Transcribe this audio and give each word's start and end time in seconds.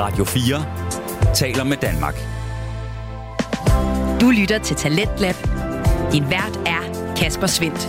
Radio 0.00 0.24
4 0.24 1.34
taler 1.34 1.64
med 1.64 1.76
Danmark. 1.76 2.14
Du 4.20 4.30
lytter 4.30 4.58
til 4.58 4.76
Talentlab. 4.76 5.34
Din 6.12 6.30
vært 6.30 6.56
er 6.66 7.14
Kasper 7.16 7.46
Svendt. 7.46 7.88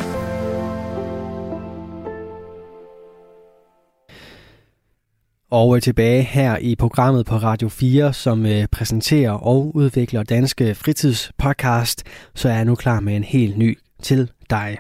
Og 5.52 5.76
øh, 5.76 5.82
tilbage 5.82 6.24
her 6.24 6.58
i 6.58 6.76
programmet 6.76 7.26
på 7.26 7.36
Radio 7.36 7.70
4, 7.70 8.14
som 8.14 8.46
øh, 8.46 8.68
præsenterer 8.72 9.32
og 9.32 9.76
udvikler 9.76 10.24
danske 10.24 10.76
fritidspodcast, 10.76 12.04
så 12.36 12.50
er 12.50 12.54
jeg 12.54 12.66
nu 12.66 12.76
klar 12.76 13.00
med 13.00 13.16
en 13.16 13.24
helt 13.24 13.58
ny 13.58 13.80
til 14.04 14.32
dig. 14.50 14.78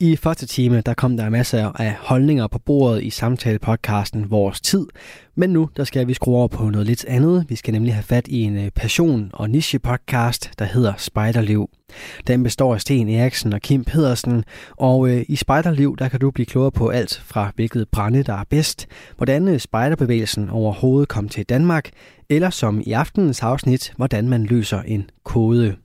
I 0.00 0.16
første 0.16 0.46
time, 0.46 0.80
der 0.86 0.94
kom 0.94 1.16
der 1.16 1.30
masser 1.30 1.72
af 1.80 1.94
holdninger 1.98 2.46
på 2.46 2.58
bordet 2.58 3.02
i 3.02 3.10
samtalepodcasten 3.10 4.30
Vores 4.30 4.60
Tid, 4.60 4.86
men 5.34 5.50
nu, 5.50 5.68
der 5.76 5.84
skal 5.84 6.06
vi 6.06 6.14
skrue 6.14 6.36
over 6.36 6.48
på 6.48 6.70
noget 6.70 6.86
lidt 6.86 7.04
andet. 7.04 7.44
Vi 7.48 7.56
skal 7.56 7.72
nemlig 7.72 7.94
have 7.94 8.02
fat 8.02 8.28
i 8.28 8.42
en 8.42 8.56
øh, 8.56 8.70
passion- 8.74 9.30
og 9.32 9.50
niche-podcast, 9.50 10.50
der 10.58 10.64
hedder 10.64 10.92
Spejderliv. 10.96 11.70
Den 12.26 12.42
består 12.42 12.74
af 12.74 12.80
Sten 12.80 13.08
Eriksen 13.08 13.52
og 13.52 13.60
Kim 13.60 13.84
Pedersen, 13.84 14.44
og 14.76 15.08
øh, 15.08 15.24
i 15.28 15.36
Spejderliv, 15.36 15.96
der 15.96 16.08
kan 16.08 16.20
du 16.20 16.30
blive 16.30 16.46
klogere 16.46 16.72
på 16.72 16.88
alt 16.88 17.22
fra 17.24 17.52
hvilket 17.54 17.88
brænde, 17.88 18.22
der 18.22 18.34
er 18.34 18.44
bedst, 18.50 18.86
hvordan 19.16 19.48
øh, 19.48 19.60
spejderbevægelsen 19.60 20.50
overhovedet 20.50 21.08
kom 21.08 21.28
til 21.28 21.44
Danmark, 21.44 21.90
eller 22.28 22.50
som 22.50 22.82
i 22.86 22.92
aftenens 22.92 23.42
afsnit, 23.42 23.92
hvordan 23.96 24.28
man 24.28 24.44
løser 24.44 24.82
en 24.82 25.10
kode. 25.24 25.76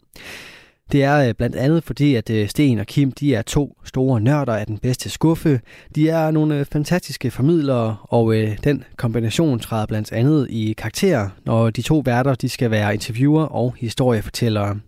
Det 0.91 1.03
er 1.03 1.27
øh, 1.27 1.33
blandt 1.33 1.55
andet 1.55 1.83
fordi, 1.83 2.15
at 2.15 2.29
øh, 2.29 2.47
Sten 2.47 2.79
og 2.79 2.85
Kim 2.85 3.11
de 3.11 3.35
er 3.35 3.41
to 3.41 3.77
store 3.83 4.21
nørder 4.21 4.53
af 4.53 4.65
den 4.65 4.77
bedste 4.77 5.09
skuffe. 5.09 5.59
De 5.95 6.09
er 6.09 6.31
nogle 6.31 6.59
øh, 6.59 6.65
fantastiske 6.71 7.31
formidlere, 7.31 7.97
og 8.03 8.35
den 8.63 8.83
kombination 8.95 9.59
træder 9.59 9.85
blandt 9.85 10.11
andet 10.11 10.47
i 10.49 10.73
karakter, 10.77 11.29
når 11.45 11.69
de 11.69 11.81
to 11.81 12.01
værter 12.05 12.35
de 12.35 12.49
skal 12.49 12.71
være 12.71 12.93
interviewer 12.93 13.43
og 13.43 13.75
historiefortællere. 13.79 14.79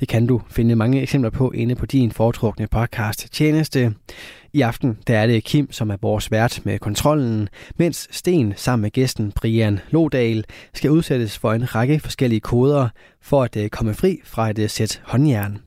Det 0.00 0.08
kan 0.08 0.26
du 0.26 0.40
finde 0.50 0.76
mange 0.76 1.02
eksempler 1.02 1.30
på 1.30 1.50
inde 1.50 1.74
på 1.74 1.86
din 1.86 2.12
foretrukne 2.12 2.66
podcast 2.66 3.32
tjeneste. 3.32 3.94
I 4.56 4.60
aften 4.60 4.98
der 5.06 5.18
er 5.18 5.26
det 5.26 5.44
Kim, 5.44 5.72
som 5.72 5.90
er 5.90 5.96
vores 6.02 6.30
vært 6.30 6.60
med 6.64 6.78
kontrollen, 6.78 7.48
mens 7.78 8.08
Sten 8.10 8.54
sammen 8.56 8.82
med 8.82 8.90
gæsten 8.90 9.32
Brian 9.32 9.80
Lodal 9.90 10.44
skal 10.74 10.90
udsættes 10.90 11.38
for 11.38 11.52
en 11.52 11.74
række 11.74 12.00
forskellige 12.00 12.40
koder 12.40 12.88
for 13.22 13.42
at 13.42 13.56
øh, 13.56 13.68
komme 13.68 13.94
fri 13.94 14.20
fra 14.24 14.50
et 14.50 14.58
øh, 14.58 14.70
sæt 14.70 15.02
håndjern. 15.04 15.58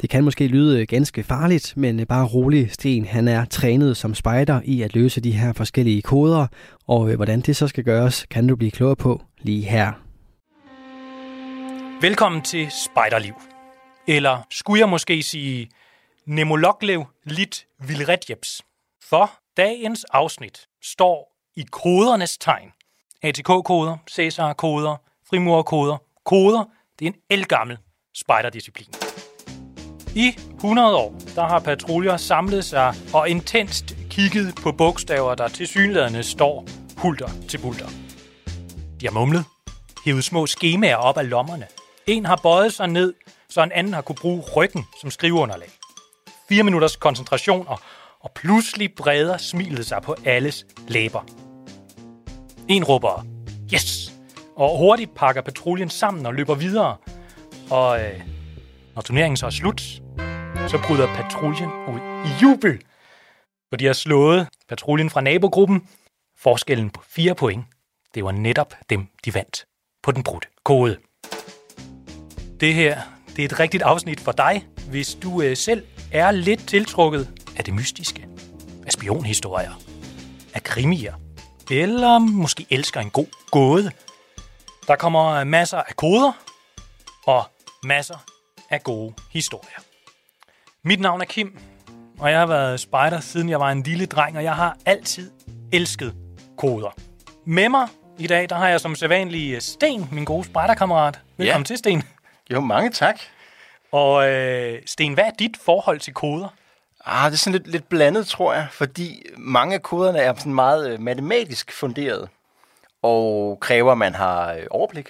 Det 0.00 0.10
kan 0.10 0.24
måske 0.24 0.46
lyde 0.46 0.80
øh, 0.80 0.86
ganske 0.88 1.22
farligt, 1.22 1.76
men 1.76 2.06
bare 2.06 2.26
rolig, 2.26 2.70
Sten 2.72 3.04
han 3.04 3.28
er 3.28 3.44
trænet 3.44 3.96
som 3.96 4.14
spejder 4.14 4.60
i 4.64 4.82
at 4.82 4.94
løse 4.94 5.20
de 5.20 5.32
her 5.32 5.52
forskellige 5.52 6.02
koder, 6.02 6.46
og 6.86 7.14
hvordan 7.16 7.40
det 7.40 7.56
så 7.56 7.68
skal 7.68 7.84
gøres, 7.84 8.26
kan 8.30 8.46
du 8.46 8.56
blive 8.56 8.70
klogere 8.70 8.96
på 8.96 9.22
lige 9.42 9.62
her. 9.62 9.92
Velkommen 12.00 12.42
til 12.42 12.66
Spejderliv. 12.84 13.34
Eller 14.08 14.46
skulle 14.50 14.80
jeg 14.80 14.88
måske 14.88 15.22
sige 15.22 15.68
Nemologlev 16.26 17.04
Lit 17.24 17.67
Vilretjeps. 17.86 18.62
For 19.08 19.30
dagens 19.56 20.04
afsnit 20.04 20.66
står 20.82 21.32
i 21.56 21.64
kodernes 21.70 22.38
tegn. 22.38 22.72
ATK-koder, 23.22 23.96
Cæsar-koder, 24.10 24.96
frimurkoder, 25.30 25.96
koder. 26.24 26.64
Det 26.98 27.06
er 27.06 27.10
en 27.10 27.16
elgammel 27.30 27.78
spejderdisciplin. 28.14 28.88
I 30.14 30.34
100 30.54 30.96
år, 30.96 31.14
der 31.34 31.46
har 31.46 31.58
patruljer 31.58 32.16
samlet 32.16 32.64
sig 32.64 32.94
og 33.14 33.28
intenst 33.28 33.96
kigget 34.10 34.54
på 34.62 34.72
bogstaver, 34.72 35.34
der 35.34 35.48
til 35.48 35.66
synlædende 35.66 36.22
står 36.22 36.66
hulter 36.96 37.28
til 37.48 37.58
bulter. 37.58 37.88
De 39.00 39.06
har 39.06 39.12
mumlet, 39.12 39.44
hævet 40.04 40.24
små 40.24 40.46
skemaer 40.46 40.96
op 40.96 41.18
af 41.18 41.30
lommerne. 41.30 41.66
En 42.06 42.26
har 42.26 42.40
bøjet 42.42 42.72
sig 42.72 42.88
ned, 42.88 43.14
så 43.48 43.62
en 43.62 43.72
anden 43.72 43.94
har 43.94 44.02
kunne 44.02 44.16
bruge 44.20 44.42
ryggen 44.56 44.84
som 45.00 45.10
skriveunderlag 45.10 45.77
fire 46.48 46.62
minutters 46.62 46.96
koncentration, 46.96 47.68
og, 47.68 47.80
og 48.20 48.30
pludselig 48.34 48.94
breder 48.94 49.36
smilet 49.36 49.86
sig 49.86 50.02
på 50.02 50.16
alles 50.24 50.66
læber. 50.88 51.24
En 52.68 52.84
råber, 52.84 53.26
yes! 53.74 54.12
Og 54.56 54.78
hurtigt 54.78 55.14
pakker 55.14 55.42
patruljen 55.42 55.90
sammen 55.90 56.26
og 56.26 56.34
løber 56.34 56.54
videre. 56.54 56.96
Og 57.70 58.04
øh, 58.04 58.20
når 58.94 59.02
turneringen 59.02 59.36
så 59.36 59.46
er 59.46 59.50
slut, 59.50 59.80
så 60.68 60.78
bryder 60.86 61.14
patruljen 61.14 61.70
ud 61.88 62.00
i 62.26 62.42
jubel. 62.42 62.80
For 63.68 63.76
de 63.76 63.86
har 63.86 63.92
slået 63.92 64.48
patruljen 64.68 65.10
fra 65.10 65.20
nabogruppen. 65.20 65.88
Forskellen 66.38 66.90
på 66.90 67.02
fire 67.08 67.34
point, 67.34 67.64
det 68.14 68.24
var 68.24 68.32
netop 68.32 68.74
dem, 68.90 69.06
de 69.24 69.34
vandt 69.34 69.64
på 70.02 70.12
den 70.12 70.22
brudte 70.22 70.48
kode. 70.64 70.96
Det 72.60 72.74
her, 72.74 73.00
det 73.36 73.38
er 73.38 73.44
et 73.44 73.60
rigtigt 73.60 73.82
afsnit 73.82 74.20
for 74.20 74.32
dig, 74.32 74.66
hvis 74.90 75.14
du 75.14 75.42
øh, 75.42 75.56
selv 75.56 75.86
er 76.12 76.30
lidt 76.30 76.68
tiltrukket 76.68 77.28
af 77.56 77.64
det 77.64 77.74
mystiske, 77.74 78.26
af 78.86 78.92
spionhistorier, 78.92 79.80
af 80.54 80.62
krimier, 80.62 81.14
eller 81.70 82.18
måske 82.18 82.66
elsker 82.70 83.00
en 83.00 83.10
god 83.10 83.26
gåde. 83.50 83.90
Der 84.86 84.96
kommer 84.96 85.44
masser 85.44 85.78
af 85.78 85.96
koder 85.96 86.32
og 87.26 87.44
masser 87.84 88.24
af 88.70 88.82
gode 88.82 89.14
historier. 89.30 89.78
Mit 90.84 91.00
navn 91.00 91.20
er 91.20 91.24
Kim, 91.24 91.58
og 92.18 92.30
jeg 92.30 92.38
har 92.38 92.46
været 92.46 92.80
spejder 92.80 93.20
siden 93.20 93.48
jeg 93.48 93.60
var 93.60 93.70
en 93.70 93.82
lille 93.82 94.06
dreng, 94.06 94.36
og 94.36 94.44
jeg 94.44 94.54
har 94.54 94.76
altid 94.86 95.30
elsket 95.72 96.14
koder. 96.58 96.90
Med 97.44 97.68
mig 97.68 97.88
i 98.18 98.26
dag, 98.26 98.48
der 98.48 98.56
har 98.56 98.68
jeg 98.68 98.80
som 98.80 98.94
sædvanlig 98.94 99.62
Sten, 99.62 100.08
min 100.12 100.24
gode 100.24 100.44
spejderkammerat. 100.44 101.20
Velkommen 101.36 101.62
ja. 101.62 101.66
til, 101.66 101.78
Sten. 101.78 102.02
Jo, 102.50 102.60
mange 102.60 102.90
tak. 102.90 103.20
Og 103.92 104.28
øh, 104.28 104.82
Sten, 104.86 105.14
hvad 105.14 105.24
er 105.24 105.30
dit 105.30 105.56
forhold 105.64 106.00
til 106.00 106.14
koder? 106.14 106.48
Ah, 107.04 107.30
det 107.30 107.36
er 107.36 107.38
sådan 107.38 107.52
lidt, 107.52 107.68
lidt 107.68 107.88
blandet, 107.88 108.26
tror 108.26 108.54
jeg, 108.54 108.66
fordi 108.70 109.22
mange 109.36 109.74
af 109.74 109.82
koderne 109.82 110.18
er 110.18 110.34
sådan 110.34 110.54
meget 110.54 110.92
øh, 110.92 111.00
matematisk 111.00 111.72
funderet, 111.72 112.28
og 113.02 113.58
kræver, 113.60 113.92
at 113.92 113.98
man 113.98 114.14
har 114.14 114.52
øh, 114.52 114.66
overblik 114.70 115.08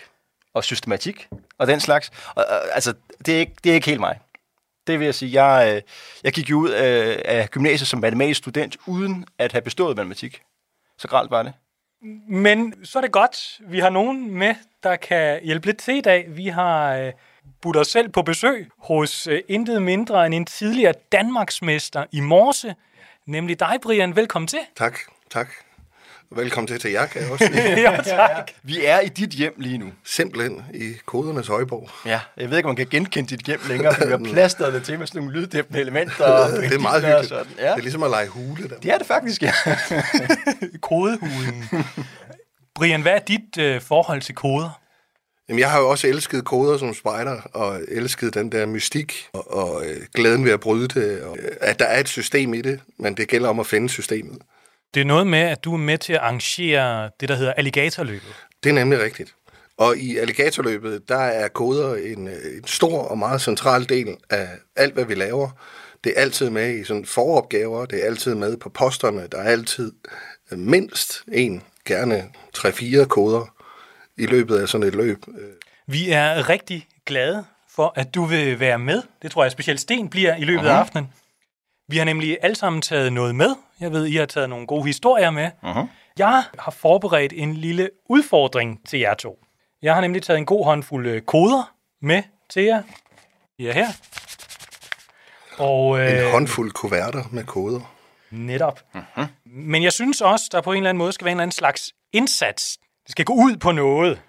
og 0.55 0.65
systematik 0.65 1.29
og 1.59 1.67
den 1.67 1.81
slags. 1.81 2.11
Og, 2.35 2.45
altså, 2.73 2.95
det 3.27 3.35
er, 3.35 3.39
ikke, 3.39 3.55
det 3.65 3.71
er 3.71 3.75
ikke 3.75 3.87
helt 3.87 4.01
mig. 4.01 4.21
Det 4.87 4.99
vil 4.99 5.05
jeg 5.05 5.15
sige. 5.15 5.45
Jeg, 5.45 5.75
øh, 5.77 5.83
jeg 6.25 6.33
gik 6.33 6.51
jo 6.51 6.59
ud 6.59 6.71
af, 6.71 7.23
af 7.25 7.51
gymnasiet 7.51 7.89
som 7.89 8.01
matematisk 8.01 8.39
student, 8.39 8.77
uden 8.87 9.27
at 9.39 9.53
have 9.53 9.63
bestået 9.63 9.97
matematik. 9.97 10.43
Så 10.99 11.09
gralt 11.09 11.31
var 11.31 11.43
det. 11.43 11.53
Men 12.29 12.85
så 12.85 12.99
er 12.99 13.03
det 13.03 13.13
godt. 13.13 13.61
Vi 13.61 13.79
har 13.79 13.91
nogen 13.91 14.31
med, 14.31 14.55
der 14.83 14.97
kan 14.97 15.41
hjælpe 15.43 15.67
lidt 15.67 15.79
til 15.79 15.95
i 15.95 16.01
dag. 16.01 16.27
Vi 16.29 16.49
har 16.49 17.13
budt 17.63 17.77
os 17.77 17.89
selv 17.89 18.09
på 18.09 18.23
besøg 18.23 18.69
hos 18.79 19.27
øh, 19.27 19.41
intet 19.49 19.83
mindre 19.83 20.27
end 20.27 20.35
en 20.35 20.45
tidligere 20.47 20.95
Danmarksmester 21.13 22.05
i 22.13 22.21
morse, 22.21 22.75
nemlig 23.27 23.61
dig, 23.61 23.77
Brian. 23.83 24.17
Velkommen 24.17 24.47
til. 24.47 24.59
Tak, 24.77 24.99
tak. 25.31 25.49
Velkommen 26.31 26.67
til 26.67 26.81
til 26.81 26.91
jer, 26.91 27.07
kan 27.07 27.23
jeg 27.23 27.31
også 27.31 27.51
ja, 27.55 28.01
tak. 28.05 28.51
Vi 28.63 28.85
er 28.85 29.01
i 29.01 29.09
dit 29.09 29.31
hjem 29.31 29.55
lige 29.57 29.79
nu. 29.79 29.93
Simpelthen 30.05 30.63
i 30.75 30.93
kodernes 31.07 31.47
højborg. 31.47 31.91
Ja, 32.07 32.21
jeg 32.37 32.51
ved 32.51 32.57
ikke, 32.57 32.67
om 32.67 32.71
man 32.71 32.77
kan 32.77 32.87
genkende 32.91 33.37
dit 33.37 33.41
hjem 33.47 33.61
længere, 33.69 33.95
for 33.95 34.05
vi 34.05 34.11
har 34.11 34.19
plastret 34.33 34.75
det 34.75 34.85
til 34.85 34.99
med 34.99 35.07
sådan 35.07 35.23
nogle 35.23 35.41
lyddæmpende 35.41 35.81
elementer. 35.81 36.25
Og 36.25 36.51
det 36.63 36.73
er 36.73 36.79
meget 36.79 37.05
hyggeligt. 37.05 37.29
Sådan. 37.29 37.53
Ja. 37.59 37.65
Det 37.65 37.73
er 37.73 37.77
ligesom 37.77 38.03
at 38.03 38.11
lege 38.11 38.29
hule. 38.29 38.69
Der. 38.69 38.77
Det 38.77 38.93
er 38.93 38.99
det 38.99 39.07
faktisk, 39.07 39.43
ja. 39.43 39.53
Kodehulen. 40.83 41.65
Brian, 42.75 43.03
hvad 43.03 43.13
er 43.13 43.19
dit 43.19 43.59
øh, 43.59 43.81
forhold 43.81 44.21
til 44.23 44.35
koder? 44.35 44.81
Jamen, 45.49 45.61
jeg 45.61 45.71
har 45.71 45.81
jo 45.81 45.89
også 45.89 46.07
elsket 46.07 46.45
koder 46.45 46.79
som 46.79 46.95
spejder, 46.95 47.41
og 47.53 47.81
elsket 47.89 48.35
den 48.35 48.53
der 48.53 48.67
mystik, 48.67 49.29
og, 49.33 49.53
og 49.53 49.87
øh, 49.87 49.97
glæden 50.15 50.45
ved 50.45 50.53
at 50.53 50.61
bryde 50.61 50.89
det, 50.89 51.23
og 51.23 51.39
øh, 51.39 51.51
at 51.61 51.79
der 51.79 51.85
er 51.85 52.01
et 52.01 52.09
system 52.09 52.55
i 52.55 52.63
det, 52.63 52.81
men 52.99 53.17
det 53.17 53.29
gælder 53.29 53.49
om 53.49 53.61
at 53.61 53.67
finde 53.67 53.89
systemet. 53.89 54.39
Det 54.95 55.01
er 55.01 55.05
noget 55.05 55.27
med, 55.27 55.39
at 55.39 55.65
du 55.65 55.73
er 55.73 55.79
med 55.79 55.99
til 55.99 56.13
at 56.13 56.19
arrangere 56.19 57.11
det, 57.21 57.29
der 57.29 57.35
hedder 57.35 57.53
alligatorløbet. 57.53 58.35
Det 58.65 58.71
er 58.71 58.75
nemlig 58.75 59.01
rigtigt. 59.01 59.35
Og 59.77 59.97
i 59.97 60.17
alligatorløbet, 60.17 61.09
der 61.09 61.19
er 61.19 61.49
koder 61.49 61.95
en, 61.95 62.29
øh, 62.29 62.57
en 62.57 62.67
stor 62.67 63.03
og 63.03 63.19
meget 63.19 63.41
central 63.41 63.89
del 63.89 64.17
af 64.31 64.49
alt, 64.77 64.95
hvad 64.95 65.05
vi 65.05 65.15
laver. 65.15 65.51
Det 66.05 66.13
er 66.17 66.21
altid 66.21 66.51
med 66.51 66.75
i 66.75 66.85
sådan 66.85 67.05
foropgaver, 67.05 67.87
det 67.87 68.03
er 68.03 68.07
altid 68.07 68.35
med 68.35 68.57
på 68.57 68.69
posterne, 68.69 69.27
der 69.33 69.39
er 69.39 69.51
altid 69.51 69.93
øh, 70.53 70.59
mindst 70.59 71.23
en, 71.33 71.63
gerne 71.85 72.25
3-4 72.57 73.05
koder, 73.05 73.58
i 74.19 74.27
løbet 74.27 74.59
af 74.59 74.69
sådan 74.69 74.87
et 74.87 74.95
løb. 74.95 75.25
Vi 75.87 76.11
er 76.11 76.49
rigtig 76.49 76.87
glade 77.07 77.45
for, 77.71 77.93
at 77.97 78.15
du 78.15 78.25
vil 78.25 78.61
være 78.61 78.79
med. 78.79 79.03
Det 79.23 79.31
tror 79.31 79.45
jeg 79.45 79.53
specielt 79.53 79.81
Sten 79.81 80.09
bliver 80.09 80.37
i 80.37 80.45
løbet 80.45 80.65
uh-huh. 80.65 80.69
af 80.69 80.75
aftenen. 80.75 81.13
Vi 81.89 81.97
har 81.99 82.05
nemlig 82.05 82.39
alle 82.43 82.57
sammen 82.57 82.83
taget 82.83 83.13
noget 83.13 83.35
med. 83.35 83.55
Jeg 83.81 83.93
ved, 83.93 84.07
I 84.07 84.17
har 84.17 84.27
taget 84.27 84.49
nogle 84.51 84.67
gode 84.67 84.87
historier 84.87 85.31
med. 85.31 85.51
Uh-huh. 85.63 85.87
Jeg 86.19 86.45
har 86.59 86.71
forberedt 86.71 87.33
en 87.37 87.55
lille 87.55 87.91
udfordring 88.09 88.87
til 88.89 88.99
jer 88.99 89.15
to. 89.15 89.39
Jeg 89.83 89.95
har 89.95 90.01
nemlig 90.01 90.23
taget 90.23 90.39
en 90.39 90.47
god 90.47 90.65
håndfuld 90.65 91.07
øh, 91.07 91.23
koder 91.23 91.75
med 92.03 92.23
til 92.51 92.63
jer. 92.63 92.83
I 93.59 93.67
er 93.67 93.73
her. 93.73 93.89
Og, 95.59 96.01
øh, 96.01 96.25
en 96.25 96.31
håndfuld 96.31 96.73
kuverter 96.73 97.25
med 97.31 97.45
koder. 97.45 97.95
Netop. 98.31 98.81
Uh-huh. 98.95 99.27
Men 99.45 99.83
jeg 99.83 99.93
synes 99.93 100.21
også, 100.21 100.49
der 100.53 100.61
på 100.61 100.73
en 100.73 100.77
eller 100.77 100.91
anden 100.91 100.99
måde 100.99 101.13
skal 101.13 101.25
være 101.25 101.33
en 101.33 101.37
eller 101.37 101.43
anden 101.43 101.53
slags 101.53 101.93
indsats 102.13 102.79
det 103.09 103.13
skal 103.13 103.25
gå 103.25 103.33
ud 103.33 103.57
på 103.57 103.73
noget. 103.73 104.23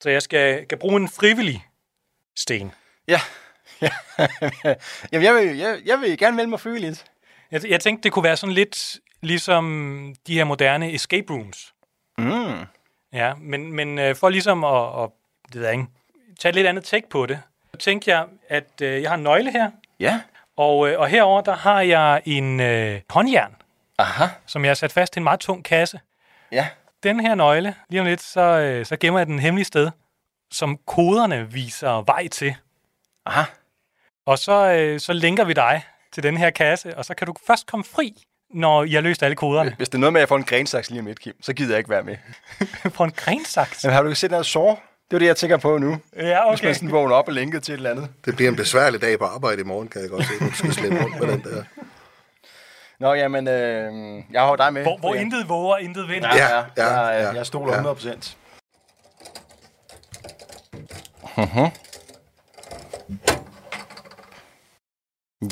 Så 0.00 0.10
jeg 0.10 0.22
skal, 0.22 0.64
skal 0.64 0.78
bruge 0.78 0.96
en 0.96 1.08
frivillig 1.08 1.66
sten. 2.36 2.72
Ja. 3.08 3.20
ja. 3.82 3.90
Jamen, 5.12 5.24
jeg 5.24 5.34
vil, 5.34 5.56
jeg, 5.56 5.78
jeg 5.84 6.00
vil 6.00 6.18
gerne 6.18 6.36
melde 6.36 6.50
mig 6.50 6.60
frivilligt. 6.60 7.04
Jeg, 7.50 7.68
jeg 7.68 7.80
tænkte, 7.80 8.02
det 8.02 8.12
kunne 8.12 8.22
være 8.22 8.36
sådan 8.36 8.54
lidt 8.54 8.96
ligesom 9.20 10.14
de 10.26 10.34
her 10.34 10.44
moderne 10.44 10.92
escape 10.94 11.32
rooms. 11.32 11.74
Mm. 12.18 12.64
Ja, 13.12 13.34
men, 13.34 13.72
men 13.72 13.98
øh, 13.98 14.16
for 14.16 14.28
ligesom 14.28 14.64
at, 14.64 15.02
at 15.02 15.10
det 15.46 15.54
ved 15.54 15.62
jeg 15.62 15.72
ikke, 15.72 15.86
tage 16.40 16.50
et 16.50 16.54
lidt 16.54 16.66
andet 16.66 16.84
take 16.84 17.08
på 17.08 17.26
det, 17.26 17.40
så 17.72 17.78
tænkte 17.80 18.10
jeg, 18.10 18.26
at 18.48 18.80
øh, 18.82 19.02
jeg 19.02 19.10
har 19.10 19.16
en 19.16 19.22
nøgle 19.22 19.50
her, 19.52 19.70
Ja. 20.00 20.20
og, 20.56 20.88
øh, 20.90 21.00
og 21.00 21.08
herover 21.08 21.40
der 21.40 21.54
har 21.56 21.80
jeg 21.80 22.22
en 22.24 22.60
øh, 22.60 23.00
håndjern, 23.10 23.56
Aha. 23.98 24.24
som 24.46 24.64
jeg 24.64 24.70
har 24.70 24.74
sat 24.74 24.92
fast 24.92 25.16
i 25.16 25.18
en 25.18 25.24
meget 25.24 25.40
tung 25.40 25.64
kasse. 25.64 26.00
Ja. 26.52 26.68
Den 27.04 27.20
her 27.20 27.34
nøgle, 27.34 27.74
lige 27.90 28.00
om 28.00 28.06
lidt, 28.06 28.22
så, 28.22 28.40
øh, 28.40 28.86
så 28.86 28.96
gemmer 28.96 29.20
jeg 29.20 29.26
den 29.26 29.38
hemmelige 29.38 29.64
sted, 29.64 29.90
som 30.52 30.78
koderne 30.86 31.52
viser 31.52 32.04
vej 32.04 32.28
til. 32.28 32.54
Aha. 33.26 33.42
Og 34.26 34.38
så, 34.38 34.72
øh, 34.72 35.00
så 35.00 35.12
linker 35.12 35.44
vi 35.44 35.52
dig 35.52 35.82
til 36.12 36.22
den 36.22 36.36
her 36.36 36.50
kasse, 36.50 36.96
og 36.96 37.04
så 37.04 37.14
kan 37.14 37.26
du 37.26 37.34
først 37.46 37.66
komme 37.66 37.84
fri, 37.84 38.14
når 38.54 38.84
I 38.84 38.92
har 38.92 39.00
løst 39.00 39.22
alle 39.22 39.36
koderne. 39.36 39.74
Hvis 39.76 39.88
det 39.88 39.94
er 39.94 39.98
noget 39.98 40.12
med, 40.12 40.20
at 40.20 40.22
jeg 40.22 40.28
får 40.28 40.36
en 40.36 40.44
grensaks 40.44 40.90
lige 40.90 41.00
om 41.00 41.06
lidt, 41.06 41.20
Kim, 41.20 41.42
så 41.42 41.52
gider 41.52 41.70
jeg 41.70 41.78
ikke 41.78 41.90
være 41.90 42.02
med. 42.02 42.16
På 42.96 43.04
en 43.04 43.12
grensaks. 43.16 43.84
Men 43.84 43.92
har 43.92 44.02
du 44.02 44.14
set 44.14 44.30
noget 44.30 44.46
sår? 44.46 44.82
Det 45.10 45.14
er 45.14 45.18
det, 45.18 45.26
jeg 45.26 45.36
tænker 45.36 45.56
på 45.56 45.78
nu. 45.78 45.98
Ja, 46.16 46.50
Hvis 46.50 46.62
man 46.62 46.74
sådan 46.74 46.92
vågner 46.92 47.14
op 47.14 47.28
og 47.28 47.34
linket 47.34 47.62
til 47.62 47.72
et 47.72 47.76
eller 47.76 47.90
andet. 47.90 48.08
Det 48.24 48.36
bliver 48.36 48.50
en 48.50 48.56
besværlig 48.56 49.00
dag 49.00 49.18
på 49.18 49.24
arbejde 49.24 49.60
i 49.60 49.64
morgen, 49.64 49.88
kan 49.88 50.00
jeg 50.00 50.10
godt 50.10 50.24
se. 50.26 50.46
Du 50.46 50.52
skal 50.52 50.72
slippe 50.72 51.04
rundt 51.04 51.20
med 51.20 51.28
den 51.28 51.42
der. 51.42 51.64
Nå, 53.04 53.12
jamen, 53.14 53.48
øh, 53.48 54.22
jeg 54.32 54.42
har 54.42 54.56
dig 54.56 54.72
med. 54.72 54.82
Hvor, 54.82 54.98
hvor 54.98 55.10
Brian. 55.10 55.24
intet 55.24 55.48
våger, 55.48 55.76
intet 55.76 56.08
vinder. 56.08 56.28
Ja, 56.36 56.48
Ja, 56.48 56.64
ja, 56.76 56.92
ja, 56.92 57.00
jeg, 57.00 57.22
ja, 57.22 57.38
jeg 57.38 57.46
stoler 57.46 57.72
ja. 57.72 57.78
100 57.78 57.94
procent. 57.94 58.36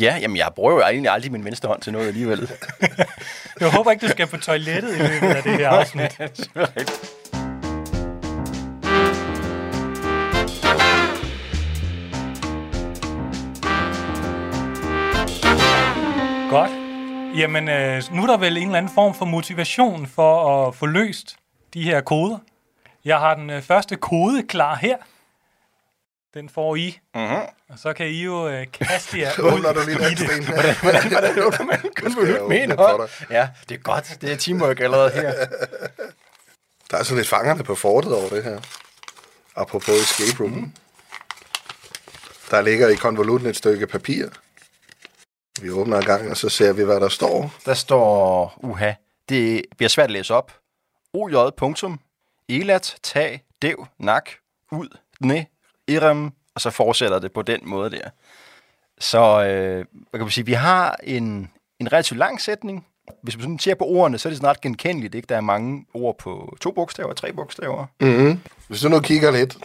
Ja, 0.01 0.17
jamen 0.21 0.37
jeg 0.37 0.49
bruger 0.55 0.73
jo 0.73 0.81
egentlig 0.81 1.11
aldrig 1.13 1.33
min 1.33 1.45
venstre 1.45 1.69
hånd 1.69 1.83
til 1.83 1.93
noget 1.93 2.09
alligevel. 2.09 2.51
Jeg 3.61 3.71
håber 3.71 3.91
ikke, 3.91 4.07
du 4.07 4.11
skal 4.11 4.27
på 4.27 4.37
toilettet 4.37 4.97
i 4.97 4.99
løbet 4.99 5.29
af 5.37 5.43
det 5.43 5.53
her 5.53 5.69
afsnit. 5.69 6.21
Jamen, 17.37 17.69
øh, 17.69 18.03
nu 18.13 18.23
er 18.23 18.27
der 18.27 18.37
vel 18.37 18.57
en 18.57 18.63
eller 18.63 18.79
anden 18.79 18.95
form 18.95 19.15
for 19.15 19.25
motivation 19.25 20.07
for 20.07 20.67
at 20.69 20.75
få 20.75 20.87
løst 20.87 21.37
de 21.75 21.83
her 21.83 22.01
koder. 22.01 22.39
Jeg 23.05 23.19
har 23.19 23.35
den 23.35 23.51
øh, 23.51 23.63
første 23.63 23.97
kode 23.97 24.43
klar 24.43 24.75
her. 24.75 24.97
Den 26.35 26.49
får 26.49 26.77
I. 26.77 26.99
Mhm. 27.15 27.23
Og 27.69 27.79
så 27.79 27.93
kan 27.93 28.07
I 28.07 28.23
jo 28.25 28.49
øh, 28.49 28.67
kaste 28.73 29.21
jer 29.21 29.31
Åbner 29.53 29.73
du 29.73 29.81
ud 29.81 29.85
lige 29.87 29.97
i 30.13 30.15
den 30.15 30.17
det. 30.17 30.19
sten 30.31 30.45
her? 30.45 30.81
Hvordan 31.11 31.43
åbner 31.43 31.65
man 31.65 31.81
kun 32.01 32.13
skal 32.13 32.23
jeg 32.25 32.33
med 32.33 32.41
åbne 32.41 32.63
en 32.63 32.71
for 32.73 32.97
hånd? 32.99 33.11
Ja, 33.31 33.49
det 33.69 33.75
er 33.75 33.79
godt. 33.79 34.19
Det 34.21 34.33
er 34.33 34.37
teamwork 34.37 34.81
allerede 34.81 35.11
her. 35.11 35.33
Der 36.91 36.97
er 36.99 37.03
sådan 37.03 37.17
lidt 37.17 37.29
fangerne 37.29 37.65
på 37.65 37.75
fortet 37.75 38.15
over 38.15 38.29
det 38.29 38.45
her. 38.45 38.61
Apropos 39.57 39.95
escape 39.95 40.43
room. 40.45 40.73
Der 42.51 42.61
ligger 42.61 42.89
i 42.89 42.95
konvolutten 42.95 43.49
et 43.49 43.57
stykke 43.57 43.87
papir. 43.87 44.27
Vi 45.63 45.71
åbner 45.71 45.97
en 45.97 46.05
gang, 46.05 46.31
og 46.31 46.37
så 46.37 46.49
ser 46.49 46.73
vi, 46.73 46.85
hvad 46.85 47.01
der 47.01 47.09
står. 47.09 47.53
Der 47.65 47.75
står, 47.75 48.55
uha, 48.57 48.93
det 49.29 49.63
bliver 49.77 49.89
svært 49.89 50.05
at 50.05 50.11
læse 50.11 50.35
op. 50.35 50.53
OJ. 51.15 51.51
punktum, 51.57 52.01
Elat, 52.49 52.97
tag, 53.03 53.45
dev, 53.63 53.87
nak, 53.99 54.31
ud, 54.73 54.89
dne, 55.23 55.47
irem, 55.89 56.31
og 56.55 56.61
så 56.61 56.71
fortsætter 56.71 57.19
det 57.19 57.33
på 57.33 57.43
den 57.43 57.61
måde 57.63 57.91
der. 57.91 58.11
Så 58.99 59.19
øh, 59.19 59.75
hvad 59.77 59.85
kan 60.13 60.21
man 60.21 60.31
sige, 60.31 60.47
vi 60.47 60.53
har 60.53 60.97
en, 61.03 61.51
en 61.79 61.93
relativt 61.93 62.19
lang 62.19 62.41
sætning. 62.41 62.87
Hvis 63.23 63.37
man 63.37 63.43
sådan 63.43 63.59
ser 63.59 63.75
på 63.75 63.85
ordene, 63.85 64.19
så 64.19 64.29
er 64.29 64.31
det 64.31 64.37
sådan 64.39 64.51
ret 64.51 64.61
genkendeligt. 64.61 65.15
Ikke? 65.15 65.27
Der 65.27 65.37
er 65.37 65.41
mange 65.41 65.87
ord 65.95 66.19
på 66.19 66.57
to 66.61 66.71
bogstaver, 66.71 67.13
tre 67.13 67.33
bogstaver. 67.33 67.87
Mm-hmm. 68.01 68.41
Hvis 68.69 68.81
du 68.81 68.89
nu 68.89 69.01
kigger 69.01 69.31
lidt. 69.31 69.57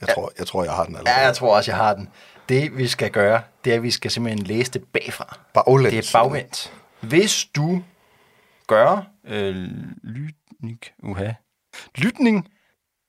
Jeg, 0.00 0.08
tror, 0.14 0.32
jeg 0.38 0.46
tror, 0.46 0.64
jeg 0.64 0.72
har 0.72 0.84
den 0.84 0.96
allerede. 0.96 1.20
Ja, 1.20 1.26
jeg 1.26 1.36
tror 1.36 1.56
også, 1.56 1.70
jeg 1.70 1.78
har 1.78 1.94
den. 1.94 2.08
Det 2.48 2.78
vi 2.78 2.86
skal 2.86 3.10
gøre, 3.10 3.42
det 3.64 3.72
er, 3.72 3.76
at 3.76 3.82
vi 3.82 3.90
skal 3.90 4.10
simpelthen 4.10 4.46
læse 4.46 4.72
det 4.72 4.84
bagfra. 4.84 5.38
Baglæns. 5.54 5.90
Det 5.90 6.14
er 6.14 6.22
bagvendt. 6.22 6.72
Hvis 7.00 7.44
du 7.56 7.82
gør 8.66 9.06
øh, 9.24 9.54
lytning, 10.02 10.80
uha, 11.02 11.32
lytning, 11.94 12.48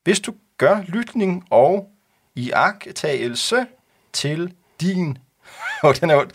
hvis 0.04 0.20
du 0.20 0.34
gør 0.58 0.82
lytning 0.88 1.48
og 1.50 1.90
iagttagelse 2.36 3.68
til 4.14 4.54
din 4.82 5.18
og 5.84 6.02
den 6.02 6.10
er 6.10 6.26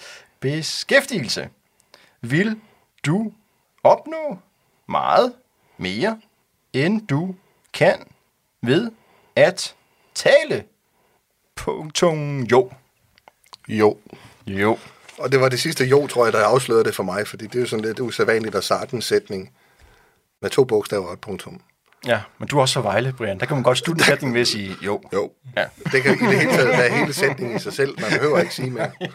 beskæftigelse, 0.40 1.48
vil 2.20 2.60
du 3.06 3.32
opnå 3.82 4.38
meget 4.88 5.34
mere, 5.76 6.20
end 6.72 7.06
du 7.06 7.34
kan 7.72 8.06
ved 8.62 8.90
at 9.36 9.74
tale. 10.14 10.64
Punktum 11.56 12.42
jo. 12.42 12.70
Jo. 13.78 13.98
Jo. 14.46 14.78
Og 15.18 15.32
det 15.32 15.40
var 15.40 15.48
det 15.48 15.60
sidste 15.60 15.84
jo, 15.84 16.06
tror 16.06 16.26
jeg, 16.26 16.32
der 16.32 16.44
afslørede 16.44 16.84
det 16.84 16.94
for 16.94 17.02
mig, 17.02 17.26
fordi 17.26 17.46
det 17.46 17.54
er 17.56 17.60
jo 17.60 17.66
sådan 17.66 17.84
lidt 17.84 18.00
usædvanligt 18.00 18.54
at 18.54 18.64
starte 18.64 18.94
en 18.96 19.02
sætning 19.02 19.52
med 20.42 20.50
to 20.50 20.64
bogstaver 20.64 21.06
og 21.06 21.12
et 21.12 21.20
punktum. 21.20 21.60
Ja, 22.06 22.20
men 22.38 22.48
du 22.48 22.56
er 22.56 22.60
også 22.60 22.74
fra 22.74 22.82
Vejle, 22.82 23.12
Brian. 23.18 23.40
Der 23.40 23.46
kan 23.46 23.56
man 23.56 23.62
godt 23.62 23.78
slutte 23.78 24.00
en 24.00 24.04
sætning 24.06 24.34
ved 24.34 24.40
at 24.40 24.48
sige 24.48 24.76
jo. 24.82 25.02
Jo. 25.12 25.32
Ja. 25.56 25.64
Det 25.92 26.02
kan 26.02 26.14
i 26.14 26.18
det 26.18 26.38
hele 26.40 26.52
taget 26.52 26.68
være 26.68 26.90
hele 26.90 27.12
sætningen 27.12 27.56
i 27.56 27.60
sig 27.60 27.72
selv. 27.72 28.00
Man 28.00 28.10
behøver 28.10 28.38
ikke 28.40 28.54
sige 28.54 28.70
mere. 28.70 28.90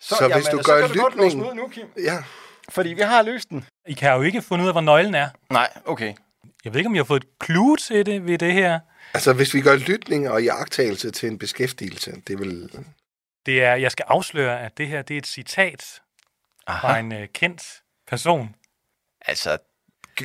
Så 0.00 0.30
hvis 0.34 0.44
du 0.46 0.56
gør 0.56 0.62
så 0.62 0.86
kan 0.88 0.96
du 0.96 1.02
godt 1.02 1.16
låse 1.16 1.36
lytning- 1.36 1.40
den 1.50 1.50
ud 1.50 1.54
nu, 1.54 1.68
Kim. 1.68 1.86
Ja, 2.04 2.18
Fordi 2.68 2.88
vi 2.88 3.00
har 3.02 3.22
løst 3.22 3.48
den. 3.50 3.64
I 3.88 3.92
kan 3.92 4.12
jo 4.12 4.22
ikke 4.22 4.42
finde 4.42 4.62
ud 4.62 4.68
af, 4.68 4.74
hvor 4.74 4.80
nøglen 4.80 5.14
er. 5.14 5.28
Nej, 5.50 5.68
okay. 5.84 6.14
Jeg 6.64 6.72
ved 6.72 6.80
ikke, 6.80 6.88
om 6.88 6.94
jeg 6.94 7.00
har 7.00 7.04
fået 7.06 7.24
et 7.24 7.44
clue 7.46 7.76
til 7.76 8.06
det 8.06 8.26
ved 8.26 8.38
det 8.38 8.52
her. 8.52 8.80
altså 9.14 9.32
hvis 9.32 9.54
vi 9.54 9.60
gør 9.60 9.76
lytning 9.76 10.30
og 10.30 10.42
iagttagelse 10.42 11.10
til 11.10 11.28
en 11.28 11.38
beskæftigelse, 11.38 12.12
det 12.28 12.38
vil... 12.38 12.70
Det 13.46 13.64
er, 13.64 13.74
jeg 13.74 13.90
skal 13.92 14.04
afsløre, 14.08 14.60
at 14.60 14.78
det 14.78 14.86
her 14.88 15.02
det 15.02 15.14
er 15.14 15.18
et 15.18 15.26
citat 15.26 16.00
fra 16.68 16.88
Aha. 16.88 16.98
en 17.00 17.12
øh, 17.12 17.28
kendt 17.34 17.62
person. 18.08 18.54
Altså, 19.26 19.58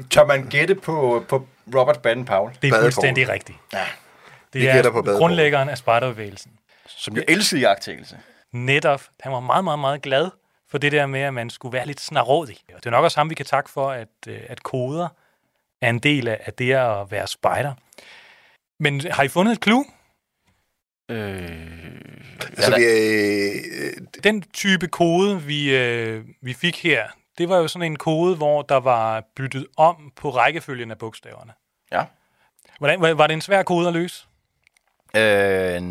tør 0.09 0.25
man 0.25 0.49
gætte 0.49 0.75
på, 0.75 1.25
på 1.29 1.47
Robert 1.75 1.97
Baden-Powell, 1.97 2.05
Det 2.07 2.17
er 2.17 2.61
Badeforhold. 2.61 2.81
fuldstændig 2.81 3.29
rigtigt. 3.29 3.57
Ja. 3.73 3.85
Det 4.53 4.61
Vi 4.61 4.67
er 4.67 4.91
på 4.91 5.01
grundlæggeren 5.01 5.69
af 5.69 5.77
spejderbevægelsen. 5.77 6.51
som 6.87 7.15
jo 7.15 7.23
elskede 7.27 7.61
jagttagelse. 7.61 8.19
Netop. 8.51 9.01
Han 9.19 9.31
var 9.31 9.39
meget, 9.39 9.63
meget, 9.63 9.79
meget 9.79 10.01
glad 10.01 10.29
for 10.69 10.77
det 10.77 10.91
der 10.91 11.05
med, 11.05 11.19
at 11.21 11.33
man 11.33 11.49
skulle 11.49 11.73
være 11.73 11.85
lidt 11.85 11.99
snarådig. 12.01 12.57
Og 12.73 12.75
det 12.75 12.85
er 12.85 12.89
nok 12.91 13.03
også 13.03 13.19
ham, 13.19 13.29
vi 13.29 13.35
kan 13.35 13.45
takke 13.45 13.69
for, 13.69 13.91
at, 13.91 14.07
øh, 14.27 14.39
at 14.47 14.63
koder 14.63 15.07
er 15.81 15.89
en 15.89 15.99
del 15.99 16.27
af 16.27 16.41
af 16.45 16.53
det 16.53 16.73
at 16.73 17.11
være 17.11 17.27
spejder. 17.27 17.73
Men 18.79 19.11
har 19.11 19.23
I 19.23 19.27
fundet 19.27 19.51
et 19.57 19.63
clue? 19.63 19.85
Øh, 21.09 21.51
Altså, 22.57 22.75
vi, 22.75 22.83
der, 22.83 23.51
øh, 23.85 24.07
Den 24.23 24.41
type 24.41 24.87
kode, 24.87 25.41
vi, 25.41 25.75
øh, 25.77 26.23
vi 26.41 26.53
fik 26.53 26.83
her, 26.83 27.07
det 27.37 27.49
var 27.49 27.57
jo 27.57 27.67
sådan 27.67 27.91
en 27.91 27.95
kode, 27.95 28.35
hvor 28.35 28.61
der 28.61 28.75
var 28.79 29.23
byttet 29.35 29.67
om 29.77 30.11
på 30.15 30.29
rækkefølgen 30.29 30.91
af 30.91 30.97
bogstaverne. 30.97 31.51
ja. 31.91 32.03
Hvordan, 32.79 33.01
var- 33.01 33.13
var 33.13 33.27
det 33.27 33.33
en 33.33 33.41
svær 33.41 33.63
kode 33.63 33.87
at 33.87 33.93
løse? 33.93 34.25
Øh, 35.17 35.81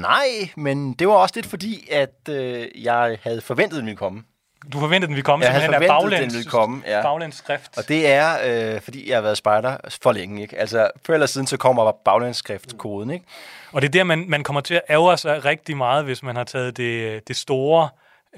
nej, 0.00 0.26
men 0.56 0.92
det 0.94 1.08
var 1.08 1.14
også 1.14 1.32
lidt 1.36 1.46
fordi, 1.46 1.88
at 1.90 2.28
øh, 2.30 2.84
jeg 2.84 3.18
havde 3.22 3.40
forventet, 3.40 3.76
at 3.76 3.80
den 3.80 3.86
ville 3.86 3.96
komme. 3.96 4.24
Du 4.72 4.80
forventede, 4.80 5.06
den 5.06 5.14
ville 5.14 5.24
komme 5.24 5.44
Jeg 5.44 5.52
havde 5.52 5.64
simpelthen 5.64 5.90
af 5.90 5.96
forventet, 6.00 6.18
baglæns, 6.18 6.32
den 6.32 6.38
ville 6.38 6.50
komme, 6.50 6.82
ja. 6.86 7.02
baglæns 7.02 7.36
skrift. 7.36 7.78
Og 7.78 7.88
det 7.88 8.06
er, 8.06 8.74
øh, 8.74 8.80
fordi 8.80 9.08
jeg 9.08 9.16
har 9.16 9.22
været 9.22 9.36
spejder 9.36 9.76
for 10.02 10.12
længe. 10.12 10.42
Ikke? 10.42 10.58
Altså, 10.58 10.90
før 11.06 11.14
eller 11.14 11.26
siden, 11.26 11.46
så 11.46 11.56
kommer 11.56 11.92
baglandskriftkoden. 12.04 13.10
Ikke? 13.10 13.24
Og 13.72 13.82
det 13.82 13.88
er 13.88 13.92
der, 13.92 14.04
man, 14.04 14.24
man 14.28 14.42
kommer 14.42 14.60
til 14.60 14.74
at 14.74 14.82
ærge 14.90 15.16
sig 15.16 15.44
rigtig 15.44 15.76
meget, 15.76 16.04
hvis 16.04 16.22
man 16.22 16.36
har 16.36 16.44
taget 16.44 16.76
det, 16.76 17.28
det 17.28 17.36
store 17.36 17.88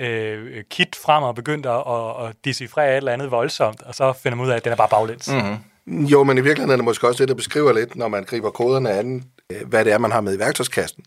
øh, 0.00 0.64
kit 0.70 0.96
frem 0.96 1.22
og 1.22 1.34
begyndt 1.34 1.66
at, 1.66 1.82
at, 1.88 2.28
at 2.28 2.36
decifrere 2.44 2.90
et 2.90 2.96
eller 2.96 3.12
andet 3.12 3.30
voldsomt, 3.30 3.82
og 3.82 3.94
så 3.94 4.12
finder 4.12 4.36
man 4.36 4.46
ud 4.46 4.50
af, 4.50 4.56
at 4.56 4.64
den 4.64 4.72
er 4.72 4.76
bare 4.76 4.88
baglæns. 4.88 5.30
Mm. 5.86 6.04
jo, 6.04 6.24
men 6.24 6.38
i 6.38 6.40
virkeligheden 6.40 6.70
er 6.70 6.76
det 6.76 6.84
måske 6.84 7.08
også 7.08 7.22
det, 7.22 7.28
der 7.28 7.34
beskriver 7.34 7.72
lidt, 7.72 7.96
når 7.96 8.08
man 8.08 8.24
griber 8.24 8.50
koderne 8.50 8.90
an, 8.90 9.24
øh, 9.50 9.68
hvad 9.68 9.84
det 9.84 9.92
er, 9.92 9.98
man 9.98 10.12
har 10.12 10.20
med 10.20 10.36
i 10.36 10.38
værktøjskassen. 10.38 11.04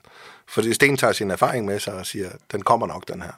Fordi 0.47 0.73
Sten 0.73 0.97
tager 0.97 1.13
sin 1.13 1.31
erfaring 1.31 1.65
med 1.65 1.79
sig 1.79 1.93
og 1.93 2.05
siger, 2.05 2.29
den 2.51 2.61
kommer 2.61 2.87
nok, 2.87 3.07
den 3.07 3.21
her. 3.21 3.31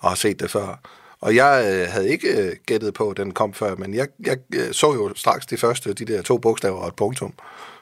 Og 0.00 0.08
har 0.08 0.16
set 0.16 0.40
det 0.40 0.50
før. 0.50 0.78
Og 1.26 1.34
jeg 1.34 1.72
øh, 1.74 1.88
havde 1.92 2.08
ikke 2.08 2.42
øh, 2.42 2.56
gættet 2.66 2.94
på, 2.94 3.10
at 3.10 3.16
den 3.16 3.32
kom 3.32 3.54
før, 3.54 3.76
men 3.76 3.94
jeg, 3.94 4.08
jeg 4.26 4.38
øh, 4.54 4.72
så 4.72 4.94
jo 4.94 5.14
straks 5.14 5.46
de 5.46 5.56
første, 5.56 5.92
de 5.92 6.04
der 6.04 6.22
to 6.22 6.38
bogstaver 6.38 6.78
og 6.78 6.88
et 6.88 6.94
punktum. 6.94 7.32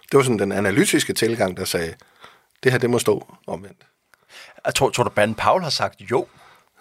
Det 0.02 0.16
var 0.16 0.22
sådan 0.22 0.38
den 0.38 0.52
analytiske 0.52 1.12
tilgang, 1.12 1.56
der 1.56 1.64
sagde, 1.64 1.94
det 2.62 2.72
her, 2.72 2.78
det 2.78 2.90
må 2.90 2.98
stå 2.98 3.34
omvendt. 3.46 3.86
Jeg 4.64 4.74
tror, 4.74 4.90
tror 4.90 5.04
du, 5.04 5.10
Baden-Powell 5.10 5.62
har 5.62 5.70
sagt 5.70 6.00
jo? 6.00 6.26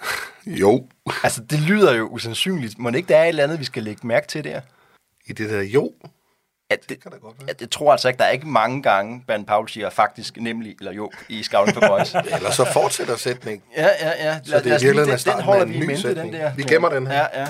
Jo, 0.45 0.87
Altså, 1.23 1.41
det 1.43 1.59
lyder 1.59 1.93
jo 1.93 2.07
usandsynligt. 2.07 2.79
Må 2.79 2.89
det 2.89 2.97
ikke, 2.97 3.07
der 3.07 3.17
er 3.17 3.23
et 3.23 3.29
eller 3.29 3.43
andet, 3.43 3.59
vi 3.59 3.65
skal 3.65 3.83
lægge 3.83 4.07
mærke 4.07 4.27
til 4.27 4.43
der? 4.43 4.61
i 5.25 5.33
det 5.33 5.49
der 5.49 5.61
jo, 5.61 5.91
at 6.69 6.89
det, 6.89 7.01
kan 7.03 7.11
da 7.11 7.17
godt 7.17 7.35
være. 7.39 7.49
at 7.49 7.61
jeg 7.61 7.71
tror 7.71 7.91
altså 7.91 8.07
ikke, 8.07 8.17
der 8.17 8.23
er 8.23 8.29
ikke 8.29 8.47
mange 8.47 8.81
gange, 8.83 9.23
Ben 9.27 9.45
Paul 9.45 9.69
siger 9.69 9.89
faktisk 9.89 10.37
nemlig, 10.37 10.75
eller 10.79 10.91
jo, 10.93 11.11
i 11.29 11.43
Scouting 11.43 11.77
for 11.77 11.87
Boys. 11.87 12.15
Eller 12.35 12.51
så 12.51 12.65
fortsætter 12.73 13.15
sætningen. 13.15 13.63
ja, 13.77 13.87
ja, 14.01 14.27
ja. 14.27 14.39
Så 14.43 14.59
det 14.59 14.71
er 14.73 14.79
virkelig 14.79 15.07
den, 15.07 15.33
den 15.35 15.43
holder 15.43 15.65
med 15.65 15.73
vi 15.73 15.83
i 15.83 15.87
mente, 15.87 16.01
sætning. 16.01 16.33
den 16.33 16.41
der. 16.41 16.53
Vi 16.55 16.63
gemmer 16.63 16.89
den 16.89 17.07
her. 17.07 17.27
Ja, 17.33 17.39
ja. 17.41 17.47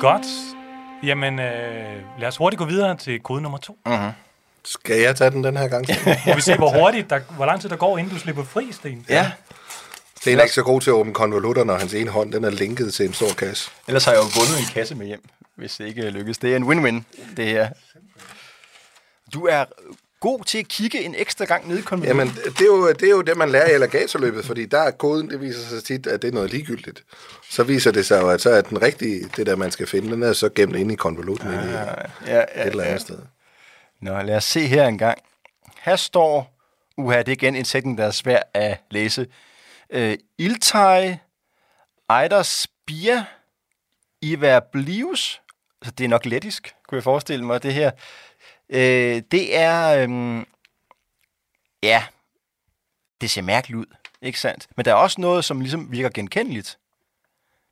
Godt. 0.00 0.26
Jamen, 1.02 1.38
øh, 1.38 2.02
lad 2.18 2.28
os 2.28 2.36
hurtigt 2.36 2.58
gå 2.58 2.64
videre 2.64 2.96
til 2.96 3.20
kode 3.20 3.40
nummer 3.42 3.58
to. 3.58 3.78
Skal 4.64 5.00
jeg 5.00 5.16
tage 5.16 5.30
den 5.30 5.44
den 5.44 5.56
her 5.56 5.68
gang? 5.68 5.86
Må 6.26 6.34
vi 6.34 6.40
se, 6.40 6.56
hvor 6.56 6.80
hurtigt, 6.80 7.10
der, 7.10 7.20
hvor 7.36 7.46
lang 7.46 7.60
tid 7.60 7.68
der 7.68 7.76
går, 7.76 7.98
inden 7.98 8.12
du 8.14 8.18
slipper 8.18 8.44
fri, 8.44 8.72
Sten? 8.72 9.06
ja. 9.08 9.32
Sten 10.20 10.38
er 10.38 10.42
ikke 10.42 10.54
så 10.54 10.62
god 10.62 10.80
til 10.80 10.90
at 10.90 10.94
åbne 10.94 11.14
konvolutter, 11.14 11.64
når 11.64 11.74
hans 11.74 11.94
ene 11.94 12.10
hånd 12.10 12.32
den 12.32 12.44
er 12.44 12.50
linket 12.50 12.94
til 12.94 13.06
en 13.06 13.12
stor 13.12 13.28
kasse. 13.38 13.70
Ellers 13.88 14.04
har 14.04 14.12
jeg 14.12 14.18
jo 14.18 14.40
vundet 14.40 14.58
en 14.58 14.74
kasse 14.74 14.94
med 14.94 15.06
hjem, 15.06 15.22
hvis 15.56 15.76
det 15.76 15.86
ikke 15.86 16.10
lykkes. 16.10 16.38
Det 16.38 16.52
er 16.52 16.56
en 16.56 16.64
win-win, 16.64 17.02
det 17.36 17.46
her. 17.46 17.68
Du 19.34 19.46
er 19.46 19.64
god 20.20 20.44
til 20.44 20.58
at 20.58 20.68
kigge 20.68 21.00
en 21.02 21.14
ekstra 21.18 21.44
gang 21.44 21.68
ned 21.68 21.78
i 21.78 21.82
konvolutten. 21.82 22.18
Jamen, 22.18 22.34
det 22.44 22.60
er, 22.60 22.66
jo, 22.66 22.92
det 22.92 23.02
er 23.02 23.10
jo 23.10 23.22
det, 23.22 23.36
man 23.36 23.50
lærer 23.50 23.68
i 23.68 23.72
alligatorløbet, 23.72 24.44
fordi 24.44 24.66
der 24.66 24.78
er 24.78 24.90
koden, 24.90 25.30
det 25.30 25.40
viser 25.40 25.60
sig 25.68 25.84
tit, 25.84 26.06
at 26.06 26.22
det 26.22 26.28
er 26.28 26.32
noget 26.32 26.50
ligegyldigt. 26.50 27.04
Så 27.50 27.62
viser 27.62 27.90
det 27.90 28.06
sig 28.06 28.20
jo, 28.20 28.28
at 28.28 28.40
så 28.40 28.50
er 28.50 28.60
den 28.60 28.82
rigtige, 28.82 29.28
det 29.36 29.46
der 29.46 29.56
man 29.56 29.70
skal 29.70 29.86
finde, 29.86 30.10
den 30.10 30.22
er 30.22 30.32
så 30.32 30.48
gemt 30.54 30.76
inde 30.76 30.92
i 30.92 30.96
konvolutten 30.96 31.50
ja, 31.50 31.58
ja, 32.26 32.40
et 32.40 32.46
eller 32.54 32.84
andet 32.84 32.94
ja. 32.94 32.98
sted. 32.98 33.18
Nå, 34.00 34.22
lad 34.22 34.36
os 34.36 34.44
se 34.44 34.66
her 34.66 34.86
en 34.86 34.98
gang. 34.98 35.18
Her 35.80 35.96
står, 35.96 36.58
uha, 36.96 37.18
det 37.18 37.28
er 37.28 37.32
igen 37.32 37.56
en 37.56 37.64
sætning, 37.64 37.98
der 37.98 38.04
er 38.04 38.10
svær 38.10 38.42
at 38.54 38.80
læse. 38.90 39.26
Øh, 39.90 40.18
Iltai, 40.38 41.16
Eiders 42.10 42.66
Bia, 42.86 43.24
Iver 44.22 44.60
Blius. 44.60 45.42
Så 45.82 45.90
det 45.90 46.04
er 46.04 46.08
nok 46.08 46.26
lettisk, 46.26 46.74
kunne 46.88 46.96
jeg 46.96 47.04
forestille 47.04 47.44
mig, 47.44 47.62
det 47.62 47.74
her. 47.74 47.90
Øh, 48.70 49.22
det 49.30 49.56
er, 49.56 50.02
øhm, 50.02 50.46
ja, 51.82 52.04
det 53.20 53.30
ser 53.30 53.42
mærkeligt 53.42 53.78
ud, 53.78 53.86
ikke 54.22 54.40
sandt? 54.40 54.66
Men 54.76 54.84
der 54.84 54.90
er 54.90 54.96
også 54.96 55.20
noget, 55.20 55.44
som 55.44 55.60
ligesom 55.60 55.92
virker 55.92 56.08
genkendeligt. 56.08 56.78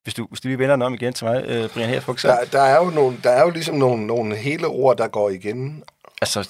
Hvis 0.02 0.14
du, 0.14 0.26
hvis 0.26 0.40
du 0.40 0.48
lige 0.48 0.58
vender 0.58 0.76
den 0.76 0.82
om 0.82 0.94
igen 0.94 1.12
til 1.12 1.26
mig, 1.26 1.44
øh, 1.46 1.70
Brian 1.70 1.88
her, 1.88 2.00
for 2.00 2.12
eksempel. 2.12 2.38
Der, 2.38 2.58
der, 2.58 2.64
er 2.64 2.84
jo 2.84 2.90
nogle, 2.90 3.20
der 3.22 3.30
er 3.30 3.42
jo 3.42 3.50
ligesom 3.50 3.74
nogle, 3.74 4.06
nogle 4.06 4.36
hele 4.36 4.66
ord, 4.66 4.96
der 4.96 5.08
går 5.08 5.30
igen. 5.30 5.84
Altså, 6.22 6.48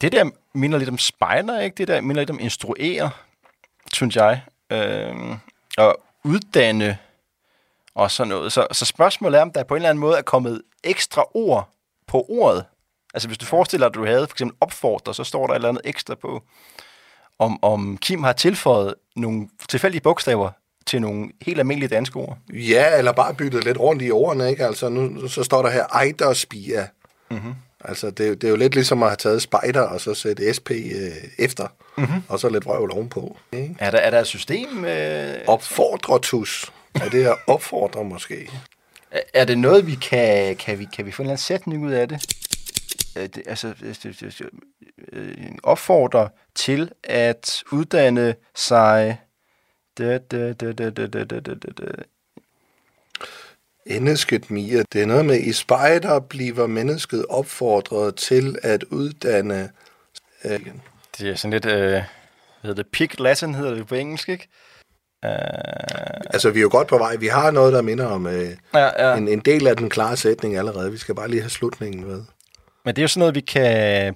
det 0.00 0.12
der 0.12 0.30
minder 0.54 0.78
lidt 0.78 0.88
om 0.88 0.98
spejler, 0.98 1.60
ikke? 1.60 1.74
Det 1.74 1.88
der 1.88 2.00
minder 2.00 2.20
lidt 2.20 2.30
om 2.30 2.40
instruere, 2.40 3.10
synes 3.92 4.16
jeg. 4.16 4.40
Øhm, 4.70 5.36
og 5.78 6.00
uddanne 6.24 6.98
og 7.94 8.10
sådan 8.10 8.28
noget. 8.28 8.52
Så, 8.52 8.66
så 8.72 8.84
spørgsmålet 8.84 9.38
er, 9.38 9.42
om 9.42 9.52
der 9.52 9.64
på 9.64 9.74
en 9.74 9.76
eller 9.76 9.88
anden 9.88 10.00
måde 10.00 10.18
er 10.18 10.22
kommet 10.22 10.62
ekstra 10.84 11.24
ord 11.34 11.68
på 12.06 12.26
ordet. 12.28 12.64
Altså, 13.14 13.28
hvis 13.28 13.38
du 13.38 13.46
forestiller 13.46 13.88
dig, 13.88 13.90
at 13.90 13.94
du 13.94 14.06
havde 14.06 14.26
for 14.26 14.34
eksempel 14.34 14.56
opfordre, 14.60 15.14
så 15.14 15.24
står 15.24 15.46
der 15.46 15.54
et 15.54 15.56
eller 15.56 15.68
andet 15.68 15.82
ekstra 15.84 16.14
på, 16.14 16.42
om, 17.38 17.64
om 17.64 17.98
Kim 17.98 18.22
har 18.22 18.32
tilføjet 18.32 18.94
nogle 19.16 19.48
tilfældige 19.68 20.00
bogstaver 20.00 20.50
til 20.86 21.00
nogle 21.00 21.30
helt 21.42 21.58
almindelige 21.58 21.88
danske 21.88 22.16
ord. 22.16 22.38
Ja, 22.52 22.98
eller 22.98 23.12
bare 23.12 23.34
byttet 23.34 23.64
lidt 23.64 23.78
rundt 23.78 24.02
i 24.02 24.10
ordene, 24.10 24.50
ikke? 24.50 24.66
Altså, 24.66 24.88
nu 24.88 25.28
så 25.28 25.42
står 25.42 25.62
der 25.62 25.70
her 25.70 26.00
Eiderspia. 26.02 26.88
Mm-hmm. 27.30 27.54
Altså, 27.84 28.10
det, 28.10 28.24
er 28.24 28.28
jo- 28.28 28.34
det 28.34 28.44
er 28.44 28.50
jo 28.50 28.56
lidt 28.56 28.74
ligesom 28.74 29.02
at 29.02 29.08
have 29.08 29.16
taget 29.16 29.42
spider 29.42 29.80
og 29.80 30.00
så 30.00 30.14
sætte 30.14 30.54
SP 30.56 30.70
øh, 30.70 31.12
efter, 31.38 31.66
mm-hmm. 31.98 32.22
og 32.28 32.38
så 32.40 32.48
lidt 32.48 32.64
vrøvl 32.66 32.92
ovenpå. 32.92 33.36
Ikke? 33.52 33.76
Er 33.78 33.90
der, 33.90 33.98
er 33.98 34.10
der 34.10 34.20
et 34.20 34.26
system? 34.26 34.84
Øh, 34.84 35.34
Opfordretus. 35.46 36.72
Er 36.94 37.08
det 37.08 37.26
at 37.26 37.36
opfordre 37.46 38.04
måske? 38.04 38.50
Er- 39.10 39.20
Er 39.34 39.44
det 39.44 39.58
noget, 39.58 39.86
vi 39.86 39.94
kan... 39.94 40.56
Kan 40.56 40.78
vi, 40.78 40.86
kan 40.96 41.06
vi 41.06 41.10
få 41.12 41.22
en 41.22 41.26
eller 41.26 41.32
anden 41.32 41.42
sætning 41.42 41.84
ud 41.86 41.92
af 41.92 42.08
det? 42.08 42.26
Øh, 43.16 43.22
det 43.22 43.42
altså, 43.46 43.74
øh, 45.12 45.28
en 45.38 45.58
opfordrer 45.62 46.28
til 46.54 46.90
at 47.04 47.62
uddanne 47.72 48.34
sig... 48.56 49.18
Da, 49.98 50.18
da, 50.18 50.52
da, 50.52 50.72
da, 50.72 50.90
da, 50.90 51.06
da, 51.06 51.24
da, 51.24 51.40
da, 51.40 51.54
da. 51.78 51.84
Mennesket 53.86 54.50
Mia. 54.50 54.82
Det 54.92 55.02
er 55.02 55.06
noget 55.06 55.24
med, 55.24 55.40
i 55.40 55.52
spejder 55.52 56.20
bliver 56.20 56.66
mennesket 56.66 57.26
opfordret 57.28 58.14
til 58.14 58.58
at 58.62 58.82
uddanne... 58.82 59.70
Øh, 60.44 60.60
Det 61.18 61.30
er 61.30 61.34
sådan 61.34 61.52
lidt... 61.52 61.66
Øh, 61.66 61.90
hvad 61.90 62.02
hedder 62.62 62.82
det? 62.82 62.86
Pig 62.92 63.20
Latin 63.20 63.54
hedder 63.54 63.74
det 63.74 63.86
på 63.86 63.94
engelsk, 63.94 64.28
ikke? 64.28 64.48
Uh, 65.26 65.30
altså, 66.30 66.50
vi 66.50 66.58
er 66.58 66.62
jo 66.62 66.68
godt 66.72 66.88
på 66.88 66.98
vej. 66.98 67.16
Vi 67.16 67.26
har 67.26 67.50
noget, 67.50 67.72
der 67.72 67.82
minder 67.82 68.06
om 68.06 68.26
øh, 68.26 68.50
ja, 68.74 69.08
ja. 69.08 69.16
en, 69.16 69.28
en 69.28 69.38
del 69.40 69.66
af 69.66 69.76
den 69.76 69.90
klare 69.90 70.16
sætning 70.16 70.56
allerede. 70.56 70.92
Vi 70.92 70.98
skal 70.98 71.14
bare 71.14 71.28
lige 71.28 71.40
have 71.40 71.50
slutningen 71.50 72.06
med. 72.06 72.22
Men 72.84 72.96
det 72.96 72.98
er 72.98 73.02
jo 73.02 73.08
sådan 73.08 73.18
noget, 73.18 73.34
vi 73.34 73.40
kan 73.40 74.14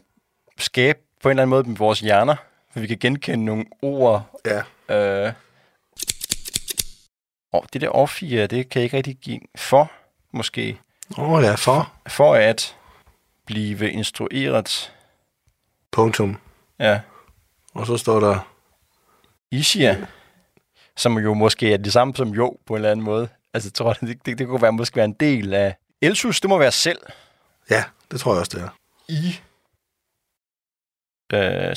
skabe 0.58 0.98
på 1.22 1.28
en 1.28 1.30
eller 1.30 1.42
anden 1.42 1.50
måde 1.50 1.68
med 1.68 1.76
vores 1.76 2.00
hjerner. 2.00 2.36
For 2.72 2.80
vi 2.80 2.86
kan 2.86 2.98
genkende 3.00 3.44
nogle 3.44 3.64
ord 3.82 4.40
Ja. 4.46 4.62
Øh, 5.26 5.32
og 7.52 7.66
det 7.72 7.80
der 7.80 7.88
off 7.88 8.20
det 8.20 8.68
kan 8.68 8.80
jeg 8.80 8.82
ikke 8.84 8.96
rigtig 8.96 9.16
give 9.16 9.40
for, 9.56 9.92
måske, 10.32 10.80
Åh, 11.18 11.30
oh, 11.30 11.42
ja, 11.42 11.54
for. 11.54 11.92
for 12.08 12.34
at 12.34 12.76
blive 13.46 13.90
instrueret. 13.90 14.92
Punktum. 15.90 16.36
Ja, 16.78 17.00
Og 17.74 17.86
så 17.86 17.96
står 17.96 18.20
der... 18.20 18.48
Ishia, 19.50 20.06
som 20.96 21.18
jo 21.18 21.34
måske 21.34 21.72
er 21.72 21.76
det 21.76 21.92
samme 21.92 22.16
som 22.16 22.28
jo 22.28 22.56
på 22.66 22.72
en 22.74 22.76
eller 22.76 22.90
anden 22.90 23.04
måde. 23.04 23.28
Altså, 23.54 23.66
jeg 23.68 23.74
tror, 23.74 23.92
det, 23.92 24.26
det, 24.26 24.38
det 24.38 24.46
kunne 24.46 24.62
være, 24.62 24.72
måske 24.72 24.96
være 24.96 25.04
en 25.04 25.12
del 25.12 25.54
af... 25.54 25.76
Elsus, 26.02 26.40
det 26.40 26.48
må 26.50 26.58
være 26.58 26.72
selv. 26.72 26.98
Ja, 27.70 27.84
det 28.10 28.20
tror 28.20 28.32
jeg 28.32 28.40
også, 28.40 28.58
det 28.58 28.64
er. 28.64 28.68
I. 29.08 29.40
Øh, 31.32 31.76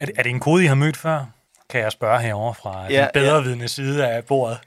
Er 0.00 0.06
det, 0.06 0.14
er 0.18 0.22
det 0.22 0.30
en 0.30 0.40
kode, 0.40 0.64
I 0.64 0.66
har 0.66 0.74
mødt 0.74 0.96
før? 0.96 1.26
Kan 1.70 1.80
jeg 1.80 1.92
spørge 1.92 2.20
herovre 2.20 2.54
fra 2.54 2.82
ja, 2.82 2.94
Ja, 2.94 3.00
den 3.00 3.10
bedrevidende 3.14 3.68
side 3.68 4.06
af 4.08 4.24
bordet? 4.24 4.58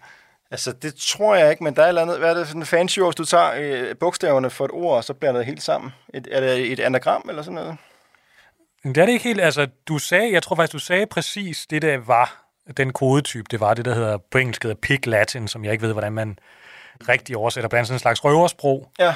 altså, 0.51 0.72
det 0.72 0.96
tror 0.96 1.36
jeg 1.36 1.51
ikke, 1.51 1.63
men 1.63 1.75
der 1.75 1.81
er 1.81 1.86
et 1.86 1.89
eller 1.89 2.01
andet... 2.01 2.20
Hvad 2.20 2.29
er 2.29 2.34
det 2.34 2.48
sådan 2.48 2.62
en 2.62 2.65
fancy 2.65 3.00
ord, 3.00 3.08
hvis 3.08 3.15
du 3.15 3.25
tager 3.25 3.51
øh, 3.55 3.96
bogstaverne 4.00 4.50
for 4.50 4.65
et 4.65 4.72
ord, 4.72 4.98
og 4.98 5.03
så 5.03 5.13
blander 5.13 5.39
det 5.39 5.46
helt 5.46 5.63
sammen? 5.63 5.91
Et, 6.13 6.27
er 6.31 6.39
det 6.39 6.72
et 6.72 6.79
anagram 6.79 7.25
eller 7.29 7.41
sådan 7.41 7.55
noget? 7.55 7.77
Det 8.84 8.98
er 8.98 9.05
det 9.05 9.13
ikke 9.13 9.24
helt. 9.24 9.41
Altså, 9.41 9.67
du 9.88 9.98
sagde, 9.98 10.34
jeg 10.34 10.43
tror 10.43 10.55
faktisk, 10.55 10.74
du 10.74 10.79
sagde 10.79 11.05
præcis 11.05 11.65
det, 11.70 11.81
der 11.81 11.98
var 11.98 12.46
den 12.77 12.93
kodetype. 12.93 13.46
Det 13.51 13.60
var 13.60 13.74
det, 13.74 13.86
der 13.86 13.96
hedder 13.96 14.17
på 14.31 14.38
engelsk 14.38 14.63
hedder 14.63 14.77
Pig 14.81 15.08
Latin, 15.08 15.48
som 15.48 15.65
jeg 15.65 15.72
ikke 15.74 15.86
ved, 15.86 15.91
hvordan 15.93 16.13
man 16.13 16.39
rigtig 17.10 17.38
oversætter. 17.38 17.67
Blandt 17.70 17.88
sådan 17.88 17.96
en 17.96 18.00
slags 18.00 18.24
røversprog. 18.24 18.91
Ja. 19.00 19.13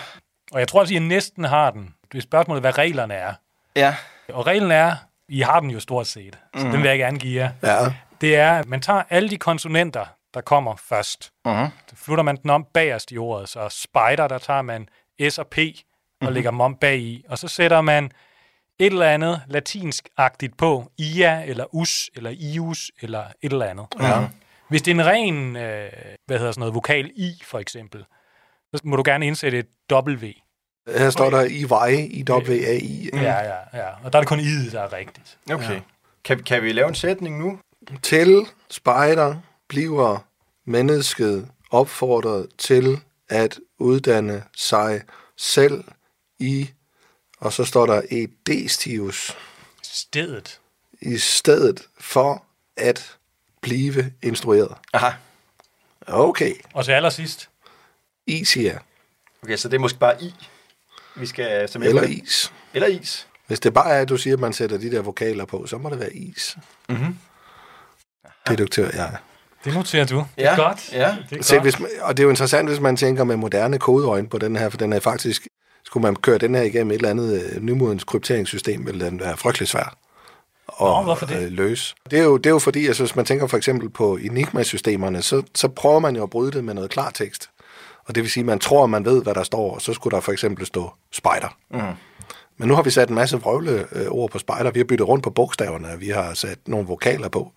Og 0.51 0.59
jeg 0.59 0.67
tror 0.67 0.79
altså, 0.79 0.95
I 0.95 0.99
næsten 0.99 1.43
har 1.43 1.71
den. 1.71 1.93
Det 2.11 2.17
er 2.17 2.21
spørgsmålet, 2.21 2.63
hvad 2.63 2.77
reglerne 2.77 3.13
er. 3.13 3.33
Ja. 3.75 3.95
Og 4.33 4.47
reglen 4.47 4.71
er, 4.71 4.95
I 5.29 5.41
har 5.41 5.59
den 5.59 5.69
jo 5.69 5.79
stort 5.79 6.07
set, 6.07 6.39
så 6.55 6.65
mm. 6.65 6.71
den 6.71 6.81
vil 6.81 6.89
jeg 6.89 6.97
gerne 6.99 7.19
give 7.19 7.43
jer. 7.43 7.51
Ja. 7.63 7.93
Det 8.21 8.35
er, 8.35 8.51
at 8.59 8.67
man 8.67 8.81
tager 8.81 9.03
alle 9.09 9.29
de 9.29 9.37
konsonanter, 9.37 10.05
der 10.33 10.41
kommer 10.41 10.75
først. 10.75 11.31
Uh-huh. 11.47 11.69
Så 11.87 11.95
flytter 11.95 12.23
man 12.23 12.35
den 12.35 12.49
om 12.49 12.65
bagerst 12.73 13.11
i 13.11 13.17
ordet. 13.17 13.49
Så 13.49 13.69
spider, 13.69 14.27
der 14.27 14.37
tager 14.37 14.61
man 14.61 14.89
S 15.29 15.37
og 15.37 15.47
P 15.47 15.57
og 16.21 16.31
lægger 16.31 16.51
dem 16.51 16.61
om 16.61 16.75
bag 16.75 16.99
i. 16.99 17.25
Og 17.29 17.37
så 17.37 17.47
sætter 17.47 17.81
man 17.81 18.11
et 18.79 18.85
eller 18.85 19.09
andet 19.09 19.41
latinsk-agtigt 19.47 20.57
på. 20.57 20.91
Ia, 20.97 21.43
eller 21.45 21.65
us, 21.75 22.09
eller 22.15 22.33
ius, 22.39 22.91
eller 23.01 23.23
et 23.41 23.51
eller 23.51 23.65
andet. 23.65 23.85
Ja. 24.01 24.27
Hvis 24.69 24.81
det 24.81 24.91
er 24.91 24.95
en 24.95 25.05
ren, 25.05 25.55
øh, 25.55 25.91
hvad 26.25 26.37
hedder 26.37 26.51
sådan 26.51 26.59
noget, 26.59 26.75
vokal 26.75 27.11
I, 27.15 27.41
for 27.43 27.59
eksempel, 27.59 28.05
så 28.73 28.81
må 28.83 28.95
du 28.95 29.03
gerne 29.05 29.27
indsætte 29.27 29.59
et 29.59 29.67
W. 29.91 30.25
Her 30.87 31.09
står 31.09 31.29
der 31.29 31.43
i 31.49 31.63
veje, 31.69 32.07
i 32.07 32.23
W-A-I. 32.29 33.09
Ja, 33.13 33.19
ja, 33.21 33.55
ja. 33.73 33.89
Og 34.03 34.13
der 34.13 34.19
er 34.19 34.21
det 34.21 34.27
kun 34.27 34.39
I, 34.39 34.69
der 34.71 34.81
er 34.81 34.93
rigtigt. 34.93 35.37
Okay. 35.51 35.73
Ja. 35.73 35.79
Kan, 36.23 36.43
kan 36.43 36.63
vi 36.63 36.71
lave 36.71 36.87
en 36.87 36.95
sætning 36.95 37.37
nu? 37.39 37.59
Til 38.01 38.45
spejder 38.69 39.35
bliver 39.67 40.25
mennesket 40.65 41.49
opfordret 41.71 42.47
til 42.57 42.99
at 43.29 43.59
uddanne 43.79 44.43
sig 44.55 45.01
selv 45.37 45.83
i, 46.39 46.69
og 47.39 47.53
så 47.53 47.65
står 47.65 47.85
der 47.85 48.01
et 48.11 48.29
destivus, 48.47 49.37
Stedet. 49.83 50.59
i 51.01 51.17
stedet 51.17 51.81
for 51.99 52.43
at 52.77 53.17
blive 53.61 54.13
instrueret. 54.23 54.75
Aha. 54.93 55.09
Okay, 56.07 56.53
Og 56.73 56.85
til 56.85 56.91
allersidst, 56.91 57.49
is 58.27 58.47
siger 58.47 58.79
Okay, 59.43 59.57
så 59.57 59.67
det 59.69 59.75
er 59.75 59.79
måske 59.79 59.99
bare 59.99 60.23
i, 60.23 60.33
vi 61.17 61.25
skal 61.25 61.69
som 61.69 61.83
eller 61.83 62.03
is. 62.03 62.53
Eller 62.73 62.87
is. 62.87 63.27
Hvis 63.47 63.59
det 63.59 63.73
bare 63.73 63.89
er, 63.89 64.01
at 64.01 64.09
du 64.09 64.17
siger, 64.17 64.33
at 64.33 64.39
man 64.39 64.53
sætter 64.53 64.77
de 64.77 64.91
der 64.91 65.01
vokaler 65.01 65.45
på, 65.45 65.65
så 65.67 65.77
må 65.77 65.89
det 65.89 65.99
være 65.99 66.13
is. 66.15 66.57
Mhm. 66.89 67.15
Deduktør, 68.47 68.89
ja. 68.93 69.07
det 69.65 69.73
noterer 69.73 70.05
du. 70.05 70.17
Det 70.17 70.25
Ja, 70.43 70.51
er 70.51 70.55
godt. 70.55 70.93
ja. 70.93 71.15
Det 71.29 71.39
er 71.39 71.43
Se, 71.43 71.53
godt. 71.55 71.63
hvis 71.63 71.79
man, 71.79 71.89
og 72.01 72.17
det 72.17 72.23
er 72.23 72.25
jo 72.25 72.29
interessant, 72.29 72.69
hvis 72.69 72.79
man 72.79 72.97
tænker 72.97 73.23
med 73.23 73.35
moderne 73.35 73.79
kodeøjne 73.79 74.29
på 74.29 74.37
den 74.37 74.55
her, 74.55 74.69
for 74.69 74.77
den 74.77 74.93
er 74.93 74.99
faktisk, 74.99 75.47
skulle 75.85 76.01
man 76.01 76.15
køre 76.15 76.37
den 76.37 76.55
her 76.55 76.61
igennem 76.61 76.91
et 76.91 76.95
eller 76.95 77.09
andet 77.09 77.43
øh, 77.55 77.61
nymodens 77.63 78.03
krypteringssystem, 78.03 78.85
ville 78.85 79.05
den 79.05 79.19
være 79.19 79.37
frygtelig 79.37 79.67
svær. 79.67 79.83
at 80.69 80.73
Nå, 80.79 81.01
hvorfor 81.03 81.25
det? 81.25 81.41
øh, 81.45 81.51
løse. 81.51 81.95
Det 82.11 82.19
er, 82.19 82.23
jo, 82.23 82.37
det 82.37 82.45
er 82.45 82.49
jo 82.51 82.59
fordi, 82.59 82.87
altså, 82.87 83.03
hvis 83.03 83.15
man 83.15 83.25
tænker 83.25 83.47
for 83.47 83.57
eksempel 83.57 83.89
på 83.89 84.17
Enigma-systemerne, 84.17 85.21
så, 85.21 85.43
så 85.55 85.67
prøver 85.67 85.99
man 85.99 86.15
jo 86.15 86.23
at 86.23 86.29
bryde 86.29 86.51
det 86.51 86.63
med 86.63 86.73
noget 86.73 86.89
klartekst. 86.89 87.49
Og 88.05 88.15
det 88.15 88.23
vil 88.23 88.31
sige, 88.31 88.41
at 88.41 88.45
man 88.45 88.59
tror, 88.59 88.83
at 88.83 88.89
man 88.89 89.05
ved, 89.05 89.23
hvad 89.23 89.33
der 89.33 89.43
står, 89.43 89.75
og 89.75 89.81
så 89.81 89.93
skulle 89.93 90.15
der 90.15 90.21
for 90.21 90.31
eksempel 90.31 90.65
stå 90.65 90.93
spider. 91.11 91.57
Mm. 91.71 91.79
Men 92.57 92.67
nu 92.67 92.75
har 92.75 92.83
vi 92.83 92.89
sat 92.89 93.09
en 93.09 93.15
masse 93.15 93.37
vrøvle 93.37 93.85
øh, 93.91 94.07
ord 94.09 94.31
på 94.31 94.39
spider. 94.39 94.71
Vi 94.71 94.79
har 94.79 94.85
byttet 94.85 95.07
rundt 95.07 95.23
på 95.23 95.29
bogstaverne, 95.29 95.87
og 95.87 96.01
vi 96.01 96.09
har 96.09 96.33
sat 96.33 96.57
nogle 96.67 96.87
vokaler 96.87 97.29
på. 97.29 97.51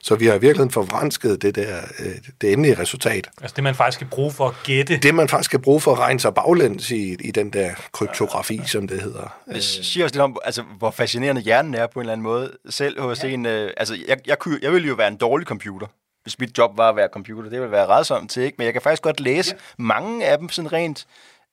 Så 0.00 0.14
vi 0.14 0.26
har 0.26 0.34
i 0.34 0.40
virkeligheden 0.40 0.70
forvransket 0.70 1.42
det 1.42 1.54
der, 1.54 1.76
øh, 1.98 2.12
det 2.40 2.52
endelige 2.52 2.78
resultat. 2.78 3.28
Altså 3.42 3.54
det, 3.56 3.64
man 3.64 3.74
faktisk 3.74 3.98
skal 3.98 4.06
bruge 4.06 4.32
for 4.32 4.48
at 4.48 4.54
gætte. 4.64 4.96
Det, 4.96 5.14
man 5.14 5.28
faktisk 5.28 5.48
skal 5.48 5.58
bruge 5.58 5.80
for 5.80 5.92
at 5.92 5.98
regne 5.98 6.20
sig 6.20 6.34
baglæns 6.34 6.90
i, 6.90 7.16
i 7.20 7.30
den 7.30 7.52
der 7.52 7.70
kryptografi, 7.92 8.60
som 8.66 8.88
det 8.88 9.02
hedder. 9.02 9.36
Det 9.52 9.64
siger 9.64 10.04
også 10.04 10.16
lidt 10.16 10.22
om, 10.22 10.36
altså, 10.44 10.62
hvor 10.78 10.90
fascinerende 10.90 11.40
hjernen 11.40 11.74
er 11.74 11.86
på 11.86 12.00
en 12.00 12.02
eller 12.02 12.12
anden 12.12 12.22
måde. 12.22 12.52
Selv 12.70 13.00
hos 13.00 13.24
ja. 13.24 13.28
en... 13.28 13.46
Øh, 13.46 13.70
altså, 13.76 13.98
jeg, 14.08 14.18
jeg, 14.26 14.38
kunne, 14.38 14.58
jeg 14.62 14.72
ville 14.72 14.88
jo 14.88 14.94
være 14.94 15.08
en 15.08 15.16
dårlig 15.16 15.46
computer, 15.46 15.86
hvis 16.28 16.38
mit 16.38 16.58
job 16.58 16.76
var 16.76 16.88
at 16.88 16.96
være 16.96 17.08
computer. 17.12 17.50
Det 17.50 17.60
ville 17.60 17.72
være 17.72 17.86
redsomt 17.86 18.30
til, 18.30 18.42
ikke? 18.42 18.54
Men 18.58 18.64
jeg 18.64 18.72
kan 18.72 18.82
faktisk 18.82 19.02
godt 19.02 19.20
læse 19.20 19.54
ja. 19.54 19.82
mange 19.82 20.26
af 20.26 20.38
dem 20.38 20.48
sådan 20.48 20.72
rent... 20.72 21.06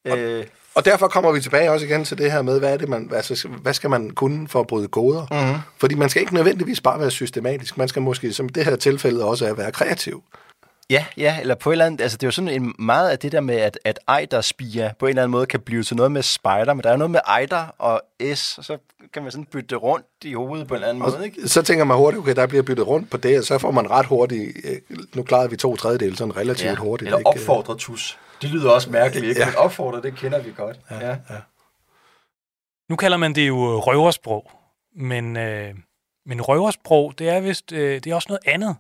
Øh, 0.05 0.45
Og 0.75 0.85
derfor 0.85 1.07
kommer 1.07 1.31
vi 1.31 1.41
tilbage 1.41 1.71
også 1.71 1.85
igen 1.85 2.05
til 2.05 2.17
det 2.17 2.31
her 2.31 2.41
med, 2.41 2.59
hvad, 2.59 2.73
er 2.73 2.77
det, 2.77 2.89
man, 2.89 3.11
altså, 3.13 3.47
hvad 3.47 3.73
skal 3.73 3.89
man 3.89 4.09
kunne 4.09 4.47
for 4.47 4.59
at 4.59 4.67
bryde 4.67 4.87
koder? 4.87 5.27
Mm-hmm. 5.31 5.61
Fordi 5.77 5.95
man 5.95 6.09
skal 6.09 6.21
ikke 6.21 6.33
nødvendigvis 6.33 6.81
bare 6.81 6.99
være 6.99 7.11
systematisk. 7.11 7.77
Man 7.77 7.87
skal 7.87 8.01
måske, 8.01 8.33
som 8.33 8.49
det 8.49 8.65
her 8.65 8.75
tilfælde 8.75 9.25
også 9.25 9.45
er, 9.45 9.53
være 9.53 9.71
kreativ. 9.71 10.23
Ja, 10.89 11.05
ja, 11.17 11.39
eller 11.41 11.55
på 11.55 11.69
et 11.69 11.73
eller 11.73 11.85
andet, 11.85 12.01
altså 12.01 12.17
det 12.17 12.23
er 12.23 12.27
jo 12.27 12.31
sådan 12.31 12.61
en 12.61 12.75
meget 12.79 13.09
af 13.09 13.19
det 13.19 13.31
der 13.31 13.39
med, 13.41 13.55
at, 13.55 13.79
at 13.85 13.99
Eider-spia 14.19 14.93
på 14.99 15.05
en 15.05 15.09
eller 15.09 15.21
anden 15.21 15.31
måde 15.31 15.45
kan 15.45 15.59
blive 15.59 15.83
til 15.83 15.95
noget 15.95 16.11
med 16.11 16.21
spider, 16.21 16.73
men 16.73 16.83
der 16.83 16.91
er 16.91 16.97
noget 16.97 17.11
med 17.11 17.19
Eider 17.39 17.67
og 17.77 18.01
S, 18.35 18.57
og 18.57 18.65
så 18.65 18.77
kan 19.13 19.21
man 19.21 19.31
sådan 19.31 19.45
bytte 19.45 19.67
det 19.67 19.83
rundt 19.83 20.05
i 20.23 20.33
hovedet 20.33 20.67
på 20.67 20.73
en 20.73 20.75
eller 20.75 20.89
anden 20.89 21.03
Og 21.03 21.11
måde, 21.11 21.25
ikke? 21.25 21.47
så 21.47 21.61
tænker 21.61 21.83
man 21.85 21.97
hurtigt, 21.97 22.19
okay, 22.21 22.35
der 22.35 22.47
bliver 22.47 22.63
byttet 22.63 22.87
rundt 22.87 23.09
på 23.11 23.17
det, 23.17 23.37
og 23.37 23.43
så 23.43 23.57
får 23.57 23.71
man 23.71 23.89
ret 23.91 24.05
hurtigt, 24.05 24.57
øh, 24.63 24.97
nu 25.15 25.23
klarede 25.23 25.49
vi 25.49 25.57
to 25.57 25.75
tredjedele 25.75 26.17
sådan 26.17 26.37
relativt 26.37 26.69
ja. 26.69 26.75
hurtigt. 26.75 27.07
Eller 27.07 27.17
ikke? 27.17 27.29
opfordret 27.29 27.77
tus. 27.77 28.17
Det 28.41 28.49
lyder 28.49 28.71
også 28.71 28.89
mærkeligt, 28.89 29.25
ikke? 29.25 29.41
Ja. 29.41 29.45
Men 29.45 29.55
opfordret, 29.55 30.03
det 30.03 30.15
kender 30.15 30.41
vi 30.41 30.53
godt. 30.57 30.79
Ja, 30.91 31.07
ja. 31.09 31.15
Nu 32.89 32.95
kalder 32.95 33.17
man 33.17 33.35
det 33.35 33.47
jo 33.47 33.79
røversprog, 33.79 34.51
men, 34.95 35.37
øh, 35.37 35.73
men 36.25 36.41
røversprog, 36.41 37.13
det 37.19 37.29
er 37.29 37.39
vist, 37.39 37.71
øh, 37.71 38.03
det 38.03 38.07
er 38.07 38.15
også 38.15 38.27
noget 38.29 38.41
andet. 38.45 38.75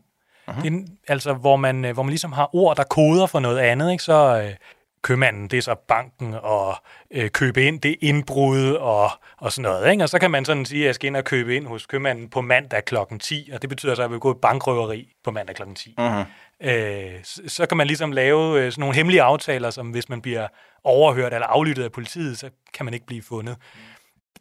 Uh-huh. 0.47 0.63
Det 0.63 0.73
er, 0.73 0.79
altså, 1.07 1.33
hvor 1.33 1.55
man, 1.55 1.85
øh, 1.85 1.93
hvor 1.93 2.03
man 2.03 2.09
ligesom 2.09 2.31
har 2.31 2.55
ord, 2.55 2.77
der 2.77 2.83
koder 2.83 3.25
for 3.25 3.39
noget 3.39 3.59
andet, 3.59 3.91
ikke? 3.91 4.03
Så 4.03 4.41
øh, 4.43 4.53
købmanden, 5.01 5.47
det 5.47 5.57
er 5.57 5.61
så 5.61 5.75
banken, 5.87 6.33
og 6.33 6.75
øh, 7.11 7.29
købe 7.29 7.63
ind, 7.63 7.81
det 7.81 7.91
er 7.91 7.95
indbrud, 8.01 8.71
og, 8.71 9.09
og 9.37 9.51
sådan 9.51 9.71
noget, 9.71 9.91
ikke? 9.91 10.03
Og 10.03 10.09
så 10.09 10.19
kan 10.19 10.31
man 10.31 10.45
sådan 10.45 10.65
sige, 10.65 10.81
at 10.81 10.87
jeg 10.87 10.95
skal 10.95 11.07
ind 11.07 11.17
og 11.17 11.23
købe 11.23 11.55
ind 11.55 11.67
hos 11.67 11.85
købmanden 11.85 12.29
på 12.29 12.41
mandag 12.41 12.85
klokken 12.85 13.19
10, 13.19 13.49
og 13.53 13.61
det 13.61 13.69
betyder 13.69 13.95
så, 13.95 14.01
at 14.01 14.03
jeg 14.03 14.11
vil 14.11 14.19
gå 14.19 14.33
i 14.33 14.37
bankrøveri 14.41 15.13
på 15.23 15.31
mandag 15.31 15.55
klokken 15.55 15.75
10. 15.75 15.95
Uh-huh. 15.99 16.25
Øh, 16.69 17.11
så, 17.23 17.41
så 17.47 17.65
kan 17.65 17.77
man 17.77 17.87
ligesom 17.87 18.11
lave 18.11 18.61
øh, 18.61 18.71
sådan 18.71 18.79
nogle 18.79 18.95
hemmelige 18.95 19.21
aftaler, 19.21 19.69
som 19.69 19.89
hvis 19.89 20.09
man 20.09 20.21
bliver 20.21 20.47
overhørt 20.83 21.33
eller 21.33 21.47
aflyttet 21.47 21.83
af 21.83 21.91
politiet, 21.91 22.39
så 22.39 22.49
kan 22.73 22.85
man 22.85 22.93
ikke 22.93 23.05
blive 23.05 23.21
fundet 23.21 23.57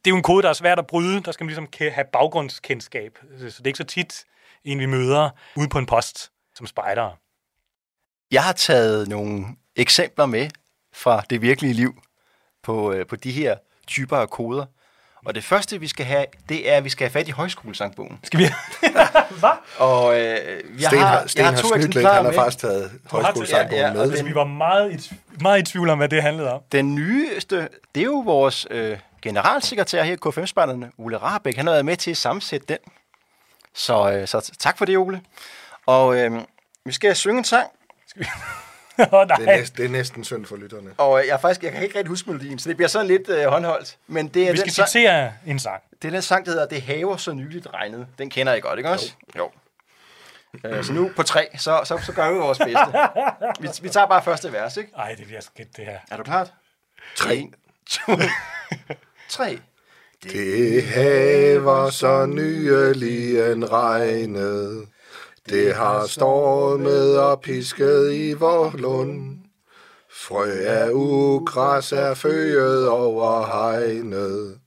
det 0.05 0.11
er 0.11 0.13
jo 0.13 0.17
en 0.17 0.23
kode, 0.23 0.43
der 0.43 0.49
er 0.49 0.53
svært 0.53 0.79
at 0.79 0.87
bryde. 0.87 1.21
Der 1.21 1.33
skal 1.33 1.45
man 1.45 1.49
ligesom 1.49 1.69
have 1.95 2.05
baggrundskendskab. 2.13 3.19
Så 3.39 3.45
det 3.47 3.61
er 3.61 3.67
ikke 3.67 3.77
så 3.77 3.85
tit, 3.85 4.25
en 4.64 4.78
vi 4.78 4.87
møder 4.87 5.30
ude 5.56 5.68
på 5.68 5.78
en 5.78 5.87
post 5.87 6.30
som 6.54 6.66
spejder. 6.66 7.11
Jeg 8.30 8.42
har 8.42 8.52
taget 8.52 9.09
nogle 9.09 9.47
eksempler 9.76 10.26
med 10.26 10.49
fra 10.94 11.23
det 11.30 11.42
virkelige 11.42 11.73
liv 11.75 12.02
på, 12.62 12.92
øh, 12.92 13.06
på 13.06 13.16
de 13.16 13.33
her 13.33 13.56
typer 13.87 14.16
af 14.16 14.30
koder. 14.30 14.66
Og 15.26 15.35
det 15.35 15.44
første, 15.44 15.80
vi 15.80 15.88
skal 15.88 16.06
have, 16.06 16.26
det 16.49 16.71
er, 16.73 16.76
at 16.76 16.85
vi 16.85 16.88
skal 16.88 17.04
have 17.04 17.12
fat 17.12 17.28
i 17.28 17.30
højskolesangbogen. 17.30 18.18
Skal 18.23 18.40
vi? 18.40 18.44
Hvad? 19.40 19.50
Og 19.78 20.21
øh, 20.21 20.21
jeg 20.21 20.87
Sten 20.87 20.99
har, 20.99 21.06
har, 21.06 21.26
Sten 21.26 21.44
jeg 21.44 21.50
har 21.50 21.61
to 21.61 21.68
snydt 21.68 21.80
lidt, 21.80 21.87
eksemplarer 21.87 22.14
han 22.16 22.25
har 22.25 22.33
faktisk 22.33 22.59
taget 22.59 22.90
højskolesangbogen 23.11 23.81
ja, 23.81 23.87
ja, 23.87 23.92
med. 23.92 24.00
og 24.00 24.07
Altså, 24.07 24.24
vi 24.24 24.35
var 24.35 24.44
meget 24.44 25.11
i, 25.11 25.14
meget 25.40 25.59
i 25.59 25.72
tvivl 25.72 25.90
om, 25.90 25.98
hvad 25.98 26.09
det 26.09 26.22
handlede 26.22 26.53
om. 26.53 26.61
Den 26.72 26.94
nyeste, 26.94 27.68
det 27.94 28.00
er 28.00 28.05
jo 28.05 28.22
vores 28.27 28.66
øh, 28.70 28.98
generalsekretær 29.22 30.03
her 30.03 30.12
i 30.12 30.16
K5-spejderne, 30.27 30.90
Ole 30.98 31.16
Rahbæk. 31.16 31.57
Han 31.57 31.66
har 31.66 31.72
været 31.72 31.85
med 31.85 31.96
til 31.96 32.11
at 32.11 32.16
sammensætte 32.16 32.66
den. 32.68 32.79
Så, 33.75 34.13
øh, 34.13 34.29
så 34.29 34.51
tak 34.59 34.79
for 34.79 34.85
det, 34.85 34.99
Ole. 34.99 35.21
Og 35.87 36.17
øh, 36.17 36.41
vi 36.85 36.93
skal 36.93 37.17
synge 37.17 37.39
en 37.39 37.45
sang. 37.45 37.71
Åh, 38.99 39.07
oh, 39.13 39.29
nej. 39.29 39.37
Det 39.37 39.49
er, 39.49 39.57
næsten, 39.57 39.77
det 39.77 39.85
er 39.85 39.89
næsten 39.89 40.25
synd 40.25 40.47
for 40.47 40.57
lytterne. 40.57 40.91
Og 40.97 41.21
øh, 41.21 41.27
jeg, 41.27 41.35
er 41.35 41.39
faktisk, 41.39 41.63
jeg 41.63 41.73
kan 41.73 41.83
ikke 41.83 41.99
rigtig 41.99 42.09
huske 42.09 42.31
melodien, 42.31 42.59
så 42.59 42.69
det 42.69 42.77
bliver 42.77 42.89
sådan 42.89 43.07
lidt 43.07 43.29
øh, 43.29 43.45
håndholdt. 43.47 43.97
Men 44.07 44.29
det 44.29 44.43
er, 44.49 44.53
Vi 44.53 44.59
den 44.59 44.71
skal 44.71 44.87
citere 44.87 45.33
en 45.47 45.59
sang. 45.59 45.83
det 46.03 46.09
er 46.09 46.13
den 46.13 46.23
sang, 46.23 46.47
der 46.47 46.53
hedder 46.53 46.67
Det 46.67 46.83
haver 46.83 47.17
så 47.17 47.33
nyligt 47.33 47.67
regnet. 47.75 48.07
Den 48.19 48.31
kender 48.31 48.55
I 48.55 48.61
godt, 48.61 48.79
ikke 48.79 48.91
også? 48.91 49.13
Jo. 49.37 49.51
jo. 50.65 50.69
Øh, 50.69 50.85
så 50.85 50.93
nu 50.93 51.11
på 51.17 51.23
tre, 51.23 51.49
så, 51.59 51.81
så, 51.85 51.99
så 51.99 52.13
gør 52.13 52.31
vi 52.33 52.39
vores 52.39 52.59
bedste. 52.59 52.99
Vi, 53.63 53.69
vi 53.83 53.89
tager 53.89 54.07
bare 54.07 54.23
første 54.23 54.53
vers, 54.53 54.77
ikke? 54.77 54.93
Ej, 54.97 55.15
det 55.15 55.27
bliver 55.27 55.41
skidt, 55.41 55.77
det 55.77 55.85
her. 55.85 55.99
Er 56.11 56.17
du 56.17 56.23
klar? 56.23 56.49
Tre. 57.17 57.51
To, 57.91 58.13
tre. 59.29 59.59
Det 60.33 60.83
haver 60.83 61.91
så 61.91 62.27
nyeligen 62.27 63.73
regnet. 63.73 64.89
Det 65.51 65.75
har 65.75 66.07
stormet 66.07 67.19
og 67.19 67.41
pisket 67.41 68.13
i 68.13 68.33
vor 68.33 68.73
lund. 68.79 69.39
Frø 70.11 70.51
af 70.67 70.91
ugræs 70.93 71.93
er 71.93 72.15
føget 72.15 72.89
over 72.89 73.47
hegnet. 73.47 74.59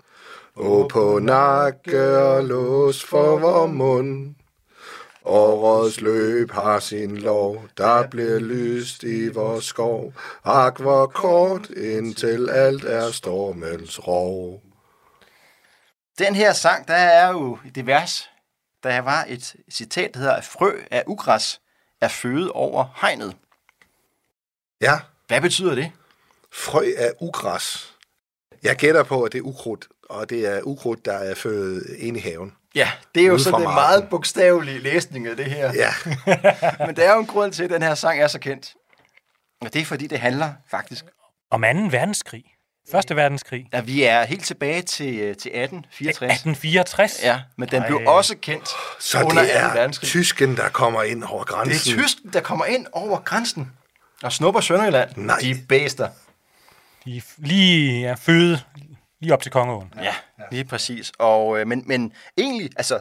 Og 0.55 0.89
på 0.89 1.19
nakke 1.19 2.17
og 2.17 2.43
lås 2.43 3.03
for 3.03 3.37
vor 3.37 3.67
mund. 3.67 4.35
Årets 5.25 6.01
løb 6.01 6.51
har 6.51 6.79
sin 6.79 7.17
lov, 7.17 7.63
der 7.77 8.07
bliver 8.07 8.39
lyst 8.39 9.03
i 9.03 9.27
vores 9.27 9.65
skov. 9.65 10.13
Ak, 10.43 10.79
hvor 10.79 11.05
kort, 11.05 11.69
indtil 11.69 12.49
alt 12.49 12.83
er 12.83 13.11
stormens 13.11 14.07
rov. 14.07 14.66
Den 16.17 16.35
her 16.35 16.53
sang, 16.53 16.87
der 16.87 16.93
er 16.93 17.29
jo 17.31 17.59
i 17.65 17.69
det 17.69 17.87
vers, 17.87 18.29
der 18.83 18.99
var 18.99 19.25
et 19.27 19.55
citat, 19.71 20.13
der 20.13 20.19
hedder, 20.19 20.33
at 20.35 20.45
frø 20.45 20.81
af 20.91 21.03
ugræs 21.07 21.61
er 22.01 22.07
fødet 22.07 22.51
over 22.51 22.85
hegnet. 23.01 23.35
Ja, 24.81 24.99
Hvad 25.27 25.41
betyder 25.41 25.75
det? 25.75 25.91
frø 26.53 26.91
af 26.97 27.11
ugræs. 27.21 27.93
Jeg 28.63 28.75
gætter 28.75 29.03
på, 29.03 29.23
at 29.23 29.31
det 29.31 29.37
er 29.37 29.43
ukrudt, 29.43 29.87
og 30.09 30.29
det 30.29 30.45
er 30.45 30.61
ukrudt, 30.63 31.05
der 31.05 31.13
er 31.13 31.35
født 31.35 31.99
ind 31.99 32.17
i 32.17 32.19
haven. 32.19 32.53
Ja, 32.75 32.91
det 33.15 33.23
er 33.23 33.27
jo 33.27 33.37
sådan 33.37 33.59
en 33.61 33.73
meget 33.73 34.09
bogstavelig 34.09 34.81
læsning 34.81 35.27
af 35.27 35.35
det 35.37 35.45
her. 35.45 35.73
Ja, 35.73 35.93
Men 36.85 36.95
der 36.95 37.09
er 37.09 37.13
jo 37.13 37.19
en 37.19 37.25
grund 37.27 37.53
til, 37.53 37.63
at 37.63 37.69
den 37.69 37.81
her 37.81 37.95
sang 37.95 38.21
er 38.21 38.27
så 38.27 38.39
kendt. 38.39 38.75
Og 39.61 39.73
det 39.73 39.81
er, 39.81 39.85
fordi 39.85 40.07
det 40.07 40.19
handler 40.19 40.53
faktisk, 40.69 41.05
Om 41.51 41.61
2. 41.61 41.67
verdenskrig. 41.67 42.43
Første 42.91 43.15
verdenskrig. 43.15 43.67
at 43.71 43.87
vi 43.87 44.03
er 44.03 44.23
helt 44.23 44.45
tilbage 44.45 44.81
til, 44.81 45.15
øh, 45.19 45.35
til 45.35 45.51
1864. 45.51 46.31
1864. 46.31 47.19
Ja, 47.23 47.41
men 47.57 47.69
den 47.69 47.83
blev 47.87 47.97
Ej. 47.97 48.05
også 48.05 48.35
kendt 48.41 48.69
så 48.99 49.23
under 49.23 49.41
det 49.41 49.51
2. 49.73 49.79
er 49.79 49.87
tysken, 49.91 50.57
der 50.57 50.69
kommer 50.69 51.03
ind 51.03 51.23
over 51.23 51.43
Det 51.43 51.47
grænsen. 51.53 51.99
er 51.99 52.03
tysken, 52.03 52.33
der 52.33 52.41
kommer 52.41 52.65
ind 52.65 52.87
over 52.91 53.19
grænsen 53.19 53.71
og 54.23 54.31
snupper 54.33 54.61
Sønderjylland. 54.61 55.09
Nej. 55.15 55.39
De 55.41 55.55
bæster. 55.69 56.09
De 57.05 57.17
er 57.17 57.21
lige 57.37 58.07
er 58.07 58.15
født 58.15 58.65
lige 59.21 59.33
op 59.33 59.41
til 59.41 59.51
Kongeåen. 59.51 59.93
Ja, 60.01 60.13
lige 60.51 60.65
præcis. 60.65 61.11
Og, 61.19 61.59
øh, 61.59 61.67
men, 61.67 61.83
men 61.85 62.13
egentlig, 62.37 62.69
altså, 62.77 62.99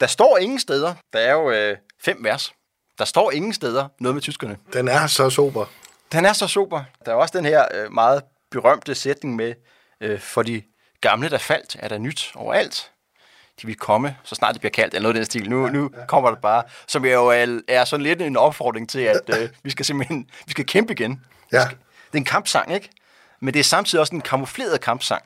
der 0.00 0.06
står 0.06 0.38
ingen 0.38 0.58
steder. 0.60 0.94
Der 1.12 1.18
er 1.18 1.32
jo 1.32 1.50
øh, 1.50 1.76
fem 2.04 2.24
vers. 2.24 2.52
Der 2.98 3.04
står 3.04 3.30
ingen 3.30 3.52
steder 3.52 3.88
noget 4.00 4.14
med 4.14 4.22
tyskerne. 4.22 4.56
Den 4.72 4.88
er 4.88 5.06
så 5.06 5.30
sober. 5.30 5.64
Den 6.12 6.24
er 6.24 6.32
så 6.32 6.46
super. 6.48 6.82
Der 7.06 7.12
er 7.12 7.16
også 7.16 7.38
den 7.38 7.44
her 7.44 7.64
øh, 7.74 7.92
meget 7.92 8.22
berømte 8.50 8.94
sætning 8.94 9.36
med, 9.36 9.54
øh, 10.00 10.20
for 10.20 10.42
de 10.42 10.62
gamle, 11.00 11.28
der 11.30 11.38
faldt, 11.38 11.76
er 11.78 11.88
der 11.88 11.98
nyt 11.98 12.32
overalt. 12.34 12.90
De 13.62 13.66
vil 13.66 13.76
komme, 13.76 14.16
så 14.24 14.34
snart 14.34 14.54
det 14.54 14.60
bliver 14.60 14.70
kaldt, 14.72 14.94
eller 14.94 15.02
noget 15.02 15.14
af 15.14 15.18
den 15.18 15.24
stil. 15.26 15.50
Nu, 15.50 15.68
nu 15.68 15.90
kommer 16.08 16.30
det 16.30 16.38
bare, 16.40 16.62
som 16.86 17.04
jo 17.04 17.26
er, 17.26 17.60
er 17.68 17.84
sådan 17.84 18.04
lidt 18.04 18.22
en 18.22 18.36
opfordring 18.36 18.88
til, 18.88 19.00
at 19.00 19.40
øh, 19.40 19.48
vi 19.64 19.70
skal 19.70 19.84
simpelthen 19.84 20.30
vi 20.46 20.50
skal 20.50 20.66
kæmpe 20.66 20.92
igen. 20.92 21.24
Ja, 21.52 21.58
Det 21.58 22.12
er 22.12 22.16
en 22.18 22.24
kampsang, 22.24 22.74
ikke? 22.74 22.90
Men 23.40 23.54
det 23.54 23.60
er 23.60 23.64
samtidig 23.64 24.00
også 24.00 24.14
en 24.14 24.20
kamufleret 24.20 24.80
kampsang. 24.80 25.22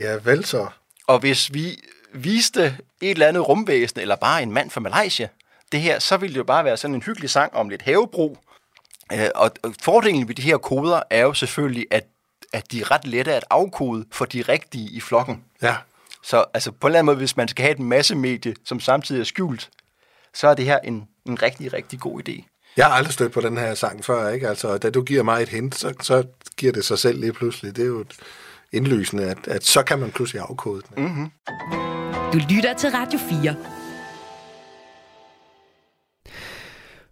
ja 0.00 0.18
vel 0.22 0.44
så. 0.44 0.68
Og 1.06 1.18
hvis 1.18 1.54
vi 1.54 1.76
viste 2.12 2.64
et 3.00 3.10
eller 3.10 3.28
andet 3.28 3.48
rumvæsen, 3.48 4.00
eller 4.00 4.16
bare 4.16 4.42
en 4.42 4.52
mand 4.52 4.70
fra 4.70 4.80
Malaysia, 4.80 5.28
det 5.72 5.80
her, 5.80 5.98
så 5.98 6.16
ville 6.16 6.32
det 6.34 6.38
jo 6.38 6.44
bare 6.44 6.64
være 6.64 6.76
sådan 6.76 6.94
en 6.94 7.02
hyggelig 7.02 7.30
sang 7.30 7.54
om 7.54 7.68
lidt 7.68 7.82
havebrug. 7.82 8.38
Øh, 9.12 9.28
og 9.34 9.50
fordelen 9.82 10.28
ved 10.28 10.34
de 10.34 10.42
her 10.42 10.56
koder 10.56 11.02
er 11.10 11.22
jo 11.22 11.34
selvfølgelig, 11.34 11.86
at, 11.90 12.04
at 12.52 12.72
de 12.72 12.80
er 12.80 12.90
ret 12.90 13.06
lette 13.06 13.34
at 13.34 13.44
afkode 13.50 14.04
for 14.12 14.24
de 14.24 14.42
rigtige 14.42 14.90
i 14.90 15.00
flokken. 15.00 15.44
Ja, 15.62 15.76
Så 16.22 16.44
altså, 16.54 16.70
på 16.70 16.86
en 16.86 16.90
eller 16.90 16.98
anden 16.98 17.06
måde, 17.06 17.16
hvis 17.16 17.36
man 17.36 17.48
skal 17.48 17.62
have 17.62 17.72
et 17.72 17.78
masse 17.80 18.14
medie, 18.14 18.54
som 18.64 18.80
samtidig 18.80 19.20
er 19.20 19.24
skjult, 19.24 19.70
så 20.34 20.48
er 20.48 20.54
det 20.54 20.64
her 20.64 20.78
en, 20.78 21.08
en 21.26 21.42
rigtig, 21.42 21.72
rigtig 21.72 22.00
god 22.00 22.28
idé. 22.28 22.44
jeg 22.76 22.86
har 22.86 22.92
aldrig 22.92 23.12
stødt 23.14 23.32
på 23.32 23.40
den 23.40 23.56
her 23.58 23.74
sang 23.74 24.04
før, 24.04 24.28
ikke? 24.28 24.48
Altså, 24.48 24.78
da 24.78 24.90
du 24.90 25.02
giver 25.02 25.22
mig 25.22 25.42
et 25.42 25.48
hint, 25.48 25.74
så, 25.74 25.94
så 26.02 26.24
giver 26.56 26.72
det 26.72 26.84
sig 26.84 26.98
selv 26.98 27.20
lige 27.20 27.32
pludselig. 27.32 27.76
Det 27.76 27.82
er 27.82 27.86
jo 27.86 28.00
et 28.00 28.14
indlysende, 28.72 29.24
at, 29.30 29.38
at 29.48 29.64
så 29.64 29.82
kan 29.82 29.98
man 29.98 30.10
pludselig 30.10 30.42
afkode 30.48 30.82
den. 30.96 31.04
Mm. 31.04 31.30
Du 32.32 32.38
lytter 32.50 32.74
til 32.74 32.90
Radio 32.90 33.18
4. 33.42 33.56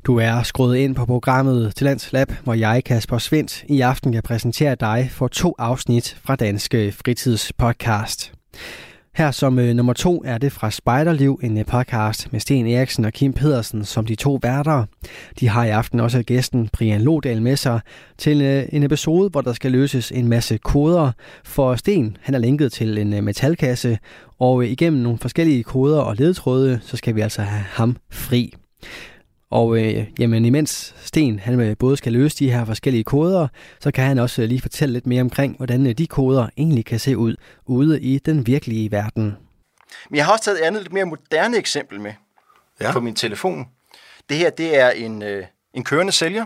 Du 0.06 0.18
er 0.18 0.42
skruet 0.42 0.76
ind 0.76 0.94
på 0.94 1.06
programmet 1.06 1.74
til 1.74 2.00
Lab, 2.12 2.32
hvor 2.44 2.54
jeg, 2.54 2.82
Kasper 2.84 3.18
Svendt, 3.18 3.64
i 3.68 3.80
aften 3.80 4.12
kan 4.12 4.22
præsentere 4.22 4.74
dig 4.74 5.08
for 5.10 5.28
to 5.28 5.54
afsnit 5.58 6.16
fra 6.24 6.36
Danske 6.36 6.92
Fritidspodcast. 6.92 8.32
Her 9.14 9.30
som 9.30 9.58
øh, 9.58 9.74
nummer 9.74 9.92
to 9.92 10.22
er 10.24 10.38
det 10.38 10.52
fra 10.52 10.70
Spejderliv, 10.70 11.40
en 11.42 11.58
øh, 11.58 11.64
podcast 11.64 12.32
med 12.32 12.40
Sten 12.40 12.66
Eriksen 12.66 13.04
og 13.04 13.12
Kim 13.12 13.32
Pedersen 13.32 13.84
som 13.84 14.06
de 14.06 14.14
to 14.14 14.38
værter. 14.42 14.84
De 15.40 15.48
har 15.48 15.64
i 15.64 15.70
aften 15.70 16.00
også 16.00 16.22
gæsten 16.22 16.68
Brian 16.72 17.00
Lodal 17.00 17.42
med 17.42 17.56
sig 17.56 17.80
til 18.18 18.42
øh, 18.42 18.64
en 18.72 18.82
episode, 18.82 19.30
hvor 19.30 19.40
der 19.40 19.52
skal 19.52 19.72
løses 19.72 20.12
en 20.12 20.28
masse 20.28 20.58
koder. 20.58 21.12
For 21.44 21.76
Sten, 21.76 22.16
han 22.20 22.34
er 22.34 22.38
linket 22.38 22.72
til 22.72 22.98
en 22.98 23.12
øh, 23.12 23.24
metalkasse, 23.24 23.98
og 24.38 24.62
øh, 24.62 24.70
igennem 24.70 25.02
nogle 25.02 25.18
forskellige 25.18 25.62
koder 25.62 26.00
og 26.00 26.16
ledtråde, 26.16 26.80
så 26.82 26.96
skal 26.96 27.14
vi 27.14 27.20
altså 27.20 27.42
have 27.42 27.64
ham 27.68 27.96
fri. 28.10 28.54
Og 29.52 29.78
øh, 29.78 30.06
jamen, 30.18 30.44
imens 30.44 30.94
Sten 31.04 31.38
han 31.38 31.60
øh, 31.60 31.76
både 31.78 31.96
skal 31.96 32.12
løse 32.12 32.36
de 32.38 32.50
her 32.52 32.64
forskellige 32.64 33.04
koder, 33.04 33.48
så 33.80 33.90
kan 33.90 34.04
han 34.04 34.18
også 34.18 34.42
øh, 34.42 34.48
lige 34.48 34.60
fortælle 34.60 34.92
lidt 34.92 35.06
mere 35.06 35.20
omkring, 35.20 35.56
hvordan 35.56 35.86
øh, 35.86 35.92
de 35.92 36.06
koder 36.06 36.48
egentlig 36.56 36.84
kan 36.84 36.98
se 36.98 37.16
ud 37.16 37.36
ude 37.66 38.00
i 38.00 38.18
den 38.18 38.46
virkelige 38.46 38.90
verden. 38.90 39.36
Men 40.10 40.16
jeg 40.16 40.24
har 40.24 40.32
også 40.32 40.44
taget 40.44 40.60
et 40.60 40.64
andet 40.64 40.82
lidt 40.82 40.92
mere 40.92 41.04
moderne 41.04 41.56
eksempel 41.56 42.00
med 42.00 42.12
Ja. 42.80 42.86
ja. 42.86 42.92
på 42.92 43.00
min 43.00 43.14
telefon. 43.14 43.68
Det 44.28 44.36
her, 44.36 44.50
det 44.50 44.78
er 44.80 44.90
en, 44.90 45.22
øh, 45.22 45.44
en 45.74 45.84
kørende 45.84 46.12
sælger. 46.12 46.44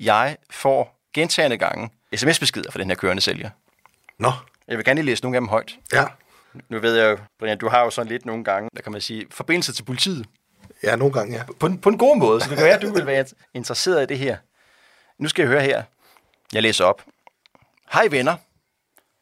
Jeg 0.00 0.36
får 0.50 1.00
gentagende 1.14 1.56
gange 1.56 1.90
sms-beskeder 2.16 2.70
fra 2.70 2.78
den 2.78 2.88
her 2.88 2.94
kørende 2.94 3.22
sælger. 3.22 3.50
Nå, 4.18 4.32
Jeg 4.68 4.76
vil 4.76 4.84
gerne 4.84 4.98
lige 5.00 5.06
læse 5.06 5.22
nogle 5.22 5.36
af 5.36 5.40
dem 5.40 5.48
højt. 5.48 5.78
ja. 5.92 6.04
Nu 6.68 6.78
ved 6.80 6.96
jeg 6.96 7.10
jo, 7.10 7.18
Brian, 7.38 7.58
du 7.58 7.68
har 7.68 7.84
jo 7.84 7.90
sådan 7.90 8.12
lidt 8.12 8.26
nogle 8.26 8.44
gange, 8.44 8.68
der 8.76 8.82
kan 8.82 8.92
man 8.92 9.00
sige, 9.00 9.26
forbindelse 9.30 9.72
til 9.72 9.82
politiet. 9.82 10.26
Ja, 10.82 10.96
nogle 10.96 11.12
gange, 11.14 11.36
ja. 11.36 11.42
På, 11.60 11.66
en- 11.66 11.80
på 11.80 11.88
en 11.88 11.98
god 11.98 12.16
måde, 12.16 12.40
så 12.40 12.48
det 12.48 12.56
kan 12.56 12.66
være, 12.66 12.74
at 12.76 12.82
du 12.82 12.92
vil 12.92 13.06
være 13.06 13.24
interesseret 13.54 14.02
i 14.02 14.06
det 14.06 14.18
her. 14.18 14.36
Nu 15.18 15.28
skal 15.28 15.42
jeg 15.42 15.48
høre 15.50 15.62
her. 15.62 15.82
Jeg 16.52 16.62
læser 16.62 16.84
op. 16.84 17.04
Hej 17.92 18.06
venner. 18.10 18.36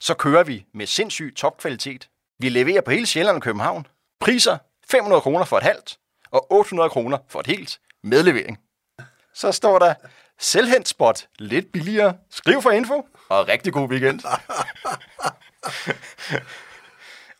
Så 0.01 0.15
kører 0.15 0.45
vi 0.45 0.67
med 0.75 0.87
sindssyg 0.87 1.33
topkvalitet. 1.37 2.09
Vi 2.39 2.49
leverer 2.49 2.81
på 2.81 2.91
hele 2.91 3.07
Sjælland 3.07 3.37
og 3.37 3.43
København. 3.43 3.87
Priser 4.21 4.59
500 4.89 5.21
kroner 5.21 5.45
for 5.45 5.57
et 5.57 5.63
halvt 5.63 5.99
og 6.31 6.53
800 6.53 6.91
kroner 6.91 7.19
for 7.29 7.41
et 7.41 7.47
helt 7.47 7.81
med 8.03 8.23
levering. 8.23 8.59
Så 9.35 9.53
står 9.53 9.79
der 9.79 9.95
selvhent 10.39 10.89
spot 10.89 11.29
lidt 11.39 11.73
billigere. 11.73 12.17
Skriv 12.31 12.63
for 12.63 12.71
info 12.71 13.07
og 13.29 13.49
rigtig 13.49 13.73
god 13.73 13.89
weekend. 13.89 14.21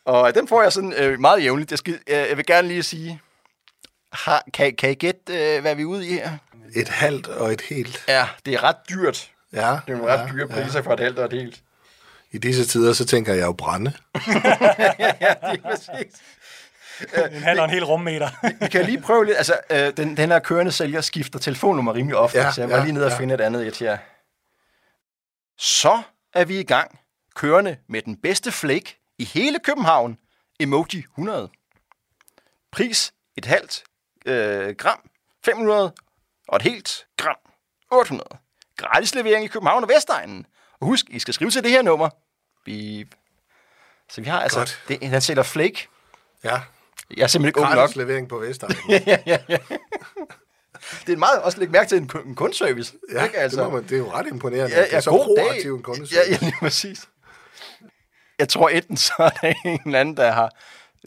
og 0.05 0.35
den 0.35 0.47
får 0.47 0.61
jeg 0.61 0.73
sådan 0.73 0.93
øh, 0.93 1.19
meget 1.19 1.43
jævnligt. 1.43 1.71
Jeg, 1.71 1.79
skal, 1.79 1.93
øh, 1.93 1.99
jeg 2.15 2.37
vil 2.37 2.45
gerne 2.45 2.67
lige 2.67 2.83
sige, 2.83 3.21
har, 4.13 4.43
kan, 4.53 4.75
kan 4.75 4.91
I 4.91 4.93
gætte, 4.93 5.55
øh, 5.55 5.61
hvad 5.61 5.75
vi 5.75 5.81
er 5.81 5.85
ude 5.85 6.07
i 6.07 6.13
her? 6.13 6.37
Et 6.75 6.89
halvt 6.89 7.27
og 7.27 7.53
et 7.53 7.61
helt. 7.61 8.03
Ja, 8.07 8.27
det 8.45 8.53
er 8.53 8.63
ret 8.63 8.75
dyrt. 8.89 9.31
Ja, 9.53 9.79
Det 9.87 9.93
er 9.93 9.97
nogle 9.97 10.13
ret 10.13 10.29
dyre 10.33 10.47
priser 10.47 10.81
for 10.81 10.93
et 10.93 10.99
halvt 10.99 11.19
og 11.19 11.25
et 11.25 11.33
helt. 11.33 11.61
I 12.31 12.37
disse 12.37 12.65
tider, 12.65 12.93
så 12.93 13.05
tænker 13.05 13.33
jeg 13.33 13.45
jo 13.45 13.53
brænde. 13.53 13.93
ja, 14.15 15.33
det 15.51 15.61
er 15.63 15.69
præcis. 15.69 16.21
En 17.31 17.41
halv 17.43 17.59
og 17.59 17.65
en 17.65 17.71
hel 17.71 17.85
rummeter. 17.85 18.29
Vi 18.61 18.67
kan 18.67 18.85
lige 18.85 19.01
prøve 19.01 19.25
lidt. 19.25 19.37
Altså, 19.37 19.59
øh, 19.69 19.97
den, 19.97 20.17
den 20.17 20.31
her 20.31 20.39
kørende 20.39 20.71
sælger 20.71 21.01
skifter 21.01 21.39
telefonnummer 21.39 21.93
rimelig 21.95 22.17
ofte, 22.17 22.37
Ja, 22.37 22.45
ja, 22.45 22.51
så 22.51 22.61
jeg 22.61 22.69
må 22.69 22.75
ja, 22.75 22.83
lige 22.83 22.93
ned 22.93 23.03
og 23.03 23.11
ja. 23.11 23.17
finde 23.17 23.33
et 23.33 23.41
andet 23.41 23.67
et 23.67 23.77
her. 23.77 23.97
Så 25.57 26.01
er 26.33 26.45
vi 26.45 26.59
i 26.59 26.63
gang. 26.63 26.99
Kørende 27.35 27.77
med 27.89 28.01
den 28.01 28.17
bedste 28.21 28.51
flake 28.51 28.97
i 29.19 29.23
hele 29.23 29.59
København. 29.63 30.17
Emoji 30.59 30.97
100. 30.99 31.49
Pris 32.71 33.13
et 33.37 33.45
halvt 33.45 33.83
øh, 34.27 34.75
gram 34.75 34.99
500 35.45 35.93
og 36.47 36.55
et 36.55 36.61
helt 36.61 37.05
gram 37.17 37.35
800. 37.91 38.29
Gratis 38.77 39.15
levering 39.15 39.45
i 39.45 39.47
København 39.47 39.83
og 39.83 39.89
Vestegnen. 39.89 40.45
Og 40.81 40.87
husk, 40.87 41.05
I 41.09 41.19
skal 41.19 41.33
skrive 41.33 41.51
til 41.51 41.63
det 41.63 41.71
her 41.71 41.81
nummer. 41.81 42.09
Beep. 42.65 43.07
Så 44.09 44.21
vi 44.21 44.29
har 44.29 44.41
altså, 44.41 44.59
Godt. 44.59 44.83
det, 44.87 45.09
han 45.09 45.21
sælger 45.21 45.43
flake. 45.43 45.87
Ja, 46.43 46.61
Jeg 47.17 47.23
er 47.23 47.27
simpelthen 47.27 47.47
ikke 47.47 47.59
ung 47.59 47.75
nok. 47.75 47.95
levering 47.95 48.29
på 48.29 48.37
Vestegnen. 48.37 48.77
Det 51.07 51.13
er 51.13 51.17
meget 51.17 51.41
også 51.41 51.55
at 51.55 51.59
lægge 51.59 51.71
mærke 51.71 51.89
til 51.89 51.97
en, 51.97 52.11
en 52.25 52.35
kundeservice. 52.35 52.93
Ja, 53.11 53.23
ikke? 53.23 53.37
altså, 53.37 53.63
det, 53.63 53.73
man, 53.73 53.83
det 53.83 53.91
er 53.91 53.97
jo 53.97 54.11
ret 54.11 54.27
imponerende. 54.27 54.75
Ja, 54.75 54.81
at 54.81 54.85
det 54.85 54.91
ja, 54.91 54.97
er 54.97 55.01
så 55.01 55.09
proaktiv 55.11 55.75
en 55.75 55.83
kunde. 55.83 56.07
Ja, 56.11 56.19
ja, 56.31 56.37
lige 56.41 56.55
præcis. 56.59 57.09
Jeg 58.39 58.49
tror 58.49 58.69
enten 58.69 58.97
så 58.97 59.13
er 59.19 59.29
der 59.29 59.53
en 59.65 59.79
eller 59.85 59.99
anden, 59.99 60.17
der 60.17 60.31
har 60.31 60.51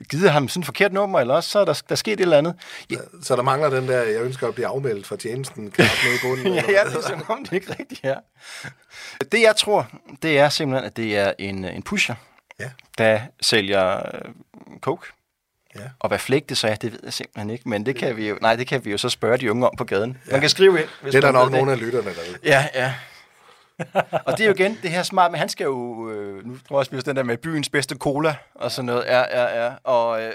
givet 0.09 0.31
ham 0.31 0.49
sådan 0.49 0.61
et 0.61 0.67
forkert 0.67 0.93
nummer, 0.93 1.21
eller 1.21 1.35
også 1.35 1.51
så 1.51 1.59
er 1.59 1.65
der, 1.65 1.83
der 1.89 1.95
sket 1.95 2.13
et 2.13 2.21
eller 2.21 2.39
andet. 2.39 2.55
Ja, 2.91 2.97
Så 3.23 3.37
der 3.37 3.43
mangler 3.43 3.71
den 3.71 3.89
der, 3.89 4.03
jeg 4.03 4.23
ønsker 4.23 4.49
at 4.49 4.55
blive 4.55 4.67
afmeldt 4.67 5.07
fra 5.07 5.17
tjenesten, 5.17 5.71
knap 5.71 5.89
nede 6.05 6.15
i 6.15 6.19
bunden. 6.23 6.55
ja, 6.55 6.63
ja 6.69 6.85
det 6.85 6.97
er 6.97 7.09
som 7.09 7.25
om 7.29 7.45
det 7.45 7.53
ikke 7.53 7.77
rigtigt 7.79 8.01
er. 8.05 8.17
Det 9.33 9.41
jeg 9.41 9.57
tror, 9.57 9.91
det 10.23 10.39
er 10.39 10.49
simpelthen, 10.49 10.87
at 10.87 10.97
det 10.97 11.17
er 11.17 11.33
en, 11.39 11.65
en 11.65 11.83
pusher, 11.83 12.15
ja. 12.61 12.71
der 12.99 13.21
sælger 13.41 13.97
øh, 13.99 14.31
coke. 14.81 15.07
Ja. 15.77 15.81
Og 15.99 16.09
hvad 16.09 16.19
flæk 16.19 16.49
det 16.49 16.59
så 16.59 16.69
er, 16.69 16.75
det 16.75 16.93
ved 16.93 17.01
jeg 17.05 17.13
simpelthen 17.13 17.51
ikke. 17.51 17.69
Men 17.69 17.87
det 17.87 17.97
kan 17.97 18.17
vi 18.17 18.29
jo, 18.29 18.39
nej, 18.43 18.57
det 18.57 18.67
kan 18.67 18.85
vi 18.85 18.91
jo 18.91 18.99
så 18.99 19.09
spørge 19.09 19.39
de 19.39 19.51
unge 19.51 19.67
om 19.69 19.75
på 19.79 19.85
gaden. 19.85 20.19
Ja. 20.27 20.33
Man 20.33 20.41
kan 20.41 20.51
skrive 20.51 20.81
ind, 20.81 20.89
hvis 21.03 21.13
Det 21.13 21.25
er 21.25 21.27
der 21.27 21.33
nok 21.33 21.53
nogle 21.53 21.73
af 21.73 21.81
lytterne, 21.81 22.09
der 22.09 22.31
ved. 22.31 22.39
Ja, 22.45 22.69
ja. 22.75 22.95
og 24.27 24.33
det 24.33 24.40
er 24.40 24.47
jo 24.47 24.55
igen 24.55 24.79
det 24.83 24.90
her 24.90 25.03
smart, 25.03 25.31
men 25.31 25.38
han 25.38 25.49
skal 25.49 25.64
jo, 25.64 26.11
øh, 26.11 26.47
nu 26.47 26.57
tror 26.69 26.77
jeg 26.77 26.79
også, 26.79 26.90
vi 26.90 27.01
den 27.01 27.16
der 27.16 27.23
med 27.23 27.37
byens 27.37 27.69
bedste 27.69 27.97
cola 27.97 28.35
og 28.55 28.71
sådan 28.71 28.87
noget. 28.87 29.05
Ja, 29.07 29.40
ja, 29.40 29.64
ja. 29.64 29.73
Og, 29.85 30.23
øh, 30.23 30.33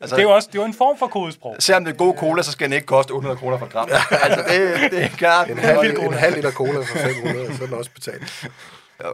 altså, 0.00 0.16
Det 0.16 0.22
er 0.22 0.26
jo 0.26 0.34
også 0.34 0.48
det 0.52 0.58
er 0.58 0.62
jo 0.62 0.66
en 0.66 0.74
form 0.74 0.98
for 0.98 1.06
kodesprog. 1.06 1.56
selvom 1.58 1.84
det 1.84 1.92
er 1.92 1.96
god 1.96 2.14
cola, 2.16 2.42
så 2.42 2.52
skal 2.52 2.64
den 2.64 2.72
ikke 2.72 2.86
koste 2.86 3.10
800 3.12 3.38
kroner 3.38 3.58
for 3.58 3.66
gram. 3.66 3.88
altså, 4.22 4.44
det, 4.48 4.90
det 4.90 5.04
er 5.04 5.08
klart. 5.08 5.50
En 5.50 5.58
halv, 5.58 5.98
en 5.98 6.12
halv 6.12 6.34
liter 6.34 6.50
cola 6.50 6.78
for 6.78 6.98
500, 6.98 7.56
så 7.56 7.62
er 7.62 7.66
den 7.66 7.76
også 7.78 7.90
betalt. 7.94 8.46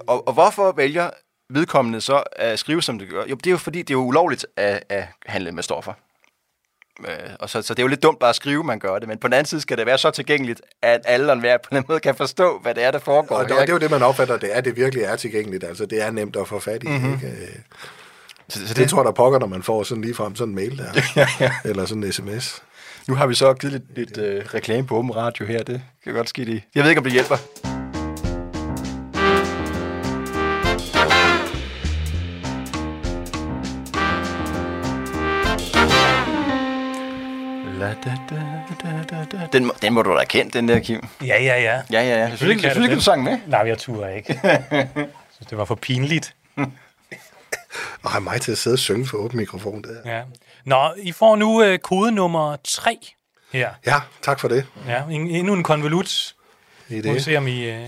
Og, 0.06 0.28
og 0.28 0.32
hvorfor 0.32 0.72
vælger 0.72 1.10
vedkommende 1.50 2.00
så 2.00 2.22
at 2.36 2.58
skrive, 2.58 2.82
som 2.82 2.98
det 2.98 3.08
gør? 3.08 3.24
Jo, 3.26 3.34
det 3.34 3.46
er 3.46 3.50
jo 3.50 3.56
fordi, 3.56 3.78
det 3.78 3.90
er 3.90 3.98
jo 3.98 4.04
ulovligt 4.04 4.46
at, 4.56 4.84
at 4.88 5.04
handle 5.26 5.52
med 5.52 5.62
stoffer. 5.62 5.92
Øh, 7.08 7.14
og 7.40 7.50
så, 7.50 7.62
så 7.62 7.74
det 7.74 7.78
er 7.78 7.84
jo 7.84 7.88
lidt 7.88 8.02
dumt 8.02 8.18
bare 8.18 8.30
at 8.30 8.36
skrive, 8.36 8.64
man 8.64 8.78
gør 8.78 8.98
det. 8.98 9.08
Men 9.08 9.18
på 9.18 9.28
den 9.28 9.34
anden 9.34 9.46
side 9.46 9.60
skal 9.60 9.78
det 9.78 9.86
være 9.86 9.98
så 9.98 10.10
tilgængeligt, 10.10 10.60
at 10.82 11.00
alle 11.04 11.26
og 11.26 11.32
enhver 11.32 11.56
på 11.56 11.68
den 11.72 11.84
måde 11.88 12.00
kan 12.00 12.14
forstå, 12.14 12.58
hvad 12.62 12.74
det 12.74 12.84
er, 12.84 12.90
der 12.90 12.98
foregår. 12.98 13.36
Og, 13.36 13.44
det, 13.44 13.52
og 13.52 13.60
det 13.60 13.68
er 13.68 13.72
jo 13.72 13.78
det, 13.78 13.90
man 13.90 14.02
opfatter, 14.02 14.36
det 14.36 14.56
er, 14.56 14.60
det 14.60 14.76
virkelig 14.76 15.04
er 15.04 15.16
tilgængeligt. 15.16 15.64
Altså, 15.64 15.86
det 15.86 16.02
er 16.02 16.10
nemt 16.10 16.36
at 16.36 16.48
få 16.48 16.58
fat 16.58 16.82
i. 16.82 16.88
Mm-hmm. 16.88 17.12
Ikke? 17.12 17.26
Øh, 17.26 17.48
så, 18.48 18.58
så 18.60 18.66
Det 18.68 18.76
det, 18.76 18.88
tror 18.88 19.02
der 19.02 19.12
pokker, 19.12 19.38
når 19.38 19.46
man 19.46 19.62
får 19.62 19.82
sådan 19.82 20.04
lige 20.04 20.14
frem 20.14 20.36
sådan 20.36 20.48
en 20.48 20.54
mail 20.54 20.78
der. 20.78 20.84
ja, 21.16 21.28
ja. 21.40 21.52
Eller 21.64 21.86
sådan 21.86 22.04
en 22.04 22.12
sms. 22.12 22.62
nu 23.08 23.14
har 23.14 23.26
vi 23.26 23.34
så 23.34 23.54
givet 23.54 23.72
lidt, 23.72 23.96
lidt 23.96 24.18
øh, 24.18 24.44
reklame 24.54 24.86
på 24.86 24.96
åben 24.96 25.16
radio 25.16 25.46
her. 25.46 25.62
Det 25.62 25.82
kan 26.04 26.14
godt 26.14 26.28
ske 26.28 26.44
det. 26.44 26.62
Jeg 26.74 26.82
ved 26.82 26.90
ikke, 26.90 26.98
om 26.98 27.04
det 27.04 27.12
hjælper. 27.12 27.36
La, 37.78 37.86
da, 38.04 38.14
da, 38.30 38.36
da, 38.82 39.02
da, 39.10 39.24
da. 39.38 39.46
Den, 39.52 39.64
må- 39.64 39.74
den 39.82 39.92
må 39.92 40.02
du 40.02 40.16
da 40.16 40.24
kende, 40.24 40.50
den 40.58 40.68
der, 40.68 40.78
Kim. 40.80 41.06
Ja, 41.22 41.26
ja, 41.26 41.60
ja. 41.62 41.82
Ja, 41.92 42.02
ja, 42.02 42.02
ja. 42.02 42.28
Selvfølgelig, 42.28 42.60
kan 42.60 42.68
jeg 42.68 42.72
selvfølgelig 42.74 42.82
det. 42.82 42.88
kan 42.88 42.96
du 42.98 43.02
sang 43.02 43.22
med. 43.22 43.38
Nej, 43.46 43.60
jeg 43.60 43.78
turde 43.78 44.16
ikke. 44.16 44.40
Jeg 44.44 44.88
synes, 45.34 45.48
det 45.50 45.58
var 45.58 45.64
for 45.64 45.74
pinligt. 45.74 46.34
Og 48.02 48.10
har 48.10 48.20
mig 48.20 48.40
til 48.40 48.52
at 48.52 48.58
sidde 48.58 48.74
og 48.74 48.78
synge 48.78 49.06
for 49.06 49.18
åben 49.18 49.36
mikrofon. 49.36 49.82
Det 49.82 50.00
her. 50.04 50.16
Ja. 50.16 50.22
Nå, 50.64 50.90
I 50.98 51.12
får 51.12 51.36
nu 51.36 51.62
øh, 51.62 51.78
kode 51.78 52.12
nummer 52.12 52.56
3 52.64 52.98
her. 53.52 53.70
Ja, 53.86 53.94
tak 54.22 54.40
for 54.40 54.48
det. 54.48 54.66
Ja, 54.86 55.02
en, 55.10 55.26
endnu 55.30 55.52
en 55.54 55.62
konvolut. 55.62 56.34
I 56.88 56.94
Nu 56.94 57.02
må 57.06 57.12
vi 57.12 57.14
det. 57.14 57.24
se, 57.24 57.36
om 57.36 57.46
I 57.46 57.64
øh, 57.70 57.86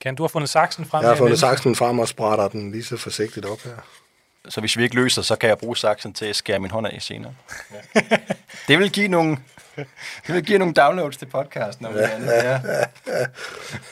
kan. 0.00 0.14
Du 0.14 0.22
har 0.22 0.28
fundet 0.28 0.50
saksen 0.50 0.84
frem. 0.84 1.02
Jeg 1.02 1.10
har 1.10 1.16
fundet 1.16 1.38
saksen 1.40 1.74
frem 1.76 1.98
og 1.98 2.08
sprætter 2.08 2.48
den 2.48 2.72
lige 2.72 2.84
så 2.84 2.96
forsigtigt 2.96 3.46
op 3.46 3.62
her. 3.64 3.70
Så 4.48 4.60
hvis 4.60 4.76
vi 4.76 4.82
ikke 4.82 4.94
løser, 4.94 5.22
så 5.22 5.36
kan 5.36 5.48
jeg 5.48 5.58
bruge 5.58 5.76
saksen 5.76 6.12
til 6.12 6.24
at 6.24 6.36
skære 6.36 6.58
min 6.58 6.70
hånd 6.70 6.86
af 6.86 7.02
senere. 7.02 7.34
det 8.68 8.78
vil 8.78 8.90
give 8.90 9.08
nogle, 9.08 9.36
det 10.26 10.34
vil 10.34 10.44
give 10.44 10.58
nogle 10.58 10.74
downloads 10.74 11.16
til 11.16 11.26
podcasten. 11.26 11.86
Om 11.86 11.94
ja, 11.94 12.08
ja. 12.26 12.60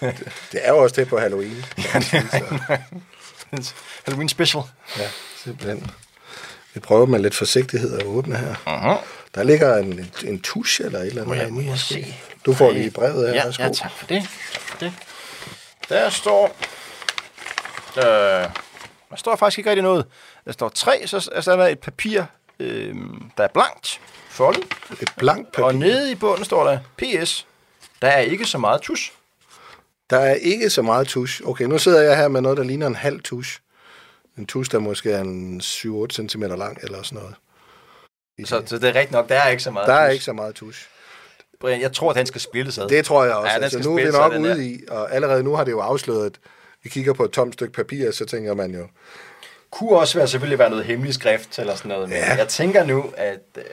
Det 0.52 0.60
er 0.66 0.68
jo 0.68 0.78
også 0.78 0.94
tæt 0.94 1.08
på 1.08 1.18
Halloween. 1.18 1.64
man 1.92 2.02
sige, 2.02 2.22
så. 3.62 3.74
Halloween 4.06 4.28
special. 4.28 4.62
Ja, 4.98 5.06
simpelthen. 5.36 5.90
Vi 6.74 6.80
prøver 6.80 7.06
med 7.06 7.18
lidt 7.20 7.34
forsigtighed 7.34 7.98
at 7.98 8.02
åbne 8.06 8.36
her. 8.36 8.54
Uh-huh. 8.54 9.04
Der 9.34 9.42
ligger 9.42 9.76
en, 9.76 9.86
en, 9.92 10.10
en 10.24 10.40
tusch 10.40 10.80
eller 10.80 10.98
et 10.98 11.06
eller 11.06 11.22
andet 11.22 11.34
jeg- 11.36 11.42
herinde. 11.42 11.62
må 11.64 11.70
jeg 11.70 11.78
se? 11.78 12.14
Du 12.46 12.54
får 12.54 12.70
lige 12.70 12.90
brevet 12.90 13.28
her. 13.28 13.34
Ja, 13.34 13.44
Værsgo. 13.44 13.62
ja, 13.62 13.72
tak 13.72 13.90
for 13.90 14.06
det. 14.06 14.22
Tak 14.52 14.60
for 14.62 14.78
det. 14.78 14.92
Der 15.88 16.10
står... 16.10 16.56
Øh, 17.96 18.02
der 19.10 19.16
står 19.16 19.36
faktisk 19.36 19.58
ikke 19.58 19.70
rigtig 19.70 19.82
noget. 19.82 20.06
Der 20.50 20.52
står 20.52 20.68
tre, 20.68 21.06
så 21.06 21.20
så 21.40 21.52
er 21.52 21.56
der 21.56 21.66
et 21.66 21.78
papir, 21.78 22.22
øh, 22.60 22.94
der 23.36 23.44
er 23.44 23.48
blankt, 23.48 24.00
foldet. 24.28 24.64
Et 25.02 25.12
blankt 25.18 25.52
papir. 25.52 25.64
Og 25.64 25.74
nede 25.74 26.12
i 26.12 26.14
bunden 26.14 26.44
står 26.44 26.64
der 26.70 26.78
PS. 26.96 27.46
Der 28.02 28.08
er 28.08 28.18
ikke 28.18 28.44
så 28.44 28.58
meget 28.58 28.80
tus. 28.80 29.12
Der 30.10 30.18
er 30.18 30.34
ikke 30.34 30.70
så 30.70 30.82
meget 30.82 31.06
tusch. 31.06 31.42
Okay, 31.44 31.64
nu 31.64 31.78
sidder 31.78 32.02
jeg 32.02 32.16
her 32.16 32.28
med 32.28 32.40
noget, 32.40 32.58
der 32.58 32.64
ligner 32.64 32.86
en 32.86 32.94
halv 32.94 33.20
tusch. 33.22 33.60
En 34.38 34.46
tusch, 34.46 34.72
der 34.72 34.78
måske 34.78 35.12
er 35.12 35.20
en 35.20 35.60
7-8 35.60 36.28
cm 36.28 36.42
lang 36.42 36.78
eller 36.82 37.02
sådan 37.02 37.18
noget. 37.18 37.34
Så, 38.48 38.62
så 38.66 38.78
det 38.78 38.88
er 38.88 38.94
rigtigt 38.94 39.12
nok, 39.12 39.28
der 39.28 39.34
er 39.40 39.48
ikke 39.48 39.62
så 39.62 39.70
meget 39.70 39.88
Der 39.88 39.94
er 39.94 40.06
tusch. 40.06 40.12
ikke 40.12 40.24
så 40.24 40.32
meget 40.32 40.54
tusch. 40.54 40.88
Brian, 41.60 41.80
jeg 41.80 41.92
tror, 41.92 42.10
at 42.10 42.16
den 42.16 42.26
skal 42.26 42.40
spilles 42.40 42.78
ad. 42.78 42.88
Det 42.88 43.04
tror 43.04 43.24
jeg 43.24 43.34
også. 43.34 43.52
Ja, 43.52 43.58
altså, 43.58 43.78
nu 43.78 43.90
er 43.90 43.94
vi 43.94 44.00
spilles 44.00 44.14
nok 44.18 44.32
ude 44.32 44.48
der. 44.48 44.56
i, 44.56 44.80
og 44.88 45.14
allerede 45.14 45.42
nu 45.42 45.54
har 45.56 45.64
det 45.64 45.72
jo 45.72 45.80
afsløret, 45.80 46.26
at 46.26 46.38
vi 46.82 46.88
kigger 46.88 47.12
på 47.12 47.24
et 47.24 47.30
tomt 47.30 47.54
stykke 47.54 47.72
papir, 47.72 48.10
så 48.10 48.24
tænker 48.24 48.54
man 48.54 48.74
jo, 48.74 48.88
kunne 49.70 49.98
også 49.98 50.18
være, 50.18 50.28
selvfølgelig 50.28 50.58
være 50.58 50.70
noget 50.70 50.84
hemmelig 50.84 51.14
skrift 51.14 51.58
eller 51.58 51.74
sådan 51.74 51.88
noget. 51.88 52.08
Men 52.08 52.18
Ja. 52.18 52.34
jeg 52.34 52.48
tænker 52.48 52.84
nu, 52.84 53.04
at 53.16 53.40
øh, 53.56 53.64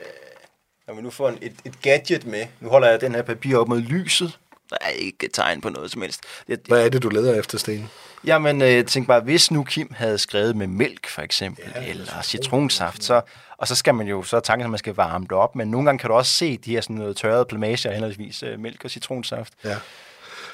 når 0.86 0.94
vi 0.94 1.02
nu 1.02 1.10
får 1.10 1.28
en, 1.28 1.38
et, 1.42 1.52
et 1.64 1.82
gadget 1.82 2.26
med, 2.26 2.44
nu 2.60 2.68
holder 2.68 2.88
jeg 2.90 3.00
den 3.00 3.14
her 3.14 3.22
papir 3.22 3.56
op 3.56 3.68
mod 3.68 3.80
lyset. 3.80 4.38
Der 4.70 4.76
er 4.80 4.88
ikke 4.88 5.26
et 5.26 5.30
tegn 5.32 5.60
på 5.60 5.68
noget 5.68 5.90
som 5.90 6.02
helst. 6.02 6.20
Jeg, 6.48 6.58
hvad 6.68 6.84
er 6.84 6.88
det, 6.88 7.02
du 7.02 7.08
leder 7.08 7.34
efter, 7.38 7.58
Sten? 7.58 7.90
Jamen, 8.24 8.62
øh, 8.62 8.68
tænkte 8.84 9.06
bare, 9.08 9.20
hvis 9.20 9.50
nu 9.50 9.64
Kim 9.64 9.92
havde 9.96 10.18
skrevet 10.18 10.56
med 10.56 10.66
mælk, 10.66 11.08
for 11.08 11.22
eksempel, 11.22 11.64
ja, 11.76 11.86
eller 11.86 12.22
citronsaft, 12.22 13.04
så, 13.04 13.20
og 13.58 13.68
så 13.68 13.74
skal 13.74 13.94
man 13.94 14.06
jo, 14.06 14.22
så 14.22 14.36
er 14.36 14.40
tanken, 14.40 14.64
at 14.64 14.70
man 14.70 14.78
skal 14.78 14.94
varme 14.94 15.24
det 15.24 15.32
op, 15.32 15.56
men 15.56 15.68
nogle 15.70 15.84
gange 15.86 15.98
kan 15.98 16.08
du 16.10 16.14
også 16.16 16.32
se 16.32 16.56
de 16.56 16.70
her 16.70 16.80
sådan 16.80 16.96
noget 16.96 17.16
tørrede 17.16 17.44
plamager, 17.44 17.92
henholdsvis 17.92 18.42
øh, 18.42 18.60
mælk 18.60 18.84
og 18.84 18.90
citronsaft. 18.90 19.52
Ja. 19.64 19.76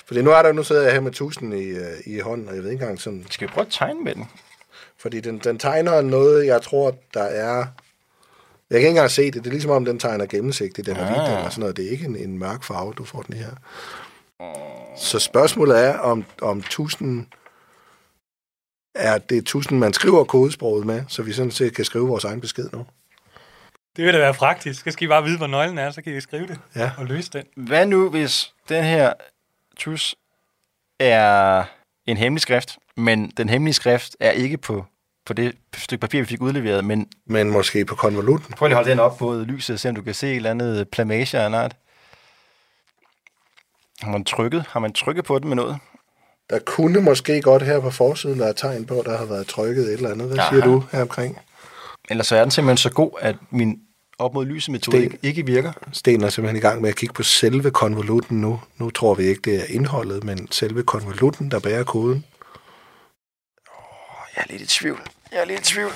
Fordi 0.07 0.23
nu 0.23 0.31
er 0.31 0.43
der, 0.43 0.53
nu 0.53 0.63
sidder 0.63 0.83
jeg 0.83 0.93
her 0.93 1.01
med 1.01 1.13
tusind 1.13 1.55
i, 1.55 1.65
øh, 1.65 1.93
i 2.07 2.19
hånden, 2.19 2.49
og 2.49 2.55
jeg 2.55 2.63
ved 2.63 2.71
ikke 2.71 2.83
engang 2.83 3.01
sådan, 3.01 3.27
Skal 3.31 3.49
vi 3.49 3.53
prøve 3.53 3.67
at 3.67 3.73
tegne 3.73 4.01
med 4.01 4.15
den? 4.15 4.29
Fordi 5.05 5.21
den, 5.21 5.39
den 5.39 5.59
tegner 5.59 6.01
noget, 6.01 6.47
jeg 6.47 6.63
tror, 6.63 6.95
der 7.15 7.23
er, 7.23 7.57
jeg 7.57 7.67
kan 8.71 8.79
ikke 8.79 8.89
engang 8.89 9.11
se 9.11 9.25
det, 9.25 9.35
det 9.35 9.47
er 9.47 9.51
ligesom 9.51 9.71
om, 9.71 9.85
den 9.85 9.99
tegner 9.99 10.27
gennemsigtigt, 10.27 10.87
den 10.87 10.97
er 10.97 11.07
hvid 11.07 11.37
eller 11.37 11.49
sådan 11.51 11.61
noget, 11.61 11.77
det 11.77 11.87
er 11.87 11.91
ikke 11.91 12.05
en, 12.05 12.17
en 12.17 12.39
mørk 12.39 12.65
farve, 12.65 12.93
du 12.93 13.05
får 13.05 13.23
den 13.23 13.37
her. 13.37 13.51
Så 14.97 15.19
spørgsmålet 15.19 15.85
er, 15.85 15.99
om, 15.99 16.25
om 16.43 16.63
tusind 16.63 17.27
er 18.95 19.19
det 19.19 19.47
tusind, 19.47 19.79
man 19.79 19.93
skriver 19.93 20.25
kodesproget 20.25 20.87
med, 20.87 21.03
så 21.09 21.23
vi 21.23 21.33
sådan 21.33 21.51
set 21.51 21.75
kan 21.77 21.85
skrive 21.85 22.09
vores 22.09 22.25
egen 22.25 22.41
besked 22.41 22.69
nu. 22.73 22.87
Det 23.97 24.05
vil 24.05 24.15
da 24.15 24.19
være 24.19 24.35
praktisk. 24.35 24.85
Så 24.85 24.91
skal 24.91 25.05
I 25.05 25.09
bare 25.09 25.25
vide, 25.25 25.37
hvor 25.39 25.47
nøglen 25.47 25.79
er, 25.79 25.91
så 25.91 26.03
kan 26.03 26.17
I 26.17 26.21
skrive 26.21 26.47
det 26.47 26.59
Ja. 26.77 26.91
og 26.99 27.07
løse 27.07 27.31
den. 27.31 27.45
Hvad 27.57 27.87
nu, 27.87 28.11
hvis 28.11 28.55
den 28.69 28.85
her 28.85 29.13
tus 29.77 30.15
er 31.01 31.65
en 32.07 32.17
hemmelig 32.17 32.43
skrift, 32.43 32.79
men 32.97 33.31
den 33.31 33.49
hemmelige 33.49 33.75
skrift 33.75 34.17
er 34.21 34.31
ikke 34.31 34.59
på, 34.59 34.85
på 35.27 35.33
det 35.33 35.55
stykke 35.77 36.01
papir, 36.01 36.21
vi 36.21 36.27
fik 36.27 36.43
udleveret, 36.43 36.85
men 36.85 37.07
Men 37.27 37.51
måske 37.51 37.85
på 37.85 37.95
konvolutten. 37.95 38.55
prøv 38.55 38.67
lige 38.69 38.75
at 38.75 38.77
holde 38.77 38.91
den 38.91 38.99
op 39.01 39.21
mod 39.21 39.45
lyset, 39.45 39.81
se 39.81 39.89
om 39.89 39.95
du 39.95 40.03
kan 40.03 40.15
se 40.15 40.31
et 40.31 40.37
eller 40.37 40.51
andet 40.51 40.89
plamage 40.89 41.39
af 41.39 41.47
en 41.47 41.55
art. 41.55 41.77
Har 44.03 44.11
man 44.11 44.25
trykket? 44.25 44.65
Har 44.69 44.81
man 44.81 44.93
trykket 44.93 45.25
på 45.25 45.39
den 45.39 45.49
med 45.49 45.57
noget? 45.57 45.79
Der 46.51 46.59
kunne 46.59 47.01
måske 47.01 47.43
godt 47.43 47.63
her 47.63 47.81
på 47.81 47.91
forsiden 47.91 48.39
være 48.39 48.53
tegn 48.55 48.85
på, 48.87 49.01
at 49.01 49.07
der 49.07 49.19
har 49.19 49.25
været 49.25 49.47
trykket 49.47 49.85
et 49.85 49.93
eller 49.93 50.11
andet. 50.11 50.27
Hvad 50.27 50.39
Aha. 50.39 50.49
siger 50.51 50.65
du 50.65 50.85
her 50.93 51.03
omkring? 51.03 51.39
Eller 52.11 52.25
så 52.25 52.37
er 52.37 52.41
den 52.43 52.51
simpelthen 52.51 52.77
så 52.77 52.91
god, 52.91 53.11
at 53.21 53.37
min 53.51 53.81
op 54.19 54.35
mod 54.35 54.47
lyset 54.47 54.73
metode 54.73 55.07
Sten. 55.07 55.19
ikke, 55.23 55.47
virker. 55.47 55.73
Sten 55.93 56.25
er 56.25 56.29
simpelthen 56.29 56.57
i 56.57 56.61
gang 56.61 56.81
med 56.81 56.91
at 56.91 56.97
kigge 56.97 57.13
på 57.13 57.23
selve 57.23 57.71
konvolutten 57.71 58.41
nu. 58.41 58.61
Nu 58.79 58.91
tror 58.91 59.15
vi 59.15 59.23
ikke, 59.23 59.41
det 59.51 59.61
er 59.61 59.65
indholdet, 59.69 60.25
men 60.25 60.49
selve 60.51 60.83
konvolutten, 60.83 61.51
der 61.51 61.59
bærer 61.61 61.85
koden. 61.85 62.25
Jeg 64.37 64.45
er 64.49 64.53
lidt 64.53 64.63
i 64.63 64.67
tvivl. 64.67 65.01
Jeg 65.35 65.41
er 65.41 65.45
lidt 65.45 65.61
i 65.71 65.73
tvivl. 65.75 65.93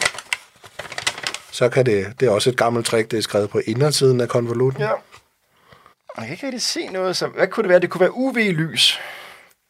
Så 1.53 1.69
kan 1.69 1.87
det, 1.87 2.21
det 2.21 2.27
er 2.29 2.31
også 2.31 2.51
et 2.51 2.57
gammelt 2.57 2.87
trick, 2.87 3.11
det 3.11 3.17
er 3.17 3.21
skrevet 3.23 3.51
på 3.51 3.61
indersiden 3.67 4.21
af 4.21 4.29
konvolutten. 4.29 4.83
Ja. 4.83 4.89
Jeg 6.17 6.25
kan 6.27 6.31
ikke 6.31 6.47
rigtig 6.47 6.63
se 6.63 6.87
noget. 6.87 7.17
Så 7.17 7.27
hvad 7.27 7.47
kunne 7.47 7.63
det 7.63 7.69
være? 7.71 7.79
Det 7.81 7.91
kunne 7.91 8.01
være 8.01 8.15
UV-lys. 8.15 9.01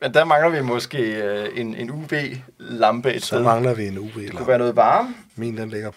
Men 0.00 0.14
der 0.14 0.24
mangler 0.24 0.48
vi 0.50 0.60
måske 0.60 0.98
øh, 0.98 1.48
en, 1.60 1.74
en 1.74 1.90
UV-lampe 1.90 3.14
et 3.14 3.22
Så 3.22 3.26
sted. 3.26 3.42
mangler 3.42 3.74
vi 3.74 3.86
en 3.86 3.98
UV. 3.98 4.10
Det 4.14 4.36
kunne 4.36 4.48
være 4.48 4.58
noget 4.58 4.76
varme. 4.76 5.14
Min, 5.36 5.56
den 5.56 5.70
ligger. 5.70 5.90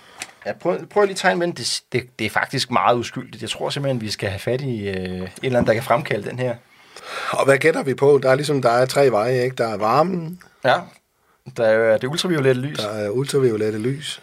Ja, 0.46 0.54
prøv, 0.54 0.86
prøv 0.86 1.04
lige 1.04 1.12
at 1.12 1.18
tegne 1.18 1.40
med 1.40 1.48
den. 1.48 1.56
Det, 1.56 1.82
det, 1.92 2.20
det 2.20 2.26
er 2.26 2.30
faktisk 2.30 2.72
meget 2.72 2.98
uskyldigt. 2.98 3.42
Jeg 3.42 3.50
tror 3.50 3.70
simpelthen, 3.70 4.02
vi 4.02 4.12
skal 4.12 4.30
have 4.30 4.40
fat 4.40 4.62
i 4.62 4.88
øh, 4.90 4.96
en 4.96 5.02
eller 5.04 5.28
anden, 5.60 5.68
der 5.68 5.74
kan 5.74 5.84
fremkalde 5.84 6.30
den 6.30 6.40
her. 6.40 6.56
Og 7.32 7.46
hvad 7.46 7.58
gætter 7.58 7.84
vi 7.84 7.94
på? 7.94 8.20
Der 8.24 8.30
er 8.32 8.36
ligesom, 8.36 8.62
der 8.62 8.70
er 8.72 8.86
tre 8.86 9.12
veje, 9.12 9.44
ikke? 9.44 9.56
Der 9.56 9.68
er 9.68 9.78
varmen, 9.78 10.40
Ja. 10.66 10.80
Der 11.58 11.66
er 11.66 11.98
det 11.98 12.08
ultraviolette 12.08 12.62
lys. 12.62 12.78
der 12.78 12.90
er 12.90 13.10
ultraviolette 13.10 13.80
lys. 13.80 14.22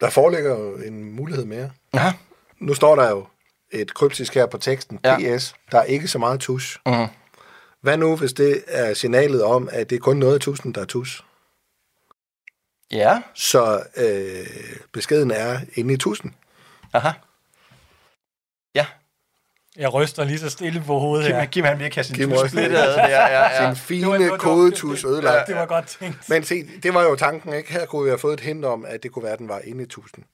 Der 0.00 0.10
foreligger 0.10 0.50
jo 0.58 0.76
en 0.76 1.12
mulighed 1.12 1.44
mere. 1.44 1.70
Ja. 1.94 2.12
Nu 2.58 2.74
står 2.74 2.96
der 2.96 3.10
jo 3.10 3.26
et 3.70 3.94
kryptisk 3.94 4.34
her 4.34 4.46
på 4.46 4.58
teksten. 4.58 5.00
Ja. 5.04 5.36
PS. 5.36 5.54
Der 5.72 5.78
er 5.78 5.84
ikke 5.84 6.08
så 6.08 6.18
meget 6.18 6.40
tus. 6.40 6.80
Mhm. 6.86 7.06
Hvad 7.82 7.96
nu, 7.96 8.16
hvis 8.16 8.32
det 8.32 8.64
er 8.66 8.94
signalet 8.94 9.42
om, 9.42 9.68
at 9.72 9.90
det 9.90 9.96
er 9.96 10.00
kun 10.00 10.16
noget 10.16 10.34
af 10.34 10.40
tusind, 10.40 10.74
der 10.74 10.80
er 10.80 10.84
tus? 10.84 11.24
Ja. 12.92 13.22
Så 13.34 13.82
øh, 13.96 14.46
beskeden 14.92 15.30
er 15.30 15.60
inde 15.74 15.94
i 15.94 15.96
tusind. 15.96 16.32
Aha. 16.92 17.10
Jeg 19.78 19.94
ryster 19.94 20.24
lige 20.24 20.38
så 20.38 20.50
stille 20.50 20.82
på 20.86 20.98
hovedet 20.98 21.26
Kim, 21.26 21.34
her. 21.36 21.44
Kim 21.46 21.64
han 21.64 21.78
vil 21.78 21.90
kaste 21.90 22.14
sin 22.14 22.16
Kim 22.22 22.30
tus 22.30 22.44
ryster. 22.44 22.60
ad. 22.62 22.94
Ja, 23.08 23.26
ja. 23.42 23.66
Sin 23.74 23.76
fine 23.84 24.38
kodetus 24.38 25.00
det- 25.00 25.08
ødelagt. 25.08 25.46
Det 25.46 25.56
var 25.56 25.66
godt 25.66 25.86
tænkt. 25.86 26.28
Men 26.28 26.44
se, 26.44 26.66
det 26.82 26.94
var 26.94 27.02
jo 27.02 27.16
tanken, 27.16 27.52
ikke? 27.52 27.72
Her 27.72 27.86
kunne 27.86 28.04
vi 28.04 28.08
have 28.10 28.18
fået 28.18 28.32
et 28.34 28.40
hint 28.40 28.64
om, 28.64 28.84
at 28.88 29.02
det 29.02 29.12
kunne 29.12 29.22
være, 29.22 29.32
at 29.32 29.38
den 29.38 29.48
var 29.48 29.58
inde 29.64 29.82
i 29.84 29.86
tusind. 29.86 30.24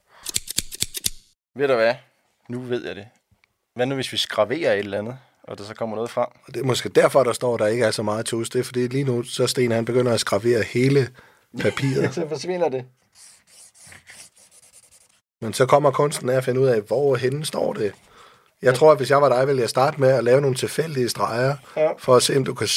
Ved 1.57 1.69
du 1.69 1.75
hvad? 1.75 1.95
Nu 2.49 2.61
ved 2.61 2.87
jeg 2.87 2.97
det. 2.97 3.07
Hvad 3.75 3.87
nu, 3.87 3.95
hvis 3.95 4.13
vi 4.13 4.17
skraverer 4.17 4.73
et 4.73 4.79
eller 4.79 4.99
andet, 4.99 5.19
og 5.43 5.59
der 5.59 5.65
så 5.65 5.75
kommer 5.75 5.97
noget 5.97 6.11
frem? 6.11 6.27
Og 6.47 6.55
det 6.55 6.61
er 6.61 6.65
måske 6.65 6.89
derfor, 6.89 7.25
der 7.25 7.33
står, 7.33 7.55
at 7.55 7.61
der 7.61 7.67
ikke 7.67 7.85
er 7.85 7.91
så 7.91 8.03
meget 8.03 8.27
tus. 8.27 8.51
Det 8.51 8.59
er 8.61 8.65
fordi 8.65 8.87
lige 8.89 9.05
nu, 9.05 9.23
så 9.23 9.47
Sten 9.47 9.71
han 9.73 9.85
begynder 9.85 10.13
at 10.15 10.21
skravere 10.21 10.63
hele 10.63 11.09
papiret. 11.61 12.15
Så 12.15 12.29
forsvinder 12.29 12.69
det. 12.69 12.85
Men 15.41 15.53
så 15.53 15.67
kommer 15.67 15.91
kunsten 15.91 16.29
af 16.29 16.37
at 16.37 16.45
finde 16.45 16.61
ud 16.61 16.67
af, 16.67 16.81
hvor 16.81 17.17
henne 17.17 17.45
står 17.45 17.73
det. 17.73 17.93
Jeg 18.65 18.75
tror, 18.75 18.91
at 18.93 18.97
hvis 18.97 19.11
jeg 19.11 19.23
var 19.23 19.29
dig, 19.29 19.47
ville 19.47 19.61
jeg 19.63 19.69
starte 19.69 20.01
med 20.01 20.09
at 20.09 20.25
lave 20.25 20.41
nogle 20.41 20.57
tilfældige 20.57 21.09
streger, 21.09 21.57
Ja. 21.77 21.89
for 21.99 22.17
at 22.17 22.23
se, 22.23 22.37
om 22.37 22.45
du 22.45 22.55
kan 22.55 22.69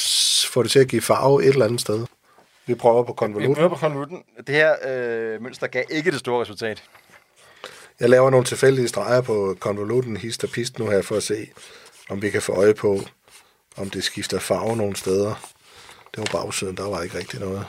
få 0.49 0.63
det 0.63 0.71
til 0.71 0.79
at 0.79 0.87
give 0.87 1.01
farve 1.01 1.43
et 1.43 1.49
eller 1.49 1.65
andet 1.65 1.81
sted. 1.81 2.05
Vi 2.65 2.75
prøver 2.75 3.03
på 3.03 3.11
Vi 3.11 3.15
konvolutten. 3.17 3.55
prøver 3.55 3.69
på 3.69 3.75
konvolutten. 3.75 4.23
Det 4.47 4.55
her 4.55 4.75
øh, 4.87 5.41
mønster 5.41 5.67
gav 5.67 5.83
ikke 5.89 6.11
det 6.11 6.19
store 6.19 6.41
resultat. 6.41 6.83
Jeg 7.99 8.09
laver 8.09 8.29
nogle 8.29 8.45
tilfældige 8.45 8.87
streger 8.87 9.21
på 9.21 9.55
konvolutten, 9.59 10.17
hist 10.17 10.43
og 10.43 10.49
pist 10.49 10.79
nu 10.79 10.89
her, 10.89 11.01
for 11.01 11.15
at 11.15 11.23
se, 11.23 11.47
om 12.09 12.21
vi 12.21 12.29
kan 12.29 12.41
få 12.41 12.51
øje 12.53 12.73
på, 12.73 12.99
om 13.77 13.89
det 13.89 14.03
skifter 14.03 14.39
farve 14.39 14.75
nogle 14.77 14.95
steder. 14.95 15.47
Det 16.15 16.17
var 16.33 16.39
bagsiden, 16.41 16.77
der 16.77 16.89
var 16.89 17.01
ikke 17.01 17.17
rigtig 17.17 17.39
noget. 17.39 17.65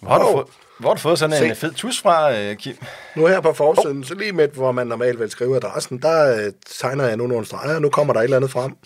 Hvor 0.00 0.10
har, 0.10 0.18
du, 0.18 0.24
Hov. 0.24 0.32
fået, 0.34 0.46
hvor 0.80 0.88
har 0.88 0.94
du 0.94 1.00
fået 1.00 1.18
sådan 1.18 1.42
en 1.42 1.54
Se. 1.54 1.60
fed 1.60 1.72
tus 1.72 2.00
fra, 2.00 2.38
øh, 2.38 2.56
Kim? 2.56 2.76
Nu 3.16 3.26
her 3.26 3.40
på 3.40 3.52
forsiden, 3.52 4.04
så 4.04 4.14
lige 4.14 4.32
midt, 4.32 4.50
hvor 4.50 4.72
man 4.72 4.86
normalt 4.86 5.20
vil 5.20 5.30
skrive 5.30 5.56
adressen, 5.56 6.02
der 6.02 6.36
øh, 6.36 6.52
tegner 6.80 7.06
jeg 7.06 7.16
nu 7.16 7.26
nogle 7.26 7.46
streger, 7.46 7.78
nu 7.78 7.90
kommer 7.90 8.12
der 8.12 8.20
et 8.20 8.24
eller 8.24 8.36
andet 8.36 8.50
frem. 8.50 8.76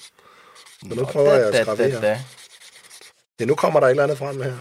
Så 0.83 0.95
nu 0.95 1.05
prøver 1.05 1.33
jeg 1.33 1.49
at 1.49 1.63
skravere. 1.63 2.19
Ja, 3.41 3.45
nu 3.45 3.55
kommer 3.55 3.81
der 3.81 3.87
et 3.87 3.91
eller 3.91 4.03
andet 4.03 4.19
frem 4.19 4.43
her. 4.43 4.53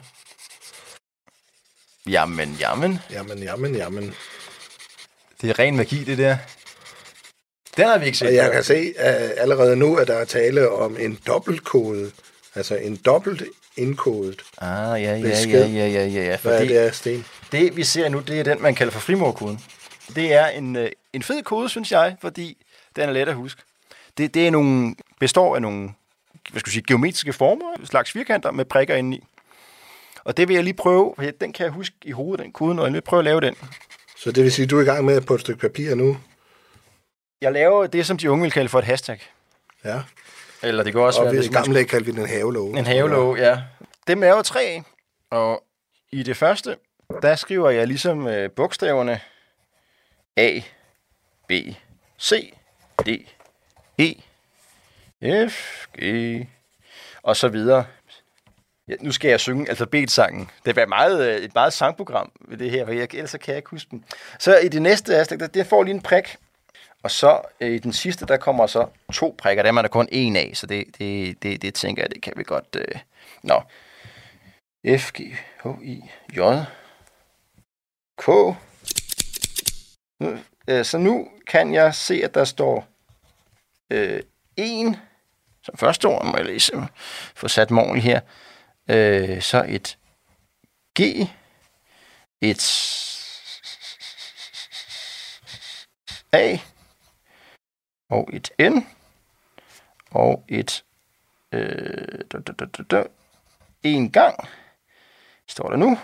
Jamen, 2.07 2.57
jamen. 2.59 2.99
Jamen, 3.11 3.37
jamen, 3.37 3.75
jamen. 3.75 4.13
Det 5.41 5.49
er 5.49 5.59
ren 5.59 5.77
magi, 5.77 6.03
det 6.03 6.17
der. 6.17 6.37
Den 7.77 7.85
har 7.87 7.97
vi 7.97 8.05
ikke 8.05 8.17
set. 8.17 8.27
Og 8.27 8.33
jeg 8.33 8.51
kan 8.51 8.63
se 8.63 8.93
uh, 8.99 9.41
allerede 9.41 9.75
nu, 9.75 9.95
at 9.95 10.07
der 10.07 10.15
er 10.15 10.25
tale 10.25 10.69
om 10.69 10.97
en 10.99 11.19
dobbeltkode. 11.27 12.11
Altså 12.55 12.75
en 12.75 12.95
dobbelt 12.95 13.43
indkodet. 13.77 14.41
Ah, 14.57 15.01
ja, 15.01 15.17
ja, 15.17 15.17
ja, 15.17 15.47
ja, 15.47 15.67
ja, 15.67 15.87
ja, 15.87 16.05
ja. 16.05 16.37
Hvad 16.37 16.53
er 16.53 16.57
Fordi 16.57 16.67
det, 16.67 16.87
er, 16.87 16.91
Sten? 16.91 17.25
det, 17.51 17.75
vi 17.75 17.83
ser 17.83 18.09
nu, 18.09 18.19
det 18.19 18.39
er 18.39 18.43
den, 18.43 18.61
man 18.61 18.75
kalder 18.75 18.91
for 18.91 18.99
frimorkoden. 18.99 19.59
Det 20.15 20.33
er 20.33 20.47
en, 20.47 20.75
øh, 20.75 20.89
en 21.13 21.23
fed 21.23 21.43
kode, 21.43 21.69
synes 21.69 21.91
jeg, 21.91 22.15
fordi 22.21 22.65
den 22.95 23.09
er 23.09 23.13
let 23.13 23.29
at 23.29 23.35
huske. 23.35 23.61
Det, 24.17 24.33
det 24.33 24.47
er 24.47 24.51
nogle, 24.51 24.95
består 25.19 25.55
af 25.55 25.61
nogle 25.61 25.89
hvad 26.51 26.59
skal 26.59 26.69
jeg 26.69 26.73
sige, 26.73 26.83
geometriske 26.87 27.33
former, 27.33 27.85
slags 27.85 28.11
firkanter 28.11 28.51
med 28.51 28.65
prikker 28.65 28.95
indeni. 28.95 29.23
Og 30.23 30.37
det 30.37 30.47
vil 30.47 30.53
jeg 30.53 30.63
lige 30.63 30.73
prøve, 30.73 31.13
for 31.15 31.23
den 31.41 31.53
kan 31.53 31.63
jeg 31.63 31.73
huske 31.73 31.95
i 32.01 32.11
hovedet, 32.11 32.43
den 32.45 32.51
koden, 32.51 32.79
og 32.79 32.85
jeg 32.85 32.93
vil 32.93 33.01
prøve 33.01 33.19
at 33.19 33.25
lave 33.25 33.41
den. 33.41 33.55
Så 34.17 34.31
det 34.31 34.43
vil 34.43 34.51
sige, 34.51 34.63
at 34.63 34.69
du 34.69 34.77
er 34.77 34.81
i 34.81 34.85
gang 34.85 35.05
med 35.05 35.21
på 35.21 35.35
et 35.35 35.41
stykke 35.41 35.61
papir 35.61 35.95
nu? 35.95 36.17
Jeg 37.41 37.51
laver 37.51 37.87
det, 37.87 38.05
som 38.05 38.17
de 38.17 38.31
unge 38.31 38.43
vil 38.43 38.51
kalde 38.51 38.69
for 38.69 38.79
et 38.79 38.85
hashtag. 38.85 39.19
Ja. 39.85 40.01
Eller 40.63 40.83
det 40.83 40.93
kan 40.93 41.01
også 41.01 41.19
Og 41.19 41.25
være, 41.25 41.35
hvis 41.35 41.47
i 41.47 41.51
gamle 41.51 41.75
dage 41.75 41.85
kaldte 41.85 42.13
vi 42.13 42.19
den 42.19 42.29
havelåge. 42.29 42.79
En 42.79 42.85
havelåge, 42.85 43.39
ja. 43.39 43.61
Dem 44.07 44.23
er 44.23 44.27
jo 44.27 44.41
tre. 44.41 44.83
Og 45.29 45.63
i 46.11 46.23
det 46.23 46.37
første, 46.37 46.77
der 47.21 47.35
skriver 47.35 47.69
jeg 47.69 47.87
ligesom 47.87 48.27
øh, 48.27 48.51
bogstaverne 48.51 49.19
A, 50.37 50.59
B, 51.47 51.51
C, 52.21 52.53
D, 53.05 53.09
E, 53.99 54.13
F, 55.49 55.85
G, 56.01 56.03
og 57.23 57.35
så 57.35 57.47
videre. 57.47 57.85
Ja, 58.87 58.93
nu 58.99 59.11
skal 59.11 59.29
jeg 59.29 59.39
synge 59.39 59.69
alfabetsangen. 59.69 60.49
Det 60.65 60.77
er 60.77 60.85
meget, 60.85 61.27
øh, 61.27 61.41
et 61.41 61.55
meget 61.55 61.73
sangprogram 61.73 62.31
ved 62.47 62.57
det 62.57 62.71
her, 62.71 62.85
for 62.85 62.93
jeg, 62.93 63.07
ellers 63.13 63.29
så 63.29 63.37
kan 63.37 63.51
jeg 63.51 63.57
ikke 63.57 63.69
huske 63.69 63.87
den. 63.91 64.05
Så 64.39 64.57
i 64.57 64.67
det 64.67 64.81
næste 64.81 65.15
aspekt, 65.15 65.41
der, 65.41 65.47
der 65.47 65.63
får 65.63 65.83
lige 65.83 65.93
en 65.93 66.01
prik. 66.01 66.37
Og 67.03 67.11
så 67.11 67.41
øh, 67.59 67.71
i 67.71 67.77
den 67.77 67.93
sidste, 67.93 68.25
der 68.25 68.37
kommer 68.37 68.67
så 68.67 68.87
to 69.13 69.35
prikker. 69.37 69.63
Dem 69.63 69.77
er 69.77 69.81
der 69.81 69.89
kun 69.89 70.07
en 70.11 70.35
af, 70.35 70.51
så 70.53 70.67
det, 70.67 70.85
det, 70.97 71.43
det, 71.43 71.61
det 71.61 71.73
tænker 71.73 72.03
jeg, 72.03 72.09
det 72.09 72.21
kan 72.21 72.33
vi 72.35 72.43
godt... 72.43 72.75
Øh. 72.75 72.99
Nå. 73.43 73.61
F, 74.97 75.11
G, 75.11 75.19
H, 75.63 75.67
I, 75.83 76.03
J, 76.35 76.39
K. 78.17 78.27
Nu, 80.19 80.39
øh, 80.67 80.85
så 80.85 80.97
nu 80.97 81.27
kan 81.47 81.73
jeg 81.73 81.95
se, 81.95 82.21
at 82.23 82.33
der 82.33 82.43
står 82.43 82.87
øh, 83.89 84.23
en 84.57 84.97
som 85.63 85.77
første 85.77 86.05
ord, 86.05 86.25
må 86.25 86.37
jeg 86.37 86.45
læse, 86.45 86.73
få 87.35 87.47
sat 87.47 87.71
mig 87.71 87.83
ordentligt 87.83 88.05
her. 88.05 88.21
Øh, 88.89 89.41
så 89.41 89.65
et 89.67 89.97
G, 90.99 91.01
et 92.41 92.63
A, 96.33 96.57
og 98.09 98.29
et 98.33 98.51
N, 98.59 98.87
og 100.11 100.45
et 100.47 100.83
øh, 101.51 102.19
da, 102.31 102.39
da, 102.39 102.65
da, 102.65 102.83
da, 102.91 103.03
en 103.83 104.11
gang, 104.11 104.47
står 105.47 105.69
der 105.69 105.77
nu. 105.77 105.97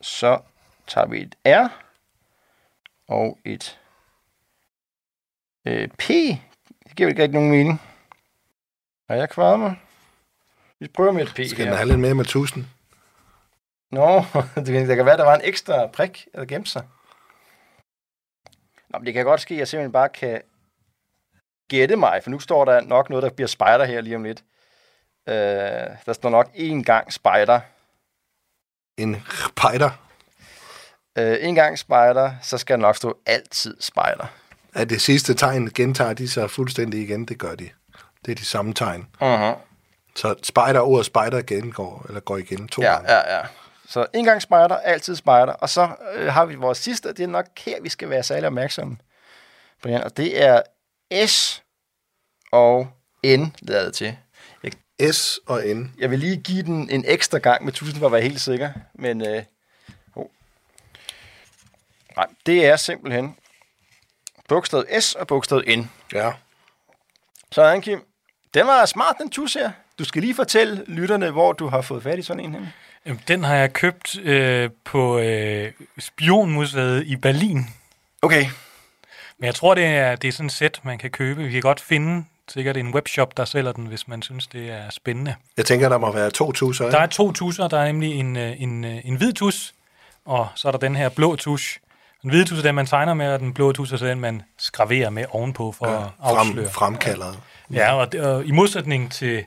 Så 0.00 0.40
tager 0.86 1.06
vi 1.06 1.22
et 1.22 1.34
R, 1.46 1.68
og 3.08 3.38
et 3.44 3.80
øh, 5.64 5.88
P. 5.88 6.08
Det 6.88 6.96
giver 6.96 7.08
ikke 7.08 7.22
rigtig 7.22 7.34
nogen 7.34 7.50
mening. 7.50 7.82
Har 9.08 9.16
jeg 9.16 9.30
kvaret 9.30 9.60
mig? 9.60 9.76
Vi 10.78 10.88
prøver 10.88 11.12
med 11.12 11.22
et 11.22 11.28
P 11.28 11.34
Skal 11.34 11.58
den 11.58 11.68
her. 11.68 11.74
have 11.74 11.88
lidt 11.88 12.00
mere 12.00 12.14
med 12.14 12.24
tusind? 12.24 12.64
Nå, 13.90 14.24
det 14.56 14.66
kan, 14.66 14.88
der 14.88 14.94
kan 14.96 15.06
være, 15.06 15.16
der 15.16 15.24
var 15.24 15.34
en 15.34 15.40
ekstra 15.44 15.86
prik, 15.86 16.28
der 16.34 16.44
gemte 16.44 16.70
sig. 16.70 16.86
Nå, 18.88 18.98
men 18.98 19.06
det 19.06 19.14
kan 19.14 19.24
godt 19.24 19.40
ske, 19.40 19.54
at 19.54 19.58
jeg 19.58 19.68
simpelthen 19.68 19.92
bare 19.92 20.08
kan 20.08 20.42
gætte 21.70 21.96
mig, 21.96 22.20
for 22.22 22.30
nu 22.30 22.38
står 22.38 22.64
der 22.64 22.80
nok 22.80 23.10
noget, 23.10 23.22
der 23.22 23.30
bliver 23.30 23.48
spejder 23.48 23.84
her 23.84 24.00
lige 24.00 24.16
om 24.16 24.24
lidt. 24.24 24.42
Øh, 25.28 25.34
der 26.06 26.12
står 26.12 26.30
nok 26.30 26.50
en 26.54 26.84
gang 26.84 27.12
spejder. 27.12 27.60
En 28.96 29.22
pejder. 29.56 29.90
Øh, 31.18 31.36
en 31.40 31.54
gang 31.54 31.78
spejder, 31.78 32.32
så 32.42 32.58
skal 32.58 32.76
der 32.76 32.82
nok 32.82 32.96
stå 32.96 33.18
altid 33.26 33.76
spejder. 33.80 34.26
At 34.74 34.90
det 34.90 35.00
sidste 35.00 35.34
tegn 35.34 35.70
gentager 35.74 36.12
de 36.12 36.28
sig 36.28 36.50
fuldstændig 36.50 37.02
igen, 37.02 37.24
det 37.24 37.38
gør 37.38 37.54
de. 37.54 37.70
Det 38.24 38.32
er 38.32 38.36
de 38.36 38.44
samme 38.44 38.74
tegn. 38.74 39.06
Uh-huh. 39.22 39.56
Så 40.16 40.34
spejder, 40.42 40.80
ordet 40.80 41.06
spejder 41.06 41.42
gengår, 41.42 42.04
eller 42.08 42.20
går 42.20 42.36
igen 42.36 42.68
to 42.68 42.82
Ja, 42.82 42.92
gange. 42.92 43.12
ja, 43.12 43.36
ja. 43.36 43.42
Så 43.88 44.06
en 44.14 44.24
gang 44.24 44.42
spejder, 44.42 44.76
altid 44.76 45.16
spejder. 45.16 45.52
Og 45.52 45.68
så 45.68 45.88
øh, 46.14 46.32
har 46.32 46.44
vi 46.44 46.54
vores 46.54 46.78
sidste, 46.78 47.08
det 47.08 47.20
er 47.20 47.26
nok 47.26 47.46
her, 47.58 47.80
vi 47.82 47.88
skal 47.88 48.10
være 48.10 48.22
særlig 48.22 48.46
opmærksomme. 48.46 48.96
Brian, 49.82 50.02
og 50.04 50.16
det 50.16 50.42
er 50.42 50.62
S 51.26 51.62
og 52.52 52.88
N, 53.26 53.54
lader 53.62 53.90
til. 53.90 54.16
S 55.12 55.40
og 55.46 55.62
N. 55.66 55.94
Jeg 55.98 56.10
vil 56.10 56.18
lige 56.18 56.36
give 56.36 56.62
den 56.62 56.90
en 56.90 57.04
ekstra 57.06 57.38
gang 57.38 57.64
med 57.64 57.72
1000 57.72 57.98
for 57.98 58.06
at 58.06 58.12
være 58.12 58.20
helt 58.20 58.40
sikker. 58.40 58.72
Men 58.94 59.26
øh, 59.26 59.42
oh. 60.14 60.26
nej, 62.16 62.26
det 62.46 62.66
er 62.66 62.76
simpelthen 62.76 63.36
bogstavet 64.48 65.02
S 65.04 65.14
og 65.14 65.26
bogstavet 65.26 65.78
N. 65.78 65.90
Ja. 66.12 66.32
Så 67.52 67.80
Kim, 67.82 68.02
den 68.54 68.66
var 68.66 68.86
smart, 68.86 69.16
den 69.18 69.30
tus 69.30 69.54
her. 69.54 69.70
Du 69.98 70.04
skal 70.04 70.22
lige 70.22 70.34
fortælle 70.34 70.84
lytterne, 70.86 71.30
hvor 71.30 71.52
du 71.52 71.68
har 71.68 71.80
fået 71.80 72.02
fat 72.02 72.18
i 72.18 72.22
sådan 72.22 72.44
en 72.44 72.54
her. 72.54 72.66
Jamen, 73.06 73.22
Den 73.28 73.44
har 73.44 73.54
jeg 73.54 73.72
købt 73.72 74.18
øh, 74.18 74.70
på 74.84 75.18
øh, 75.18 75.72
Spionmuseet 75.98 77.06
i 77.06 77.16
Berlin. 77.16 77.66
Okay. 78.22 78.46
Men 79.40 79.46
jeg 79.46 79.54
tror, 79.54 79.74
det 79.74 79.84
er, 79.84 80.16
det 80.16 80.28
er 80.28 80.32
sådan 80.32 80.46
et 80.46 80.52
sæt, 80.52 80.80
man 80.82 80.98
kan 80.98 81.10
købe. 81.10 81.42
Vi 81.44 81.50
kan 81.52 81.60
godt 81.62 81.80
finde 81.80 82.24
sikkert 82.48 82.76
en 82.76 82.94
webshop, 82.94 83.36
der 83.36 83.44
sælger 83.44 83.72
den, 83.72 83.86
hvis 83.86 84.08
man 84.08 84.22
synes, 84.22 84.46
det 84.46 84.70
er 84.70 84.90
spændende. 84.90 85.34
Jeg 85.56 85.66
tænker, 85.66 85.88
der 85.88 85.98
må 85.98 86.12
være 86.12 86.30
to 86.30 86.52
tusser. 86.52 86.90
Der 86.90 86.98
er 86.98 87.06
to 87.06 87.32
tusser. 87.32 87.68
Der 87.68 87.78
er 87.78 87.86
nemlig 87.86 88.12
en, 88.14 88.36
øh, 88.36 88.62
en, 88.62 88.84
øh, 88.84 88.98
en 89.04 89.16
hvid 89.16 89.32
tus, 89.32 89.74
og 90.24 90.48
så 90.54 90.68
er 90.68 90.72
der 90.72 90.78
den 90.78 90.96
her 90.96 91.08
blå 91.08 91.36
tus. 91.36 91.78
Den 92.22 92.30
hvide 92.30 92.44
tus 92.44 92.58
er 92.58 92.62
den, 92.62 92.74
man 92.74 92.86
tegner 92.86 93.14
med, 93.14 93.32
og 93.32 93.40
den 93.40 93.54
blå 93.54 93.72
tus 93.72 93.92
er 93.92 93.96
den, 93.96 94.20
man 94.20 94.42
skraverer 94.58 95.10
med 95.10 95.24
ovenpå 95.30 95.72
for 95.72 95.88
ja, 95.88 95.96
at 96.02 96.08
afsløre. 96.20 96.64
Frem, 96.64 96.72
fremkaldet. 96.74 97.38
Ja, 97.72 97.94
og, 97.94 98.12
det- 98.12 98.20
og 98.20 98.44
i 98.46 98.50
modsætning 98.50 99.12
til 99.12 99.44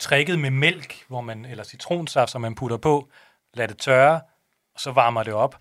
tricket 0.00 0.38
med 0.38 0.50
mælk, 0.50 0.96
hvor 1.08 1.20
man, 1.20 1.44
eller 1.44 1.64
citronsaft, 1.64 2.30
som 2.30 2.40
man 2.40 2.54
putter 2.54 2.76
på, 2.76 3.08
lader 3.54 3.66
det 3.68 3.78
tørre, 3.78 4.14
og 4.74 4.80
så 4.80 4.90
varmer 4.92 5.22
det 5.22 5.32
op. 5.34 5.56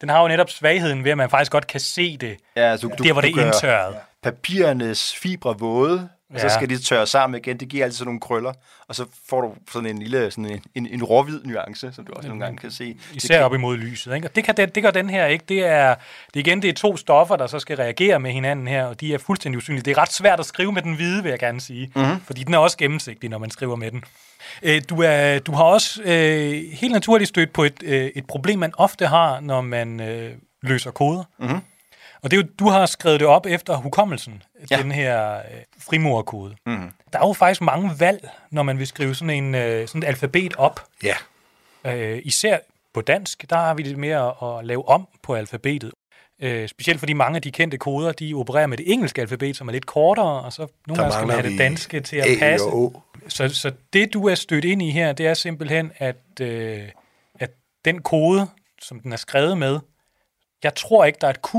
Den 0.00 0.08
har 0.08 0.22
jo 0.22 0.28
netop 0.28 0.50
svagheden 0.50 1.04
ved, 1.04 1.10
at 1.10 1.16
man 1.16 1.30
faktisk 1.30 1.52
godt 1.52 1.66
kan 1.66 1.80
se 1.80 2.16
det, 2.16 2.36
Ja, 2.56 2.62
altså, 2.62 2.88
du, 2.88 3.04
der 3.04 3.12
hvor 3.12 3.20
det 3.20 3.36
er 3.36 3.46
indtørret. 3.46 3.96
papirernes 4.22 5.14
fibre 5.14 5.58
våde, 5.58 6.08
og 6.34 6.40
så 6.40 6.46
Ja. 6.46 6.54
skal 6.54 6.68
de 6.68 6.78
tørre 6.78 7.06
sammen 7.06 7.40
igen. 7.40 7.60
Det 7.60 7.68
giver 7.68 7.84
altid 7.84 7.96
sådan 7.98 8.06
nogle 8.06 8.20
krøller, 8.20 8.52
og 8.88 8.94
så 8.94 9.04
får 9.28 9.40
du 9.40 9.54
sådan 9.72 9.90
en 9.90 9.98
lille 9.98 10.30
sådan 10.30 10.50
en, 10.50 10.62
en, 10.74 10.86
en 10.86 11.04
råhvid 11.04 11.40
nuance, 11.44 11.92
som 11.92 12.06
du 12.06 12.12
også 12.12 12.28
nogle 12.28 12.44
gange 12.44 12.58
kan 12.58 12.70
se. 12.70 12.96
Især 13.14 13.42
op 13.44 13.54
imod 13.54 13.76
lyset. 13.76 14.14
Ikke? 14.14 14.26
Og 14.28 14.36
det, 14.36 14.44
kan 14.44 14.56
den, 14.56 14.68
det 14.68 14.82
gør 14.82 14.90
den 14.90 15.10
her 15.10 15.26
ikke. 15.26 15.44
Det 15.48 15.66
er, 15.66 15.94
det 16.34 16.40
igen 16.40 16.62
det 16.62 16.68
er 16.70 16.74
to 16.74 16.96
stoffer, 16.96 17.36
der 17.36 17.46
så 17.46 17.58
skal 17.58 17.76
reagere 17.76 18.20
med 18.20 18.32
hinanden 18.32 18.68
her, 18.68 18.84
og 18.84 19.00
de 19.00 19.14
er 19.14 19.18
fuldstændig 19.18 19.56
usynlige. 19.58 19.82
Det 19.82 19.90
er 19.90 19.98
ret 19.98 20.12
svært 20.12 20.40
at 20.40 20.46
skrive 20.46 20.72
med 20.72 20.82
den 20.82 20.94
hvide, 20.94 21.22
vil 21.22 21.30
jeg 21.30 21.38
gerne 21.38 21.60
sige. 21.60 21.92
Mm-hmm. 21.94 22.20
Fordi 22.20 22.44
den 22.44 22.54
er 22.54 22.58
også 22.58 22.76
gennemsigtig, 22.76 23.30
når 23.30 23.38
man 23.38 23.50
skriver 23.50 23.76
med 23.76 23.90
den. 23.90 24.04
Øh, 24.62 24.82
Du, 24.88 25.02
er, 25.02 25.38
du 25.38 25.52
har 25.52 25.64
også 25.64 26.02
øh, 26.02 26.72
helt 26.72 26.92
naturligt 26.92 27.28
stødt 27.28 27.52
på 27.52 27.64
et, 27.64 27.82
øh, 27.82 28.10
et 28.14 28.26
problem, 28.26 28.58
man 28.58 28.72
ofte 28.76 29.06
har, 29.06 29.40
når 29.40 29.60
man 29.60 30.00
øh, 30.00 30.32
løser 30.62 30.90
koder. 30.90 31.24
Mm-hmm. 31.38 31.60
Og 32.22 32.30
det 32.30 32.36
er 32.36 32.42
jo, 32.42 32.48
du 32.58 32.68
har 32.68 32.86
skrevet 32.86 33.20
det 33.20 33.28
op 33.28 33.46
efter 33.46 33.76
hukommelsen, 33.76 34.42
ja. 34.70 34.76
Den 34.76 34.92
her 34.92 35.36
øh, 35.36 35.42
frimurerkode. 35.78 36.54
Mm. 36.66 36.90
Der 37.12 37.18
er 37.18 37.26
jo 37.26 37.32
faktisk 37.32 37.60
mange 37.60 37.90
valg, 37.98 38.28
når 38.50 38.62
man 38.62 38.78
vil 38.78 38.86
skrive 38.86 39.14
sådan, 39.14 39.30
en, 39.30 39.54
øh, 39.54 39.88
sådan 39.88 40.02
et 40.02 40.06
alfabet 40.06 40.56
op. 40.56 40.86
Ja. 41.02 41.14
Øh, 41.86 42.20
især 42.24 42.58
på 42.94 43.00
dansk, 43.00 43.50
der 43.50 43.56
har 43.56 43.74
vi 43.74 43.82
det 43.82 43.98
mere 43.98 44.34
at 44.42 44.64
lave 44.64 44.88
om 44.88 45.08
på 45.22 45.34
alfabetet. 45.34 45.92
Øh, 46.42 46.68
specielt 46.68 46.98
fordi 46.98 47.12
mange 47.12 47.36
af 47.36 47.42
de 47.42 47.50
kendte 47.50 47.78
koder, 47.78 48.12
de 48.12 48.34
opererer 48.34 48.66
med 48.66 48.76
det 48.78 48.92
engelske 48.92 49.20
alfabet, 49.20 49.56
som 49.56 49.68
er 49.68 49.72
lidt 49.72 49.86
kortere, 49.86 50.40
og 50.42 50.52
så 50.52 50.66
nogle 50.86 51.02
gange 51.02 51.14
skal 51.14 51.26
man 51.26 51.36
have 51.40 51.50
det 51.50 51.58
danske 51.58 52.00
til 52.00 52.16
at 52.16 52.26
passe. 52.38 52.66
Så, 53.28 53.48
så 53.48 53.72
det, 53.92 54.14
du 54.14 54.28
er 54.28 54.34
stødt 54.34 54.64
ind 54.64 54.82
i 54.82 54.90
her, 54.90 55.12
det 55.12 55.26
er 55.26 55.34
simpelthen, 55.34 55.92
at, 55.96 56.16
øh, 56.40 56.82
at 57.40 57.50
den 57.84 58.02
kode, 58.02 58.46
som 58.82 59.00
den 59.00 59.12
er 59.12 59.16
skrevet 59.16 59.58
med, 59.58 59.78
jeg 60.62 60.74
tror 60.74 61.04
ikke, 61.04 61.18
der 61.20 61.26
er 61.26 61.30
et 61.30 61.42
Q 61.42 61.54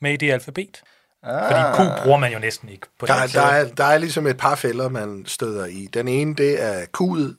med 0.00 0.12
i 0.12 0.16
det 0.16 0.32
alfabet. 0.32 0.82
Ah. 1.22 1.50
Fordi 1.50 1.60
Q 1.76 2.02
bruger 2.02 2.18
man 2.18 2.32
jo 2.32 2.38
næsten 2.38 2.68
ikke 2.68 2.86
på 2.98 3.06
Der, 3.06 3.18
dansk. 3.18 3.34
der, 3.34 3.42
er, 3.42 3.68
der 3.68 3.84
er 3.84 3.98
ligesom 3.98 4.26
et 4.26 4.36
par 4.36 4.54
fælder, 4.54 4.88
man 4.88 5.24
støder 5.26 5.66
i. 5.66 5.88
Den 5.94 6.08
ene, 6.08 6.34
det 6.34 6.62
er 6.64 6.86
kudet. 6.92 7.36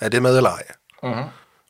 Er 0.00 0.08
det 0.08 0.22
med 0.22 0.36
eller 0.36 0.50
ej? 0.50 0.62
Mhm. 1.02 1.24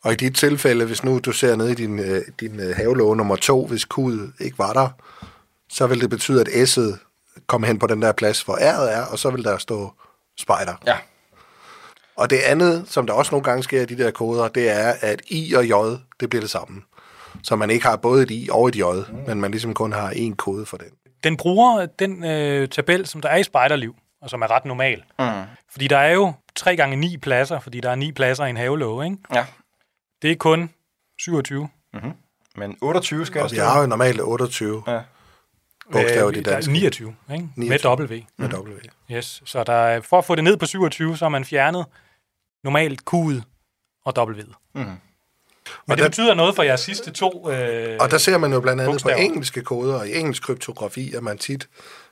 Og 0.07 0.12
i 0.12 0.16
dit 0.16 0.35
tilfælde, 0.35 0.85
hvis 0.85 1.05
nu 1.05 1.19
du 1.19 1.33
ser 1.33 1.57
ned 1.57 1.69
i 1.69 1.75
din, 1.75 1.99
øh, 1.99 2.23
din 2.40 2.61
øh, 2.61 2.77
havelåge 2.77 3.16
nummer 3.16 3.37
to, 3.37 3.66
hvis 3.66 3.85
kudet 3.85 4.33
ikke 4.40 4.59
var 4.59 4.73
der, 4.73 4.88
så 5.69 5.87
vil 5.87 6.01
det 6.01 6.11
betyde, 6.11 6.40
at 6.40 6.49
S'et 6.49 6.99
kommer 7.47 7.66
hen 7.66 7.79
på 7.79 7.87
den 7.87 8.03
der 8.03 8.12
plads, 8.12 8.42
hvor 8.42 8.55
R'et 8.55 8.90
er, 8.90 9.05
og 9.05 9.19
så 9.19 9.31
vil 9.31 9.45
der 9.45 9.59
stå 9.59 9.92
spejder. 10.38 10.75
Ja. 10.87 10.97
Og 12.16 12.31
det 12.31 12.38
andet, 12.38 12.85
som 12.88 13.07
der 13.07 13.14
også 13.14 13.33
nogle 13.33 13.45
gange 13.45 13.62
sker 13.62 13.83
i 13.83 13.85
de 13.85 13.99
der 13.99 14.11
koder, 14.11 14.49
det 14.49 14.71
er, 14.71 14.95
at 15.01 15.23
I 15.29 15.55
og 15.55 15.66
J, 15.66 15.73
det 16.21 16.31
bliver 16.31 16.42
det 16.42 16.51
samme. 16.51 16.83
Så 17.42 17.57
man 17.57 17.71
ikke 17.71 17.87
har 17.87 17.97
både 17.97 18.23
et 18.23 18.31
I 18.31 18.49
og 18.53 18.69
et 18.69 18.77
J, 18.77 18.83
mm. 18.83 19.19
men 19.27 19.40
man 19.40 19.51
ligesom 19.51 19.75
kun 19.75 19.92
har 19.92 20.11
én 20.11 20.35
kode 20.35 20.66
for 20.66 20.77
den. 20.77 20.88
Den 21.25 21.37
bruger 21.37 21.87
den 21.87 22.25
øh, 22.25 22.69
tabel, 22.69 23.07
som 23.07 23.21
der 23.21 23.29
er 23.29 23.37
i 23.37 23.42
spejderliv, 23.42 23.95
og 24.23 24.31
som 24.31 24.42
er 24.42 24.51
ret 24.51 24.64
normal. 24.64 25.03
Mm. 25.19 25.27
Fordi 25.71 25.88
der 25.88 25.99
er 25.99 26.12
jo 26.12 26.33
3 26.57 26.77
gange 26.77 26.97
9 26.97 27.16
pladser, 27.16 27.61
fordi 27.61 27.81
der 27.81 27.90
er 27.90 27.95
9 27.95 28.12
pladser 28.12 28.45
i 28.45 28.51
en 28.51 28.57
havelåge, 28.57 29.05
ikke? 29.05 29.16
Ja. 29.35 29.45
Det 30.27 30.33
er 30.33 30.37
kun 30.37 30.71
27. 31.19 31.69
Men 32.57 32.77
28 32.81 33.27
skal 33.27 33.43
Og 33.43 33.51
vi 33.53 33.57
har 33.57 33.81
jo 33.81 33.87
normalt 33.87 34.21
28 34.21 34.83
Ja. 34.87 35.01
bogstaver 35.93 36.31
i 36.31 36.35
Øh, 36.35 36.39
er 36.39 36.43
danske. 36.43 36.73
29, 36.73 37.15
ikke? 37.33 37.49
29. 37.57 37.97
Med 37.99 38.09
W. 38.09 38.21
Med 38.37 38.49
W. 38.49 38.79
Yes. 39.12 39.43
Så 39.45 39.65
der 39.65 39.73
er, 39.73 40.01
for 40.01 40.19
at 40.19 40.25
få 40.25 40.35
det 40.35 40.45
ned 40.45 40.57
på 40.57 40.67
27, 40.67 41.17
så 41.17 41.25
har 41.25 41.29
man 41.31 41.45
fjernet 41.45 41.87
normalt 42.65 43.01
Q'et 43.15 43.43
og 44.05 44.29
W'et. 44.29 44.53
Mm. 44.75 44.81
Men 44.81 44.99
Og 45.89 45.97
det 45.97 45.99
der- 45.99 46.09
betyder 46.09 46.35
noget 46.35 46.55
for 46.57 46.62
jeres 46.62 46.81
sidste 46.81 47.11
to... 47.11 47.51
Øh, 47.51 47.97
Og 48.01 48.11
der 48.11 48.18
ser 48.18 48.39
man 48.39 48.53
jo 48.53 48.61
blandt 48.61 48.81
andet 48.83 48.93
bogstaver. 48.93 49.16
på 49.16 49.20
engelske 49.22 49.62
koder 49.62 49.99
og 49.99 50.09
i 50.09 50.14
engelsk 50.16 50.43
kryptografi, 50.43 51.14
at 51.14 51.22
man 51.22 51.39
tit 51.39 51.68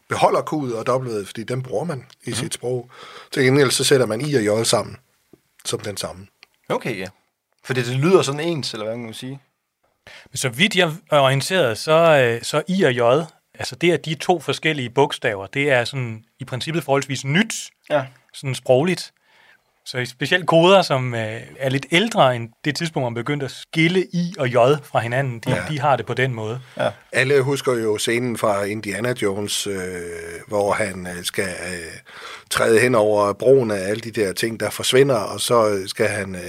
beholder 0.09 0.41
Q'et 0.41 0.91
og 0.91 1.03
W'et, 1.03 1.27
fordi 1.27 1.45
dem 1.45 1.62
bruger 1.62 1.85
man 1.85 2.07
i 2.25 2.31
mm. 2.31 2.35
sit 2.35 2.55
sprog. 2.55 2.91
Til 3.33 3.45
gengæld 3.45 3.71
så 3.71 3.85
sætter 3.85 4.07
man 4.07 4.21
I 4.21 4.35
og 4.35 4.61
J 4.61 4.65
sammen 4.65 4.97
som 5.65 5.81
den 5.81 5.97
samme. 5.97 6.27
Okay, 6.69 6.99
ja. 6.99 7.07
Fordi 7.65 7.83
det 7.83 7.97
lyder 7.97 8.23
sådan 8.23 8.41
ens, 8.41 8.73
eller 8.73 8.87
hvad 8.87 8.97
man 8.97 9.07
kan 9.07 9.15
sige. 9.15 9.41
Så 10.35 10.49
vidt 10.49 10.77
jeg 10.77 10.93
er 11.11 11.19
orienteret, 11.21 11.79
så, 11.79 11.93
øh, 11.93 12.43
så 12.43 12.62
I 12.69 12.83
og 12.83 12.95
J, 12.95 13.01
altså 13.55 13.77
det 13.77 13.93
er 13.93 13.97
de 13.97 14.15
to 14.15 14.41
forskellige 14.41 14.91
bogstaver, 14.91 15.47
det 15.47 15.71
er 15.71 15.85
sådan 15.85 16.25
i 16.41 16.45
princippet 16.45 16.85
forholdsvis 16.85 17.25
nyt, 17.25 17.55
Ja. 17.91 18.07
sådan 18.35 18.55
sprogligt. 18.55 19.12
Så 19.87 20.05
specielt 20.05 20.47
koder, 20.47 20.82
som 20.82 21.14
øh, 21.14 21.41
er 21.59 21.70
lidt 21.70 21.87
ældre 21.91 22.37
end 22.37 22.49
det 22.64 22.76
tidspunkt, 22.76 23.05
man 23.05 23.14
begyndte 23.14 23.45
at 23.45 23.51
skille 23.51 24.07
I 24.12 24.35
og 24.39 24.49
J 24.49 24.57
fra 24.82 24.99
hinanden, 24.99 25.39
de, 25.39 25.51
ja. 25.51 25.62
de 25.68 25.80
har 25.80 25.97
det 25.97 26.07
på 26.07 26.14
den 26.14 26.35
måde. 26.35 26.61
Alle 27.12 27.41
husker 27.41 27.72
jo 27.72 27.99
scenen 27.99 28.39
fra 28.39 28.64
Indiana 28.64 29.14
Jones, 29.22 29.66
øh, 29.66 29.74
hvor 30.49 30.72
han 30.72 31.07
øh, 31.07 31.24
skal 31.24 31.45
øh, 31.45 31.99
træde 32.51 32.80
hen 32.80 32.95
over 32.95 33.32
broen 33.32 33.70
af 33.70 33.89
alle 33.89 34.01
de 34.01 34.11
der 34.11 34.32
ting, 34.32 34.61
der 34.61 34.70
forsvinder, 34.70 35.16
og 35.16 35.41
så 35.41 35.68
øh, 35.68 35.89
skal 35.89 36.09
han 36.09 36.35
øh, 36.35 36.41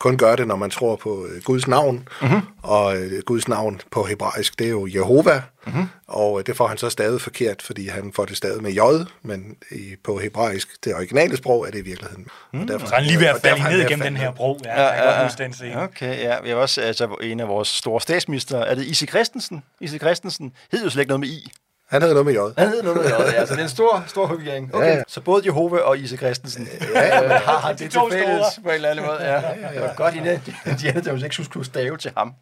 kun 0.00 0.16
gøre 0.16 0.36
det, 0.36 0.46
når 0.46 0.56
man 0.56 0.70
tror 0.70 0.96
på 0.96 1.26
øh, 1.26 1.42
Guds 1.42 1.68
navn. 1.68 2.08
Mm-hmm. 2.22 2.40
Og 2.62 2.96
øh, 2.96 3.22
Guds 3.26 3.48
navn 3.48 3.80
på 3.90 4.02
hebraisk, 4.02 4.58
det 4.58 4.66
er 4.66 4.70
jo 4.70 4.86
Jehova. 4.86 5.42
Mm-hmm. 5.68 5.88
Og 6.08 6.38
øh, 6.38 6.46
det 6.46 6.56
får 6.56 6.66
han 6.66 6.78
så 6.78 6.90
stadig 6.90 7.20
forkert, 7.20 7.62
fordi 7.62 7.88
han 7.88 8.12
får 8.12 8.24
det 8.24 8.36
stadig 8.36 8.62
med 8.62 8.72
J, 8.72 8.80
men 9.22 9.56
i, 9.70 9.96
på 10.04 10.18
hebraisk, 10.18 10.84
det 10.84 10.94
originale 10.94 11.36
sprog, 11.36 11.66
er 11.66 11.70
det 11.70 11.78
i 11.78 11.82
virkeligheden. 11.82 12.26
Mm. 12.52 12.60
Og 12.60 12.68
Så 12.68 12.86
er 12.86 12.94
han 12.94 13.04
lige 13.04 13.20
ved 13.20 13.26
at 13.26 13.34
og 13.34 13.44
derfor 13.44 13.56
falde 13.56 13.58
er 13.58 13.62
han 13.62 13.70
ned 13.72 13.78
ved 13.78 13.84
at 13.84 13.90
igennem 13.90 14.04
den 14.06 14.16
her 14.16 14.32
bro. 14.32 14.60
Ja, 14.64 14.82
ja, 14.82 15.04
godt 15.04 15.22
huske 15.22 15.42
den 15.42 15.52
scene. 15.52 15.82
Okay, 15.82 16.18
ja. 16.18 16.40
Vi 16.42 16.48
har 16.48 16.56
også 16.56 16.80
altså, 16.80 17.16
en 17.22 17.40
af 17.40 17.48
vores 17.48 17.68
store 17.68 18.00
statsminister. 18.00 18.58
Er 18.58 18.74
det 18.74 18.84
Isi 18.84 19.06
Christensen? 19.06 19.62
Isi 19.80 19.98
Christensen 19.98 20.52
hed 20.72 20.84
jo 20.84 20.90
slet 20.90 21.00
ikke 21.02 21.08
noget 21.08 21.20
med 21.20 21.28
I. 21.28 21.50
Han 21.88 22.02
havde 22.02 22.14
noget 22.14 22.26
med 22.26 22.34
J. 22.34 22.38
Han 22.58 22.68
hed 22.68 22.82
noget 22.82 22.98
med 22.98 23.06
J, 23.10 23.12
ja. 23.12 23.46
Så 23.46 23.52
det 23.52 23.60
er 23.60 23.64
en 23.64 23.68
stor, 23.70 24.04
stor 24.06 24.28
forvirring. 24.28 24.74
Okay, 24.74 24.86
Ja, 24.86 24.96
ja. 24.96 25.02
så 25.08 25.20
både 25.20 25.42
Jehova 25.46 25.78
og 25.78 25.98
Isi 25.98 26.16
Christensen 26.16 26.68
Ja, 26.94 27.24
øh, 27.24 27.30
har 27.30 27.58
han 27.58 27.78
De 27.78 27.84
det 27.84 27.90
til 27.92 28.00
fælles 28.12 28.60
på 28.62 28.68
en 28.68 28.74
eller 28.74 28.90
anden 28.90 29.06
måde. 29.06 29.16
Ja, 29.22 29.32
ja, 29.32 29.40
ja. 29.40 29.74
Det 29.74 29.80
var 29.80 29.94
godt, 29.94 30.14
Ina. 30.14 30.40
Diana 30.80 31.02
Jones 31.06 31.22
ikke 31.22 31.44
skulle 31.44 31.66
stave 31.66 31.96
til 31.96 32.12
ham. 32.16 32.34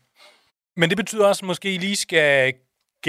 Men 0.77 0.89
det 0.91 0.97
betyder 0.97 1.27
også, 1.27 1.41
at 1.45 1.47
måske 1.47 1.75
I 1.75 1.79
lige 1.79 1.97
skal 1.97 2.55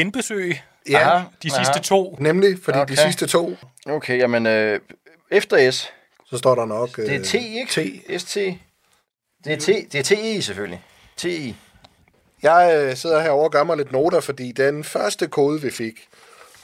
genbesøge 0.02 0.62
Ja, 0.89 1.00
Aha. 1.16 1.24
de 1.43 1.52
Aha. 1.54 1.64
sidste 1.64 1.80
to. 1.82 2.18
nemlig, 2.20 2.58
fordi 2.64 2.78
Okay. 2.80 2.95
de 2.95 3.02
sidste 3.02 3.28
to, 3.28 3.56
Okay, 3.86 4.18
jamen 4.20 4.45
øh, 4.48 4.80
efter 5.32 5.72
S, 5.72 5.89
så 6.26 6.38
står 6.38 6.56
der 6.56 6.66
nok... 6.66 6.95
det 6.95 7.10
er 7.12 7.20
øh, 7.20 7.24
T, 7.26 7.34
ikke? 7.34 8.02
T. 8.18 8.22
ST. 8.22 8.36
Det 9.43 9.54
er, 9.54 9.58
T, 9.58 9.68
det 9.91 9.95
er 9.95 10.04
TI 10.04 10.41
selvfølgelig. 10.41 10.84
TI. 11.18 11.56
Jeg 12.43 12.82
øh, 12.84 12.95
sidder 12.95 13.22
her 13.22 13.30
og 13.30 13.52
gør 13.52 13.64
mig 13.64 13.78
lidt 13.78 13.91
noter, 13.91 14.20
fordi 14.20 14.52
den 14.52 14.84
første 14.84 15.28
kode, 15.28 15.62
vi 15.62 15.72
fik, 15.72 16.08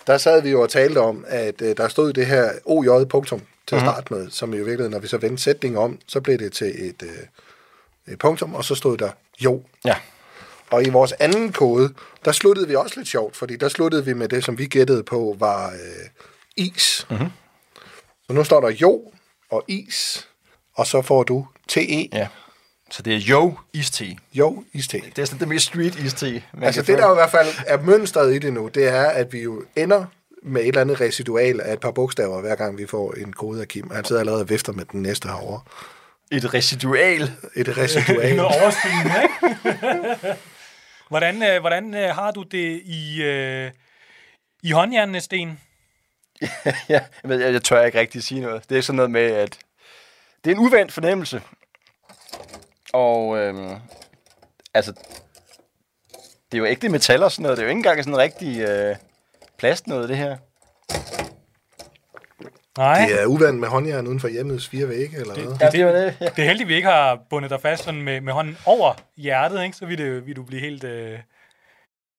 der 0.07 0.17
sad 0.17 0.41
vi 0.41 0.49
jo 0.51 0.61
og 0.61 0.69
talte 0.69 0.97
om, 0.97 1.25
at 1.27 1.61
øh, 1.61 1.77
der 1.77 1.87
stod 1.87 2.13
det 2.13 2.25
her 2.25 2.51
OJ 2.65 3.05
punktum 3.09 3.41
til 3.67 3.75
at 3.75 3.81
starte 3.81 4.13
med, 4.13 4.29
som 4.31 4.49
jo 4.49 4.55
i 4.55 4.57
virkeligheden, 4.57 4.91
når 4.91 4.99
vi 4.99 5.07
så 5.07 5.17
vendte 5.17 5.43
sætningen 5.43 5.77
om, 5.77 5.99
så 6.07 6.21
blev 6.21 6.37
det 6.37 6.53
til 6.53 6.89
et, 6.89 7.03
øh, 7.03 8.13
et 8.13 8.19
punktum, 8.19 8.55
og 8.55 8.65
så 8.65 8.75
stod 8.75 8.97
der 8.97 9.09
jo. 9.41 9.63
Ja. 9.85 9.95
Og 10.69 10.83
i 10.87 10.89
vores 10.89 11.11
anden 11.11 11.51
kode, 11.51 11.93
der 12.25 12.31
sluttede 12.31 12.67
vi 12.67 12.75
også 12.75 12.93
lidt 12.97 13.07
sjovt, 13.09 13.35
fordi 13.35 13.55
der 13.55 13.69
sluttede 13.69 14.05
vi 14.05 14.13
med 14.13 14.27
det, 14.29 14.43
som 14.43 14.57
vi 14.57 14.65
gættede 14.65 15.03
på, 15.03 15.35
var 15.39 15.69
øh, 15.69 15.75
is. 16.57 17.07
Mm-hmm. 17.09 17.27
Så 18.27 18.33
nu 18.33 18.43
står 18.43 18.61
der 18.61 18.69
jo 18.69 19.01
og 19.51 19.63
is, 19.67 20.27
og 20.75 20.87
så 20.87 21.01
får 21.01 21.23
du 21.23 21.47
TE, 21.67 22.09
Ja. 22.13 22.27
Så 22.91 23.01
det 23.01 23.13
er 23.13 23.17
Jo 23.17 23.57
Iste. 23.73 24.17
jo, 24.33 24.63
is-te. 24.73 25.01
Det 25.15 25.19
er 25.21 25.25
sådan 25.25 25.39
det 25.39 25.47
mest 25.47 25.65
street 25.65 25.95
Iste. 25.99 26.43
Altså 26.61 26.81
det, 26.81 26.97
der 26.97 27.05
jo 27.07 27.11
i 27.11 27.15
hvert 27.15 27.31
fald 27.31 27.47
er 27.67 27.81
mønstret 27.81 28.35
i 28.35 28.39
det 28.39 28.53
nu, 28.53 28.67
det 28.67 28.87
er, 28.87 29.03
at 29.05 29.33
vi 29.33 29.41
jo 29.41 29.63
ender 29.75 30.05
med 30.43 30.61
et 30.61 30.67
eller 30.67 30.81
andet 30.81 31.01
residual 31.01 31.61
af 31.61 31.73
et 31.73 31.79
par 31.79 31.91
bogstaver, 31.91 32.41
hver 32.41 32.55
gang 32.55 32.77
vi 32.77 32.85
får 32.85 33.13
en 33.13 33.33
kode 33.33 33.61
af 33.61 33.67
Kim. 33.67 33.89
Han 33.91 34.05
sidder 34.05 34.19
allerede 34.19 34.41
og 34.41 34.49
vifter 34.49 34.73
med 34.73 34.85
den 34.85 35.01
næste 35.01 35.27
herovre. 35.27 35.61
Et 36.31 36.53
residual. 36.53 37.31
Et 37.55 37.77
residual. 37.77 38.35
Noget 38.35 38.61
overstigende, 38.61 39.11
ikke? 39.23 40.35
hvordan, 41.09 41.43
øh, 41.43 41.59
hvordan 41.59 41.93
øh, 41.93 42.15
har 42.15 42.31
du 42.31 42.43
det 42.43 42.81
i, 42.85 43.23
øh, 43.23 43.71
i 44.63 44.71
håndjernene, 44.71 45.21
Sten? 45.21 45.59
ja, 46.89 47.01
men 47.23 47.41
jeg, 47.41 47.53
jeg 47.53 47.63
tør 47.63 47.83
ikke 47.83 47.99
rigtig 47.99 48.23
sige 48.23 48.41
noget. 48.41 48.69
Det 48.69 48.77
er 48.77 48.81
sådan 48.81 48.95
noget 48.95 49.11
med, 49.11 49.31
at 49.31 49.59
det 50.43 50.51
er 50.51 50.55
en 50.55 50.61
uvandt 50.61 50.91
fornemmelse. 50.91 51.41
Og 52.93 53.37
øhm, 53.37 53.75
altså, 54.73 54.93
det 56.51 56.57
er 56.57 56.57
jo 56.57 56.65
ægte 56.65 56.89
metal 56.89 57.23
og 57.23 57.31
sådan 57.31 57.43
noget. 57.43 57.57
Det 57.57 57.63
er 57.63 57.65
jo 57.65 57.69
ikke 57.69 57.79
engang 57.79 58.03
sådan 58.03 58.17
rigtig 58.17 58.59
øh, 58.59 58.95
plast 59.57 59.87
noget, 59.87 60.09
det 60.09 60.17
her. 60.17 60.37
Nej, 62.77 63.05
Det 63.09 63.21
er 63.21 63.25
uvandt 63.25 63.59
med 63.59 63.67
håndjern 63.67 64.07
uden 64.07 64.19
for 64.19 64.27
hjemmets 64.27 64.67
fire 64.67 64.89
vægge, 64.89 65.17
eller 65.17 65.33
hvad? 65.33 65.43
Ja, 65.61 65.65
det 65.65 65.73
det. 65.73 66.17
Ja. 66.21 66.25
det 66.25 66.39
er 66.39 66.45
heldigt, 66.45 66.69
vi 66.69 66.75
ikke 66.75 66.87
har 66.87 67.19
bundet 67.29 67.51
dig 67.51 67.61
fast 67.61 67.83
sådan 67.83 68.01
med, 68.01 68.21
med 68.21 68.33
hånden 68.33 68.57
over 68.65 68.93
hjertet, 69.17 69.63
ikke? 69.63 69.77
så 69.77 69.85
vil, 69.85 69.97
det, 69.97 70.25
vil 70.27 70.35
du 70.35 70.43
blive 70.43 70.61
helt, 70.61 70.83
øh, 70.83 71.19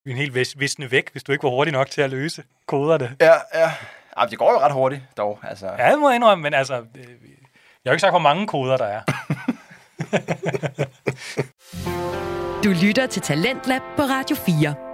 en 0.07 0.17
helt 0.17 0.35
vis, 0.35 0.59
visne 0.59 0.91
væk, 0.91 1.13
hvis 1.13 1.23
du 1.23 1.33
ikke 1.33 1.43
var 1.43 1.51
hurtig 1.51 1.73
nok 1.73 1.91
til 1.91 2.03
at 2.03 2.11
løse 2.11 2.43
koderne. 2.67 3.17
Ja, 3.21 3.33
ja. 3.55 3.73
Jamen, 4.19 4.31
det 4.31 4.39
går 4.39 4.53
jo 4.53 4.59
ret 4.59 4.73
hurtigt, 4.73 5.03
dog. 5.17 5.39
Altså, 5.43 5.71
Ja, 5.79 5.91
det 5.91 5.99
må 5.99 6.09
jeg 6.09 6.17
indrømme, 6.17 6.43
men 6.43 6.55
altså, 6.55 6.75
øh, 6.75 7.05
jeg 7.85 7.91
har 7.91 7.93
ikke 7.93 8.01
sagt, 8.01 8.13
hvor 8.13 8.19
mange 8.19 8.47
koder 8.47 8.77
der 8.77 8.85
er. 8.87 9.01
Du 12.65 12.69
lytter 12.83 13.07
til 13.07 13.23
Talentlab 13.23 13.83
på 13.97 14.03
Radio 14.03 14.37
4. 14.37 14.94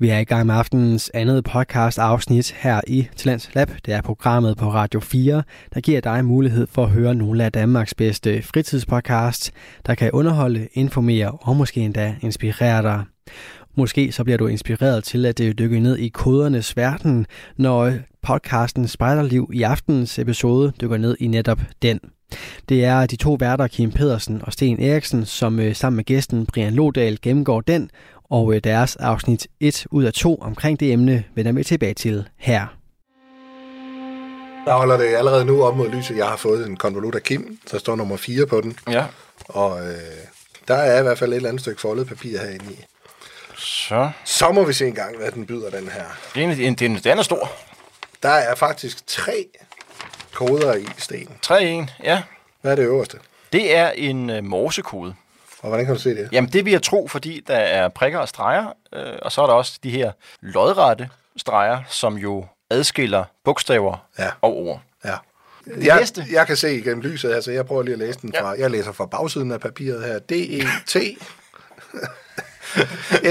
Vi 0.00 0.08
er 0.08 0.18
i 0.18 0.24
gang 0.24 0.46
med 0.46 0.54
aftenens 0.54 1.10
andet 1.14 1.44
podcast 1.44 1.98
afsnit 1.98 2.54
her 2.58 2.80
i 2.86 3.08
Talents 3.16 3.54
Lab. 3.54 3.70
Det 3.86 3.94
er 3.94 4.02
programmet 4.02 4.56
på 4.56 4.72
Radio 4.72 5.00
4, 5.00 5.42
der 5.74 5.80
giver 5.80 6.00
dig 6.00 6.24
mulighed 6.24 6.66
for 6.66 6.84
at 6.84 6.90
høre 6.90 7.14
nogle 7.14 7.44
af 7.44 7.52
Danmarks 7.52 7.94
bedste 7.94 8.42
fritidspodcasts, 8.42 9.52
der 9.86 9.94
kan 9.94 10.10
underholde, 10.10 10.68
informere 10.72 11.30
og 11.30 11.56
måske 11.56 11.80
endda 11.80 12.16
inspirere 12.20 12.82
dig. 12.82 13.04
Måske 13.74 14.12
så 14.12 14.24
bliver 14.24 14.36
du 14.38 14.46
inspireret 14.46 15.04
til 15.04 15.26
at 15.26 15.40
øh, 15.40 15.54
dykke 15.58 15.80
ned 15.80 15.96
i 15.96 16.08
kodernes 16.08 16.76
verden, 16.76 17.26
når 17.56 17.80
øh, 17.80 17.94
podcasten 18.22 18.88
Spejderliv 18.88 19.50
i 19.52 19.62
aftenens 19.62 20.18
episode 20.18 20.72
dykker 20.80 20.96
ned 20.96 21.16
i 21.20 21.26
netop 21.26 21.60
den. 21.82 22.00
Det 22.68 22.84
er 22.84 23.06
de 23.06 23.16
to 23.16 23.36
værter 23.40 23.66
Kim 23.66 23.90
Pedersen 23.90 24.40
og 24.42 24.52
Sten 24.52 24.82
Eriksen, 24.82 25.26
som 25.26 25.60
øh, 25.60 25.74
sammen 25.74 25.96
med 25.96 26.04
gæsten 26.04 26.46
Brian 26.46 26.74
Lodal 26.74 27.18
gennemgår 27.22 27.60
den, 27.60 27.90
og 28.30 28.54
øh, 28.54 28.60
deres 28.64 28.96
afsnit 28.96 29.46
1 29.60 29.86
ud 29.90 30.04
af 30.04 30.12
2 30.12 30.36
omkring 30.36 30.80
det 30.80 30.92
emne 30.92 31.24
vender 31.34 31.52
vi 31.52 31.64
tilbage 31.64 31.94
til 31.94 32.28
her. 32.36 32.66
Der 34.66 34.72
holder 34.74 34.96
det 34.96 35.06
allerede 35.14 35.44
nu 35.44 35.62
op 35.62 35.76
mod 35.76 35.88
lyset. 35.88 36.16
Jeg 36.16 36.26
har 36.26 36.36
fået 36.36 36.66
en 36.66 36.76
konvolut 36.76 37.14
af 37.14 37.22
Kim, 37.22 37.58
der 37.70 37.78
står 37.78 37.96
nummer 37.96 38.16
4 38.16 38.46
på 38.46 38.60
den. 38.60 38.78
ja. 38.90 39.04
Og 39.48 39.80
øh, 39.86 39.94
der 40.68 40.74
er 40.74 41.00
i 41.00 41.02
hvert 41.02 41.18
fald 41.18 41.32
et 41.32 41.36
eller 41.36 41.48
andet 41.48 41.60
stykke 41.60 41.80
foldet 41.80 42.06
papir 42.06 42.38
herinde 42.38 42.64
i. 42.72 42.84
Så. 43.56 44.10
Så 44.24 44.52
må 44.52 44.64
vi 44.64 44.72
se 44.72 44.86
engang, 44.86 45.16
hvad 45.16 45.30
den 45.32 45.46
byder, 45.46 45.70
den 45.70 45.88
her. 45.88 46.04
Det 46.34 46.44
er, 46.44 46.48
en, 46.52 46.60
en, 46.60 46.74
den, 46.74 46.96
den 46.96 47.18
er 47.18 47.22
stor. 47.22 47.50
Der 48.22 48.28
er 48.28 48.54
faktisk 48.54 49.06
tre 49.06 49.46
koder 50.32 50.74
i 50.74 50.86
stenen. 50.98 51.36
3-1, 51.46 51.52
ja. 52.04 52.22
Hvad 52.60 52.72
er 52.72 52.76
det 52.76 52.82
øverste? 52.82 53.18
Det 53.52 53.76
er 53.76 53.90
en 53.90 54.30
øh, 54.30 54.44
morsekode. 54.44 55.14
Og 55.62 55.68
hvordan 55.68 55.86
kan 55.86 55.94
du 55.94 56.00
se 56.00 56.10
det? 56.10 56.28
Jamen, 56.32 56.50
det 56.50 56.64
vil 56.64 56.70
jeg 56.70 56.82
tro, 56.82 57.08
fordi 57.08 57.44
der 57.46 57.56
er 57.56 57.88
prikker 57.88 58.18
og 58.18 58.28
streger, 58.28 58.66
øh, 58.92 59.12
og 59.22 59.32
så 59.32 59.42
er 59.42 59.46
der 59.46 59.54
også 59.54 59.78
de 59.82 59.90
her 59.90 60.12
lodrette 60.40 61.08
streger, 61.36 61.82
som 61.88 62.14
jo 62.18 62.46
adskiller 62.70 63.24
bogstaver 63.44 64.06
Ja. 64.18 64.28
og 64.40 64.56
ord. 64.56 64.80
Ja. 65.04 65.14
Det 65.64 65.86
Jeg, 65.86 65.98
næste. 66.00 66.26
jeg 66.32 66.46
kan 66.46 66.56
se 66.56 66.76
igennem 66.78 67.00
lyset, 67.00 67.32
altså 67.34 67.50
jeg 67.52 67.66
prøver 67.66 67.82
lige 67.82 67.92
at 67.92 67.98
læse 67.98 68.18
den 68.20 68.30
Ja. 68.34 68.42
fra, 68.42 68.54
jeg 68.58 68.70
læser 68.70 68.92
fra 68.92 69.06
bagsiden 69.06 69.52
af 69.52 69.60
papiret 69.60 70.04
her, 70.04 70.18
D-E-T, 70.18 70.96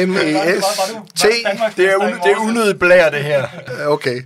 M-E-S-T, 0.08 1.24
Det 1.78 1.92
er, 1.92 1.96
un, 1.98 2.14
det 2.24 2.32
er 2.32 2.38
unødigt 2.42 2.80
blær, 2.80 3.10
det 3.10 3.24
her. 3.24 3.48
okay, 3.96 4.22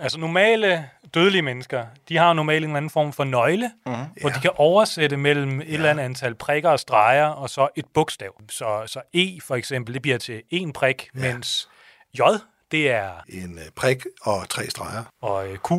Altså 0.00 0.18
normale 0.18 0.84
dødelige 1.14 1.42
mennesker, 1.42 1.86
de 2.08 2.16
har 2.16 2.32
normalt 2.32 2.64
en 2.64 2.70
eller 2.70 2.76
anden 2.76 2.90
form 2.90 3.12
for 3.12 3.24
nøgle, 3.24 3.70
mm-hmm. 3.86 4.04
hvor 4.20 4.30
de 4.30 4.40
kan 4.40 4.50
oversætte 4.56 5.16
mellem 5.16 5.60
et 5.60 5.74
eller 5.74 5.90
andet 5.90 6.04
antal 6.04 6.34
prikker 6.34 6.70
og 6.70 6.80
streger, 6.80 7.26
og 7.26 7.50
så 7.50 7.68
et 7.76 7.84
bogstav. 7.94 8.40
Så, 8.50 8.82
så 8.86 9.00
E 9.14 9.40
for 9.42 9.54
eksempel, 9.54 9.94
det 9.94 10.02
bliver 10.02 10.18
til 10.18 10.42
en 10.50 10.72
prik, 10.72 11.10
ja. 11.14 11.20
mens 11.20 11.68
J, 12.18 12.20
det 12.70 12.90
er 12.90 13.10
en 13.28 13.58
øh, 13.58 13.64
prik 13.76 14.04
og 14.22 14.48
tre 14.48 14.70
streger, 14.70 15.04
og 15.22 15.48
øh, 15.48 15.58
Q. 15.58 15.70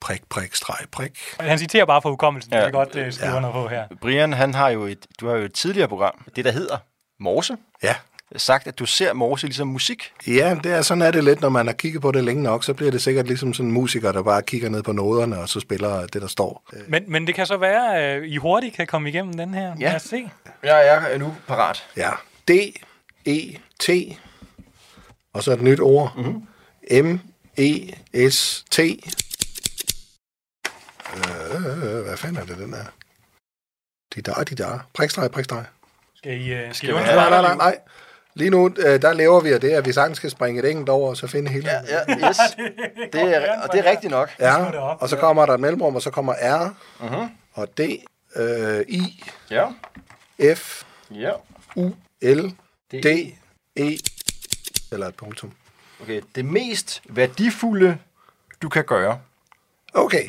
prik, 0.00 0.22
prik, 0.30 0.54
streg, 0.54 0.86
prik. 0.92 1.18
Han 1.40 1.58
citerer 1.58 1.84
bare 1.84 2.02
for 2.02 2.10
hukommelsen, 2.10 2.52
ja. 2.52 2.58
Ja. 2.58 2.64
det 2.64 2.68
er 2.68 2.72
godt 2.72 2.96
øh, 2.96 3.12
skrive 3.12 3.32
ja. 3.34 3.40
noget 3.40 3.54
på 3.54 3.68
her. 3.68 3.86
Brian, 4.00 4.32
han 4.32 4.54
har 4.54 4.68
jo 4.68 4.82
et, 4.82 5.06
du 5.20 5.28
har 5.28 5.36
jo 5.36 5.44
et 5.44 5.54
tidligere 5.54 5.88
program, 5.88 6.26
det 6.36 6.44
der 6.44 6.52
hedder 6.52 6.78
Morse, 7.20 7.56
Ja. 7.82 7.94
Sagt, 8.36 8.66
at 8.66 8.78
du 8.78 8.86
ser 8.86 9.12
Morse 9.12 9.46
ligesom 9.46 9.68
musik. 9.68 10.12
Ja, 10.26 10.56
det 10.64 10.72
er, 10.72 10.82
sådan 10.82 11.02
er 11.02 11.10
det 11.10 11.24
lidt, 11.24 11.40
når 11.40 11.48
man 11.48 11.66
har 11.66 11.72
kigget 11.72 12.02
på 12.02 12.12
det 12.12 12.24
længe 12.24 12.42
nok, 12.42 12.64
så 12.64 12.74
bliver 12.74 12.90
det 12.90 13.02
sikkert 13.02 13.26
ligesom 13.26 13.54
sådan 13.54 13.66
en 13.66 13.72
musiker, 13.72 14.12
der 14.12 14.22
bare 14.22 14.42
kigger 14.42 14.68
ned 14.68 14.82
på 14.82 14.92
noderne, 14.92 15.38
og 15.38 15.48
så 15.48 15.60
spiller 15.60 16.06
det, 16.06 16.22
der 16.22 16.28
står. 16.28 16.64
Men, 16.88 17.04
men 17.06 17.26
det 17.26 17.34
kan 17.34 17.46
så 17.46 17.56
være, 17.56 17.96
at 17.96 18.22
øh, 18.22 18.28
I 18.28 18.36
hurtigt 18.36 18.76
kan 18.76 18.86
komme 18.86 19.08
igennem 19.08 19.34
den 19.34 19.54
her. 19.54 19.74
Ja. 19.80 19.88
Lad 19.88 19.96
os 19.96 20.02
se. 20.02 20.30
Jeg 20.62 21.12
er 21.12 21.18
nu 21.18 21.36
parat. 21.46 21.86
Ja, 21.96 22.10
D-E-T, 22.50 23.88
og 25.34 25.42
så 25.42 25.52
et 25.52 25.62
nyt 25.62 25.80
ord, 25.80 26.12
mm-hmm. 26.16 26.46
M-E-S-T. 27.04 28.78
Øh, 31.16 32.04
hvad 32.04 32.16
fanden 32.16 32.36
er 32.36 32.44
det, 32.46 32.58
den 32.58 32.74
er? 32.74 32.84
De 34.14 34.22
der, 34.22 34.44
de 34.44 34.54
der. 34.54 34.78
Prikstreg, 34.94 35.30
prikstreg. 35.30 35.64
Skal 36.14 36.40
I, 36.40 36.52
øh, 36.52 36.74
skal 36.74 36.88
I 36.88 36.92
vi 36.92 36.98
undre 36.98 37.14
Nej, 37.14 37.30
nej, 37.30 37.42
nej, 37.42 37.54
nej. 37.56 37.78
Lige 38.34 38.50
nu, 38.50 38.70
øh, 38.78 39.02
der 39.02 39.12
laver 39.12 39.40
vi 39.40 39.50
af 39.52 39.60
det, 39.60 39.70
at 39.70 39.86
vi 39.86 39.92
sagtens 39.92 40.16
skal 40.16 40.30
springe 40.30 40.62
et 40.64 40.70
enkelt 40.70 40.88
over, 40.88 41.08
og 41.10 41.16
så 41.16 41.26
finde 41.26 41.50
hele. 41.50 41.70
Ja, 41.70 41.80
ja, 42.08 42.28
yes. 42.28 42.36
Det 43.12 43.36
er, 43.36 43.60
og 43.62 43.72
det 43.72 43.86
er 43.86 43.90
rigtigt 43.90 44.10
nok. 44.10 44.30
Ja, 44.38 44.54
det 44.66 44.74
op, 44.74 45.02
og 45.02 45.08
så 45.08 45.16
kommer 45.16 45.46
der 45.46 45.54
et 45.54 45.60
mellemrum, 45.60 45.94
og 45.94 46.02
så 46.02 46.10
kommer 46.10 46.34
R, 46.42 46.74
Mhm. 47.00 47.28
og 47.52 47.68
D, 47.78 47.80
øh, 48.36 48.80
I, 48.88 49.24
Ja, 49.50 49.66
F, 50.54 50.82
ja. 51.10 51.30
U, 51.76 51.90
L, 52.22 52.40
Det- 52.90 53.04
D, 53.04 53.06
E, 53.76 53.98
eller 54.92 55.06
et 55.08 55.14
punktum. 55.14 55.52
Okay, 56.02 56.20
det 56.34 56.44
mest 56.44 57.02
værdifulde, 57.08 57.98
du 58.62 58.68
kan 58.68 58.84
gøre. 58.84 59.20
Okay, 59.94 60.28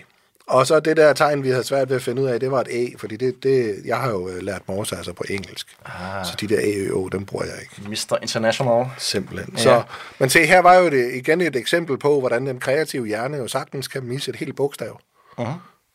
Og 0.52 0.68
så 0.68 0.80
det 0.80 0.97
der 0.97 1.14
tegn, 1.14 1.43
vi 1.43 1.49
havde 1.49 1.64
svært 1.64 1.89
ved 1.89 1.95
at 1.95 2.02
finde 2.02 2.22
ud 2.22 2.28
af, 2.28 2.39
det 2.39 2.52
var 2.52 2.62
et 2.62 2.68
A, 2.68 2.97
fordi 2.97 3.16
det, 3.16 3.43
det, 3.43 3.82
jeg 3.86 3.97
har 3.97 4.10
jo 4.10 4.30
øh, 4.30 4.41
lært 4.41 4.62
morse 4.68 4.95
altså 4.95 5.14
på 5.14 5.24
engelsk. 5.30 5.68
Ah. 5.86 6.26
Så 6.26 6.36
de 6.41 6.47
der 6.47 6.60
A, 6.60 6.74
Ø, 6.78 6.91
O, 6.93 7.08
dem 7.08 7.26
bruger 7.26 7.45
jeg 7.45 7.54
ikke. 7.62 7.89
Mr. 7.89 8.18
International. 8.22 8.86
Simpelthen. 8.97 9.54
Ja. 9.54 9.60
Så, 9.62 9.84
men 10.20 10.30
se, 10.30 10.45
her 10.45 10.60
var 10.60 10.76
jo 10.76 10.89
det 10.89 11.14
igen 11.14 11.41
et 11.41 11.56
eksempel 11.56 11.97
på, 11.97 12.20
hvordan 12.20 12.47
den 12.47 12.60
kreative 12.60 13.08
hjerne 13.08 13.38
jo 13.38 13.47
sagtens 13.47 13.88
kan 13.88 14.04
misse 14.04 14.30
et 14.30 14.36
helt 14.36 14.56
bogstav. 14.56 14.99
Uh-huh. 15.39 15.47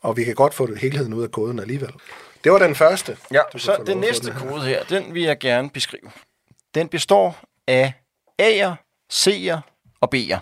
Og 0.03 0.17
vi 0.17 0.25
kan 0.25 0.35
godt 0.35 0.55
få 0.55 0.67
det 0.67 0.79
helheden 0.79 1.15
ud 1.15 1.23
af 1.23 1.31
koden 1.31 1.59
alligevel. 1.59 1.93
Det 2.45 2.53
var 2.53 2.59
den 2.59 2.75
første. 2.75 3.17
Ja, 3.33 3.41
så 3.57 3.83
den 3.87 3.99
næste 3.99 4.35
kode 4.39 4.63
her, 4.63 4.85
den 4.85 5.15
vil 5.15 5.23
jeg 5.23 5.39
gerne 5.39 5.71
beskrive. 5.71 6.11
Den 6.75 6.89
består 6.89 7.39
af 7.69 7.93
A'er, 8.43 8.73
C'er 9.13 9.59
og 10.01 10.15
B'er. 10.15 10.39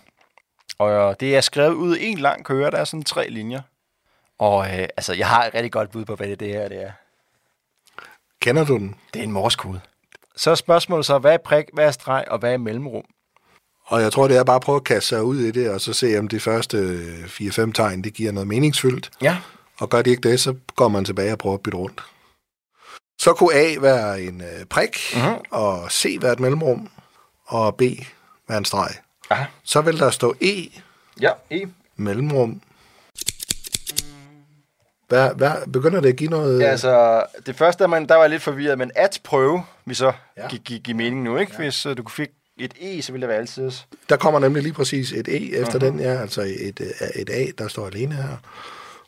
Og 0.79 1.21
det 1.21 1.37
er 1.37 1.41
skrevet 1.41 1.75
ud 1.75 1.97
i 1.97 2.07
en 2.07 2.19
lang 2.19 2.45
køre, 2.45 2.71
der 2.71 2.77
er 2.77 2.85
sådan 2.85 3.05
tre 3.05 3.29
linjer. 3.29 3.61
Og 4.39 4.67
øh, 4.67 4.89
altså, 4.97 5.13
jeg 5.13 5.29
har 5.29 5.45
et 5.45 5.55
rigtig 5.55 5.73
godt 5.73 5.91
bud 5.91 6.05
på, 6.05 6.15
hvad 6.15 6.37
det, 6.37 6.49
her 6.49 6.69
det 6.69 6.83
er. 6.83 6.91
Kender 8.41 8.65
du 8.65 8.77
den? 8.77 8.95
Det 9.15 9.21
er 9.21 9.25
en 9.25 9.33
morskode. 9.33 9.81
Så 10.37 10.51
er 10.51 10.55
spørgsmålet 10.55 11.07
så, 11.07 11.19
hvad 11.19 11.35
er 11.35 11.39
prik, 11.39 11.65
hvad 11.73 11.87
er 11.87 11.91
streg, 11.91 12.25
og 12.29 12.39
hvad 12.39 12.53
er 12.53 12.59
mellemrum? 12.59 13.05
Og 13.87 14.01
jeg 14.01 14.13
tror, 14.13 14.29
det 14.29 14.37
er 14.37 14.45
bare 14.45 14.57
at 14.57 14.63
prøve 14.63 14.77
at 14.77 14.85
kaste 14.85 15.09
sig 15.09 15.23
ud 15.23 15.39
i 15.39 15.51
det, 15.51 15.71
og 15.71 15.81
så 15.81 15.93
se, 15.93 16.19
om 16.19 16.29
de 16.29 16.41
første 16.41 16.99
4-5 17.27 17.73
tegn, 17.73 18.05
det 18.05 18.15
giver 18.15 18.33
noget 18.33 18.49
meningsfyldt. 18.49 19.11
Ja. 19.23 19.39
Og 19.81 19.91
gør 19.91 20.03
det 20.03 20.11
ikke 20.11 20.29
det, 20.29 20.41
så 20.41 20.55
går 20.77 20.89
man 20.89 21.05
tilbage 21.05 21.33
og 21.33 21.39
prøver 21.39 21.55
at 21.55 21.63
bytte 21.63 21.79
rundt. 21.79 22.03
Så 23.21 23.33
kunne 23.33 23.55
A 23.55 23.75
være 23.81 24.23
en 24.23 24.41
øh, 24.41 24.65
prik, 24.71 24.97
uh-huh. 24.97 25.51
og 25.51 25.93
C 25.93 26.19
være 26.21 26.33
et 26.33 26.41
mellemrum, 26.41 26.89
og 27.47 27.77
B 27.77 27.83
være 28.49 28.59
en 28.59 28.65
streg. 28.65 28.91
Aha. 29.31 29.45
Så 29.63 29.81
vil 29.81 29.99
der 29.99 30.11
stå 30.11 30.35
E. 30.41 30.83
Ja, 31.21 31.31
E. 31.51 31.61
Mellemrum. 31.97 32.61
Hvad, 35.15 35.35
hvad, 35.35 35.73
begynder 35.73 36.01
det 36.01 36.09
at 36.09 36.17
give 36.17 36.31
noget... 36.31 36.61
Ja, 36.61 36.67
altså, 36.67 37.25
det 37.47 37.57
første, 37.57 37.89
man, 37.89 38.09
der 38.09 38.15
var 38.15 38.23
jeg 38.23 38.31
lidt 38.31 38.43
forvirret, 38.43 38.79
men 38.79 38.91
at 38.95 39.21
prøve, 39.25 39.63
vi 39.85 39.95
så 39.95 40.13
ja. 40.37 40.49
give, 40.49 40.61
give, 40.61 40.81
give 40.81 40.97
mening 40.97 41.23
nu, 41.23 41.37
ikke? 41.37 41.53
Ja. 41.53 41.59
Hvis 41.59 41.87
uh, 41.87 41.97
du 41.97 42.09
fik 42.09 42.29
et 42.59 42.75
E, 42.81 43.03
så 43.03 43.13
ville 43.13 43.23
det 43.23 43.29
være 43.29 43.39
altid. 43.39 43.71
Der 44.09 44.17
kommer 44.17 44.41
nemlig 44.41 44.63
lige 44.63 44.73
præcis 44.73 45.13
et 45.13 45.29
E 45.29 45.57
efter 45.57 45.75
uh-huh. 45.75 45.85
den, 45.85 46.01
ja, 46.01 46.21
altså 46.21 46.43
et, 46.43 46.81
øh, 46.81 47.21
et 47.21 47.31
A, 47.31 47.47
der 47.59 47.69
står 47.69 47.87
alene 47.87 48.15
her. 48.15 48.37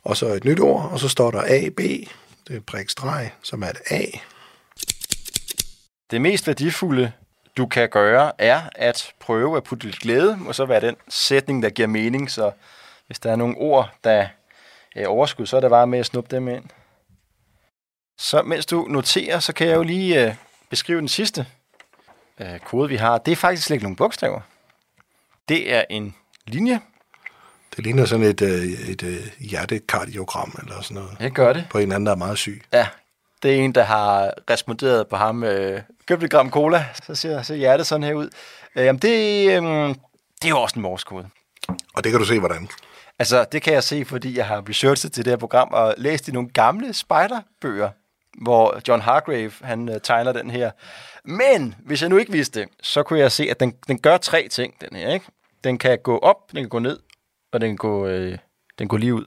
Og 0.05 0.17
så 0.17 0.27
et 0.27 0.45
nyt 0.45 0.61
ord, 0.61 0.89
og 0.93 1.01
så 1.01 1.09
står 1.09 1.31
der 1.31 1.43
A, 1.47 1.69
B, 1.69 1.81
det 2.49 2.57
er 2.57 2.61
prik 2.67 2.91
streg, 2.91 3.33
som 3.43 3.63
er 3.63 3.69
et 3.69 3.79
A. 3.91 4.03
Det 6.11 6.21
mest 6.21 6.47
værdifulde, 6.47 7.13
du 7.57 7.67
kan 7.67 7.89
gøre, 7.89 8.33
er 8.39 8.61
at 8.75 9.13
prøve 9.21 9.57
at 9.57 9.65
putte 9.65 9.87
lidt 9.87 9.99
glæde, 9.99 10.39
og 10.47 10.55
så 10.55 10.65
være 10.65 10.81
den 10.81 10.97
sætning, 11.09 11.63
der 11.63 11.71
giver 11.71 11.89
mening. 11.89 12.31
Så 12.31 12.51
hvis 13.07 13.19
der 13.19 13.33
er 13.33 13.37
nogle 13.37 13.57
ord, 13.57 13.91
der 14.05 14.27
er 15.03 15.09
overskud, 15.09 15.47
så 15.47 15.57
er 15.57 15.61
det 15.61 15.71
bare 15.71 15.87
med 15.87 15.99
at 15.99 16.07
snuppe 16.07 16.37
dem 16.37 16.49
ind. 16.49 16.65
Så 18.19 18.43
mens 18.43 18.67
du 18.67 18.87
noterer, 18.89 19.41
så 19.41 19.53
kan 19.53 19.69
jeg 19.69 19.77
jo 19.77 19.83
lige 19.83 20.27
øh, 20.27 20.35
beskrive 20.71 20.99
den 20.99 21.09
sidste 21.09 21.47
øh, 22.41 22.59
kode, 22.59 22.89
vi 22.89 22.97
har. 22.97 23.19
Det 23.19 23.33
er 23.33 23.37
faktisk 23.37 23.71
ikke 23.71 23.85
nogle 23.85 23.97
bogstaver. 23.97 24.41
Det 25.49 25.75
er 25.75 25.85
en 25.91 26.15
linje. 26.47 26.81
Det 27.77 27.85
ligner 27.85 28.05
sådan 28.05 28.27
et, 28.27 28.43
øh, 28.43 28.63
et, 28.63 29.03
et 29.03 29.33
hjertekardiogram 29.39 30.59
eller 30.63 30.83
sådan 30.83 30.95
noget. 31.03 31.19
Det 31.21 31.35
gør 31.35 31.53
det. 31.53 31.67
På 31.71 31.79
en 31.79 31.93
anden, 31.93 32.07
der 32.07 32.13
er 32.13 32.17
meget 32.17 32.39
syg. 32.39 32.63
Ja, 32.73 32.89
det 33.43 33.51
er 33.51 33.65
en, 33.65 33.73
der 33.73 33.83
har 33.83 34.33
responderet 34.51 35.09
på 35.09 35.17
ham. 35.17 35.45
Øh, 35.45 35.83
købt 36.07 36.25
et 36.25 36.31
gram 36.31 36.51
cola, 36.51 36.87
så 37.05 37.15
ser, 37.15 37.43
ser 37.43 37.55
hjertet 37.55 37.87
sådan 37.87 38.05
her 38.05 38.15
ud. 38.15 38.31
Øh, 38.77 38.85
jamen, 38.85 39.03
det, 39.03 39.47
øh, 39.49 39.89
det 40.43 40.45
er 40.45 40.49
jo 40.49 40.61
også 40.61 40.77
en 40.77 40.83
morskode. 40.83 41.29
Og 41.95 42.05
det 42.05 42.13
kan 42.13 42.21
du 42.21 42.27
se, 42.27 42.39
hvordan? 42.39 42.69
Altså, 43.19 43.47
det 43.53 43.63
kan 43.63 43.73
jeg 43.73 43.85
se, 43.85 44.05
fordi 44.05 44.37
jeg 44.39 44.47
har 44.47 44.69
researchet 44.69 45.13
til 45.13 45.25
det 45.25 45.31
her 45.31 45.37
program 45.37 45.69
og 45.73 45.95
læst 45.97 46.29
i 46.29 46.33
nogle 46.33 46.49
gamle 46.49 46.93
spiderbøger, 46.93 47.91
hvor 48.43 48.81
John 48.89 49.03
Hargrave, 49.03 49.53
han 49.63 49.89
uh, 49.89 49.95
tegner 50.03 50.33
den 50.33 50.51
her. 50.51 50.71
Men, 51.25 51.75
hvis 51.79 52.03
jeg 52.03 52.11
nu 52.11 52.17
ikke 52.17 52.33
vidste 52.33 52.61
det, 52.61 52.69
så 52.83 53.03
kunne 53.03 53.19
jeg 53.19 53.33
se, 53.33 53.51
at 53.51 53.61
den, 53.61 53.75
den 53.89 53.99
gør 53.99 54.17
tre 54.17 54.49
ting, 54.51 54.75
den 54.81 54.97
her, 54.97 55.15
ikke? 55.15 55.27
Den 55.65 55.79
kan 55.79 55.99
gå 55.99 56.19
op, 56.19 56.53
den 56.53 56.63
kan 56.63 56.69
gå 56.69 56.79
ned, 56.79 56.99
og 57.53 57.61
den 57.61 57.71
kan 57.71 57.77
gå, 57.77 58.07
øh, 58.07 58.39
den 58.79 58.89
går 58.89 58.97
lige 58.97 59.15
ud. 59.15 59.25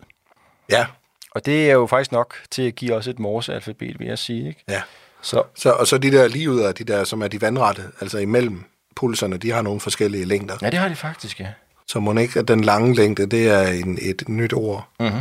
Ja. 0.70 0.86
Og 1.32 1.46
det 1.46 1.70
er 1.70 1.74
jo 1.74 1.86
faktisk 1.88 2.12
nok 2.12 2.36
til 2.52 2.62
at 2.62 2.76
give 2.76 2.94
os 2.94 3.08
et 3.08 3.20
morsealfabet, 3.20 4.00
vil 4.00 4.08
jeg 4.08 4.18
sige, 4.18 4.48
ikke? 4.48 4.64
Ja. 4.68 4.82
Så. 5.22 5.44
så 5.56 5.72
og 5.72 5.88
så 5.88 5.98
de 5.98 6.12
der 6.12 6.28
lige 6.28 6.52
ud 6.52 6.60
af 6.60 6.76
de 6.76 6.84
der, 6.84 7.04
som 7.04 7.22
er 7.22 7.28
de 7.28 7.42
vandrette, 7.42 7.84
altså 8.02 8.18
imellem 8.18 8.64
pulserne, 8.96 9.38
de 9.38 9.52
har 9.52 9.62
nogle 9.62 9.80
forskellige 9.80 10.26
længder. 10.26 10.58
Ja, 10.62 10.70
det 10.70 10.80
har 10.80 10.90
de 10.90 10.96
faktisk, 10.96 11.40
ja. 11.40 11.48
Så 11.90 12.00
må 12.00 12.14
ikke, 12.14 12.40
at 12.40 12.48
den 12.48 12.64
lange 12.64 12.96
længde, 12.96 13.26
det 13.26 13.48
er 13.48 13.68
en, 13.68 13.98
et 14.02 14.24
nyt 14.28 14.54
ord. 14.54 14.88
Mm-hmm. 15.00 15.20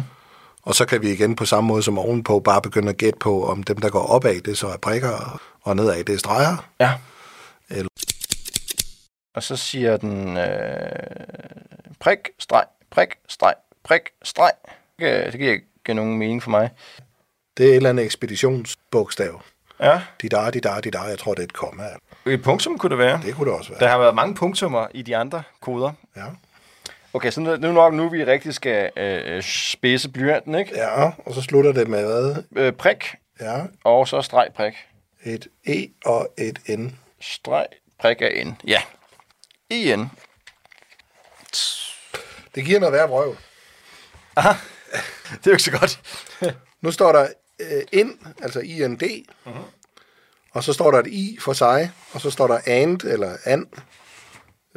Og 0.63 0.75
så 0.75 0.85
kan 0.85 1.03
vi 1.03 1.11
igen 1.13 1.37
på 1.37 1.45
samme 1.45 1.69
måde 1.69 1.83
som 1.83 1.99
ovenpå 1.99 2.41
bare 2.41 2.63
begynde 2.63 2.89
at 2.89 2.97
gætte 2.97 3.19
på, 3.19 3.47
om 3.47 3.63
dem, 3.63 3.77
der 3.77 3.89
går 3.89 4.07
opad, 4.07 4.41
det 4.41 4.59
så 4.59 4.69
er 4.69 4.77
prikker, 4.77 5.41
og 5.63 5.77
nedad, 5.77 6.05
det 6.05 6.15
er 6.15 6.19
streger. 6.19 6.69
Ja. 6.81 6.93
Eller... 7.71 7.89
Og 9.35 9.43
så 9.43 9.57
siger 9.57 9.97
den 9.97 10.37
øh, 10.37 10.47
prik, 12.01 12.19
streg, 12.39 12.65
prik, 12.91 13.09
streg, 13.29 13.55
prik, 13.85 14.03
streg. 14.23 14.53
Det 14.99 15.39
giver 15.39 15.53
ikke 15.53 15.95
nogen 15.95 16.19
mening 16.19 16.43
for 16.43 16.51
mig. 16.51 16.71
Det 17.57 17.67
er 17.67 17.71
et 17.71 17.77
eller 17.77 17.91
andet 17.91 18.05
ekspeditionsbogstav. 18.05 19.43
Ja. 19.81 20.03
De 20.23 20.29
der, 20.29 20.51
de 20.51 20.61
der, 20.61 20.81
de 20.81 20.91
der. 20.91 21.05
Jeg 21.05 21.19
tror, 21.19 21.35
det 21.35 21.41
er 21.41 21.45
et 21.45 21.53
komma. 21.53 21.85
Et 22.27 22.43
punktum 22.43 22.79
kunne 22.79 22.91
det 22.91 22.99
være. 22.99 23.21
Det 23.25 23.35
kunne 23.35 23.51
det 23.51 23.59
også 23.59 23.71
være. 23.71 23.81
Der 23.81 23.89
har 23.89 23.99
været 23.99 24.15
mange 24.15 24.35
punktummer 24.35 24.87
i 24.95 25.03
de 25.03 25.17
andre 25.17 25.43
koder. 25.61 25.93
Ja. 26.17 26.23
Okay, 27.13 27.31
så 27.31 27.41
nu, 27.41 27.57
nu 27.57 27.73
nok 27.73 27.95
nu 27.95 28.09
vi 28.09 28.25
rigtig 28.25 28.55
skal 28.55 28.91
øh, 28.97 29.43
spidse 29.43 30.09
blyanten, 30.09 30.55
ikke? 30.55 30.77
Ja, 30.77 31.11
og 31.27 31.35
så 31.35 31.43
slutter 31.43 31.73
det 31.73 31.89
med 31.89 32.05
hvad? 32.07 32.43
Øh, 32.57 32.73
prik. 32.73 33.15
Ja. 33.41 33.63
Og 33.85 34.09
så 34.09 34.23
streg 34.23 34.49
prik. 34.57 34.75
Et 35.25 35.49
E 35.67 35.89
og 36.05 36.29
et 36.39 36.79
N. 36.79 36.89
Streg 37.21 37.67
prik 38.01 38.23
af 38.23 38.47
N. 38.47 38.67
Ja. 38.67 38.83
I 39.71 39.97
N. 39.97 40.11
Det 42.55 42.65
giver 42.65 42.81
noget 42.81 42.93
værd 42.93 43.09
vrøv. 43.09 43.37
Aha. 44.37 44.53
Det 45.31 45.47
er 45.47 45.51
jo 45.51 45.53
ikke 45.53 45.63
så 45.63 45.71
godt. 45.71 46.01
nu 46.83 46.91
står 46.91 47.13
der 47.13 47.29
øh, 47.59 47.83
ind, 47.93 48.19
altså 48.43 48.61
IND, 48.61 49.03
uh-huh. 49.47 49.51
og 50.53 50.65
så 50.65 50.73
står 50.73 50.91
der 50.91 50.99
et 50.99 51.07
I 51.07 51.39
for 51.41 51.53
sig, 51.53 51.93
og 52.13 52.21
så 52.21 52.31
står 52.31 52.47
der 52.47 52.61
and, 52.67 53.05
eller 53.05 53.37
and, 53.45 53.67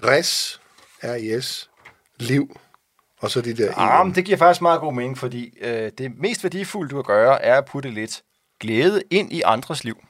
res, 0.04 0.62
R-I-S, 1.04 1.70
liv, 2.22 2.60
og 3.20 3.32
så 3.32 3.42
de 3.42 3.58
der 3.58 3.78
ah, 3.78 4.06
men 4.06 4.16
det 4.16 4.26
giver 4.26 4.38
faktisk 4.38 4.62
meget 4.62 4.80
god 4.80 4.94
mening, 4.94 5.18
fordi 5.18 5.58
øh, 5.62 5.92
det 5.98 6.18
mest 6.18 6.44
værdifulde, 6.44 6.90
du 6.90 6.96
kan 6.96 7.16
gøre, 7.16 7.42
er 7.42 7.58
at 7.58 7.66
putte 7.66 7.90
lidt 7.90 8.24
glæde 8.60 9.04
ind 9.10 9.34
i 9.34 9.42
andres 9.42 9.84
liv. 9.84 10.04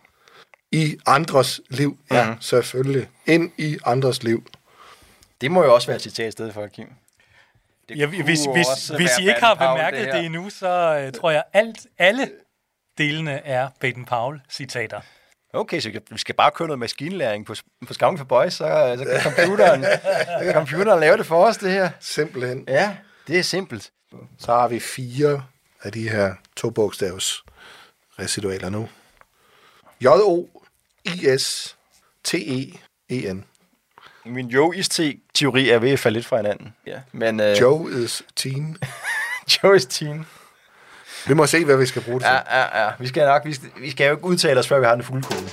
I 0.72 0.97
andres 1.07 1.62
liv, 1.70 1.97
ja, 2.12 2.24
mm-hmm. 2.24 2.41
selvfølgelig. 2.41 3.07
Ind 3.26 3.51
i 3.57 3.78
andres 3.86 4.24
liv. 4.24 4.43
Det 5.41 5.51
må 5.51 5.64
jo 5.64 5.74
også 5.74 5.88
være 5.88 5.95
et 5.95 6.01
citat 6.01 6.28
i 6.28 6.32
stedet 6.32 6.53
for, 6.53 6.68
Kim. 6.68 6.88
Ja, 7.95 8.05
hvis, 8.05 8.24
hvis, 8.24 8.88
hvis 8.97 9.18
I 9.20 9.28
ikke 9.28 9.39
har 9.39 9.53
bemærket 9.53 10.05
det, 10.05 10.14
det 10.14 10.26
endnu, 10.26 10.49
så 10.49 11.03
uh, 11.07 11.20
tror 11.20 11.32
jeg, 11.32 11.43
alt, 11.53 11.88
alle 11.97 12.30
delene 12.97 13.32
er 13.32 13.70
Baden-Powell-citater. 13.80 15.01
Okay, 15.53 15.79
så 15.79 16.01
vi 16.09 16.17
skal 16.17 16.35
bare 16.35 16.51
køre 16.51 16.67
noget 16.67 16.79
maskinlæring 16.79 17.45
på, 17.45 17.55
på 17.87 17.93
Scouting 17.93 18.17
for 18.17 18.25
Boys, 18.25 18.53
så, 18.53 18.95
så, 18.97 19.05
kan 19.05 19.21
computeren, 19.21 19.83
så 19.83 20.39
kan 20.43 20.53
computeren 20.53 20.99
lave 20.99 21.17
det 21.17 21.25
for 21.25 21.45
os, 21.45 21.57
det 21.57 21.71
her. 21.71 21.89
Simpelthen. 21.99 22.63
Ja, 22.67 22.97
det 23.27 23.39
er 23.39 23.43
simpelt. 23.43 23.91
Så 24.37 24.53
har 24.53 24.67
vi 24.67 24.79
fire 24.79 25.43
af 25.81 25.91
de 25.91 26.09
her 26.09 26.33
to 26.55 26.69
bogstavs 26.69 27.43
residualer 28.19 28.69
nu. 28.69 28.89
J-O-I-S-T-E-E-N. 30.01 30.55
Min 34.25 34.47
Joe-is-teori 34.47 35.69
er 35.69 35.79
ved 35.79 35.91
at 35.91 35.99
falde 35.99 36.17
lidt 36.17 36.25
fra 36.25 36.37
hinanden. 36.37 36.75
Ja. 36.85 36.99
Men, 37.11 37.39
uh... 37.39 37.45
Joe 37.45 38.03
is 38.03 38.23
teen. 38.35 38.77
Joe 39.63 39.75
is 39.75 39.85
teen. 39.85 40.25
Vi 41.28 41.34
må 41.34 41.45
se, 41.45 41.65
hvad 41.65 41.78
vi 41.78 41.86
skal 41.86 42.01
bruge 42.01 42.19
det 42.19 42.26
til. 42.26 42.34
Ja, 42.51 42.59
ja, 42.59 42.84
ja. 42.84 42.91
Vi 42.99 43.07
skal 43.07 43.26
nok, 43.26 43.45
vi 43.45 43.53
skal, 43.53 43.69
vi 43.80 43.91
skal 43.91 44.05
jo 44.05 44.11
ikke 44.11 44.26
udtale 44.26 44.59
os, 44.59 44.67
før 44.67 44.80
vi 44.80 44.86
har 44.86 44.95
den 44.95 45.03
fulde 45.03 45.24
kode. 45.24 45.49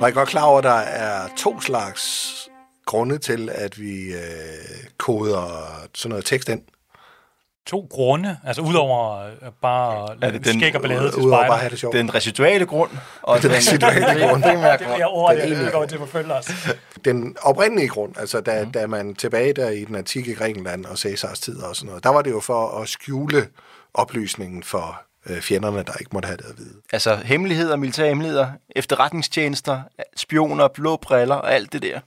Var 0.00 0.08
I 0.08 0.12
godt 0.12 0.28
klar 0.28 0.42
over, 0.42 0.58
at 0.58 0.64
der 0.64 0.70
er 0.70 1.28
to 1.36 1.60
slags 1.60 2.32
grunde 2.86 3.18
til, 3.18 3.50
at 3.52 3.80
vi 3.80 4.12
øh, 4.12 4.20
koder 4.98 5.46
sådan 5.94 6.10
noget 6.10 6.24
tekst 6.24 6.48
ind? 6.48 6.62
To 7.66 7.86
grunde, 7.90 8.38
altså 8.44 8.62
udover 8.62 9.18
øh, 9.18 9.32
bare 9.62 10.08
det 10.32 10.44
den, 10.44 10.60
skæg 10.60 10.76
og 10.76 10.80
ballade 10.80 11.10
til 11.10 11.22
udover 11.22 11.46
bare 11.46 11.58
have 11.58 11.70
det 11.70 11.78
sjovt. 11.78 11.94
Den 11.94 12.14
residuale 12.14 12.66
grund. 12.66 12.90
Og 13.22 13.42
den 13.42 13.50
residuale 13.50 14.00
grund. 14.28 14.42
Det 14.42 14.52
er 15.00 15.06
ordet, 15.06 15.62
jeg 15.62 15.72
går 15.72 15.86
til 15.86 15.94
at 15.94 16.00
forfølge 16.00 16.34
os. 16.34 16.50
Den 17.04 17.36
oprindelige 17.42 17.88
grund, 17.88 18.18
altså 18.18 18.40
da, 18.40 18.64
mm. 18.64 18.72
da 18.72 18.86
man 18.86 19.14
tilbage 19.14 19.52
der 19.52 19.70
i 19.70 19.84
den 19.84 19.94
antikke 19.94 20.34
Grækenland 20.34 20.84
og 20.84 20.98
Cæsars 20.98 21.40
tid 21.40 21.62
og 21.62 21.76
sådan 21.76 21.88
noget, 21.88 22.04
der 22.04 22.10
var 22.10 22.22
det 22.22 22.30
jo 22.30 22.40
for 22.40 22.80
at 22.80 22.88
skjule 22.88 23.48
oplysningen 23.94 24.62
for 24.62 25.00
øh, 25.26 25.40
fjenderne, 25.40 25.82
der 25.82 25.92
ikke 26.00 26.10
måtte 26.12 26.26
have 26.26 26.36
det 26.36 26.44
at 26.44 26.58
vide. 26.58 26.74
Altså 26.92 27.16
hemmeligheder, 27.16 27.76
militære 27.76 28.08
hemmeligheder, 28.08 28.48
efterretningstjenester, 28.76 29.80
spioner, 30.16 30.68
blå 30.68 30.96
briller 30.96 31.34
og 31.34 31.54
alt 31.54 31.72
det 31.72 31.82
der. 31.82 32.00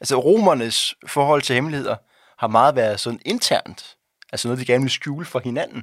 Altså 0.00 0.16
romernes 0.16 0.94
forhold 1.06 1.42
til 1.42 1.54
hemmeligheder 1.54 1.96
har 2.38 2.48
meget 2.48 2.76
været 2.76 3.00
sådan 3.00 3.20
internt. 3.24 3.96
Altså 4.32 4.48
noget, 4.48 4.60
de 4.60 4.66
gerne 4.66 4.84
vil 4.84 4.90
skjule 4.90 5.26
for 5.26 5.38
hinanden. 5.38 5.82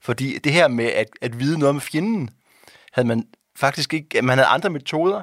Fordi 0.00 0.38
det 0.38 0.52
her 0.52 0.68
med 0.68 0.84
at, 0.84 1.06
at 1.20 1.38
vide 1.38 1.58
noget 1.58 1.74
om 1.74 1.80
fjenden, 1.80 2.30
havde 2.92 3.08
man 3.08 3.28
faktisk 3.56 3.94
ikke... 3.94 4.22
Man 4.22 4.38
havde 4.38 4.48
andre 4.48 4.70
metoder 4.70 5.22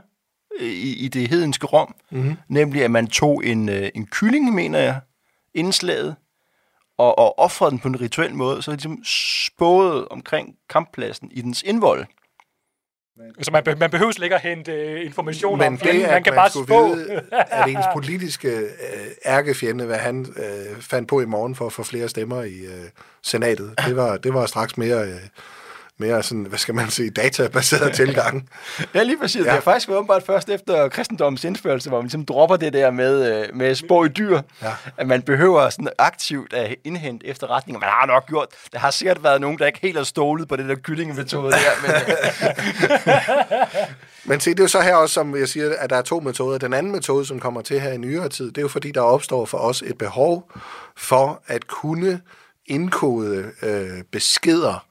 øh, 0.60 0.68
i, 0.70 1.06
i 1.06 1.08
det 1.08 1.30
hedenske 1.30 1.66
Rom. 1.66 1.96
Mm-hmm. 2.12 2.36
Nemlig, 2.48 2.84
at 2.84 2.92
man 2.92 3.08
tog 3.08 3.46
en, 3.46 3.70
øh, 3.70 3.90
en 3.96 4.08
kylling, 4.08 4.54
mener 4.54 4.80
jeg, 4.80 5.00
inden 5.54 5.74
slaget, 5.74 6.16
og, 6.98 7.18
og 7.20 7.40
offrede 7.40 7.72
den 7.72 7.80
på 7.80 7.88
en 7.88 8.02
rituel 8.02 8.36
måde, 8.36 8.62
så 8.62 8.72
ligesom 8.72 9.04
spåede 9.46 10.08
omkring 10.08 10.56
kamppladsen 10.70 11.32
i 11.32 11.42
dens 11.42 11.64
indvold. 11.64 12.06
Så 13.42 13.52
man, 13.52 13.64
be- 13.64 13.76
man 13.76 13.90
behøver 13.90 14.12
slet 14.12 14.26
ikke 14.26 14.36
at 14.36 14.42
hente 14.42 14.72
øh, 14.72 15.06
informationer 15.06 15.58
Men 15.58 15.74
om 15.74 15.80
fjenden, 15.80 16.02
det, 16.04 16.12
man 16.12 16.24
kan 16.24 16.34
man 16.34 16.38
bare 16.38 16.50
spå. 16.66 16.88
vide, 16.96 17.22
at 17.52 17.70
ens 17.70 17.86
politiske 17.94 18.50
øh, 18.58 18.68
ærkefjende, 19.26 19.86
hvad 19.86 19.98
han 19.98 20.26
øh, 20.38 20.82
fandt 20.82 21.10
på 21.10 21.22
i 21.22 21.26
morgen 21.26 21.56
for 21.56 21.66
at 21.66 21.74
få 21.74 21.84
flere 21.84 22.10
stemmer 22.10 22.44
i 22.44 22.60
øh, 22.60 22.90
senatet, 23.24 23.74
det 23.86 23.96
var, 23.96 24.18
det 24.18 24.34
var 24.34 24.46
straks 24.46 24.78
mere, 24.78 25.04
øh, 25.04 25.20
mere 26.00 26.24
sådan, 26.24 26.44
hvad 26.44 26.60
skal 26.60 26.76
man 26.76 26.90
sige, 26.90 27.10
databaseret 27.10 27.96
tilgang. 28.02 28.50
Ja, 28.94 29.04
lige 29.04 29.18
præcis. 29.18 29.40
Ja. 29.40 29.44
Det 29.44 29.52
har 29.52 29.62
faktisk 29.62 29.88
været 29.88 29.98
åbenbart 29.98 30.24
først 30.24 30.50
efter 30.50 30.88
kristendommens 30.88 31.44
indførelse, 31.44 31.90
hvor 31.90 31.98
man 31.98 32.06
ligesom 32.06 32.26
dropper 32.26 32.56
det 32.56 32.74
der 32.74 32.92
med, 32.92 33.42
øh, 33.42 33.56
med 33.56 33.76
spå 33.76 34.04
i 34.06 34.08
dyr. 34.08 34.42
Ja. 34.62 34.72
At 34.98 35.08
man 35.08 35.22
behøver 35.22 35.70
sådan 35.70 35.90
aktivt 35.98 36.54
at 36.54 36.76
indhente 36.84 37.28
efterretninger. 37.28 37.80
Man 37.80 37.90
har 37.90 38.06
nok 38.06 38.28
gjort. 38.28 38.48
Der 38.74 38.80
har 38.80 38.92
sikkert 38.92 39.24
været 39.24 39.42
nogen, 39.42 39.60
der 39.60 39.66
ikke 39.66 39.80
helt 39.82 39.98
har 39.98 40.04
stolet 40.04 40.48
på 40.48 40.56
det 40.56 40.70
der 40.70 40.76
kyllingemetode 40.76 41.52
der. 41.52 41.58
Men, 41.82 41.92
Men 44.30 44.40
se, 44.40 44.50
det 44.50 44.60
er 44.60 44.64
jo 44.64 44.68
så 44.68 44.82
her 44.82 44.96
også, 44.96 45.14
som 45.14 45.36
jeg 45.36 45.48
siger, 45.48 45.76
at 45.80 45.90
der 45.90 45.96
er 45.96 46.02
to 46.02 46.20
metoder. 46.20 46.58
Den 46.58 46.74
anden 46.74 46.92
metode, 46.92 47.26
som 47.26 47.40
kommer 47.40 47.62
til 47.62 47.80
her 47.80 47.92
i 47.92 47.98
nyere 47.98 48.30
tid, 48.30 48.48
det 48.48 48.58
er 48.58 48.62
jo 48.62 48.68
fordi, 48.68 48.92
der 48.92 49.02
opstår 49.02 49.46
for 49.46 49.58
os 49.58 49.82
et 49.82 49.98
behov 49.98 50.52
for 50.98 51.44
at 51.48 51.68
kunne 51.68 52.22
indkode 52.66 53.52
øh, 53.62 54.04
beskeder 54.12 54.87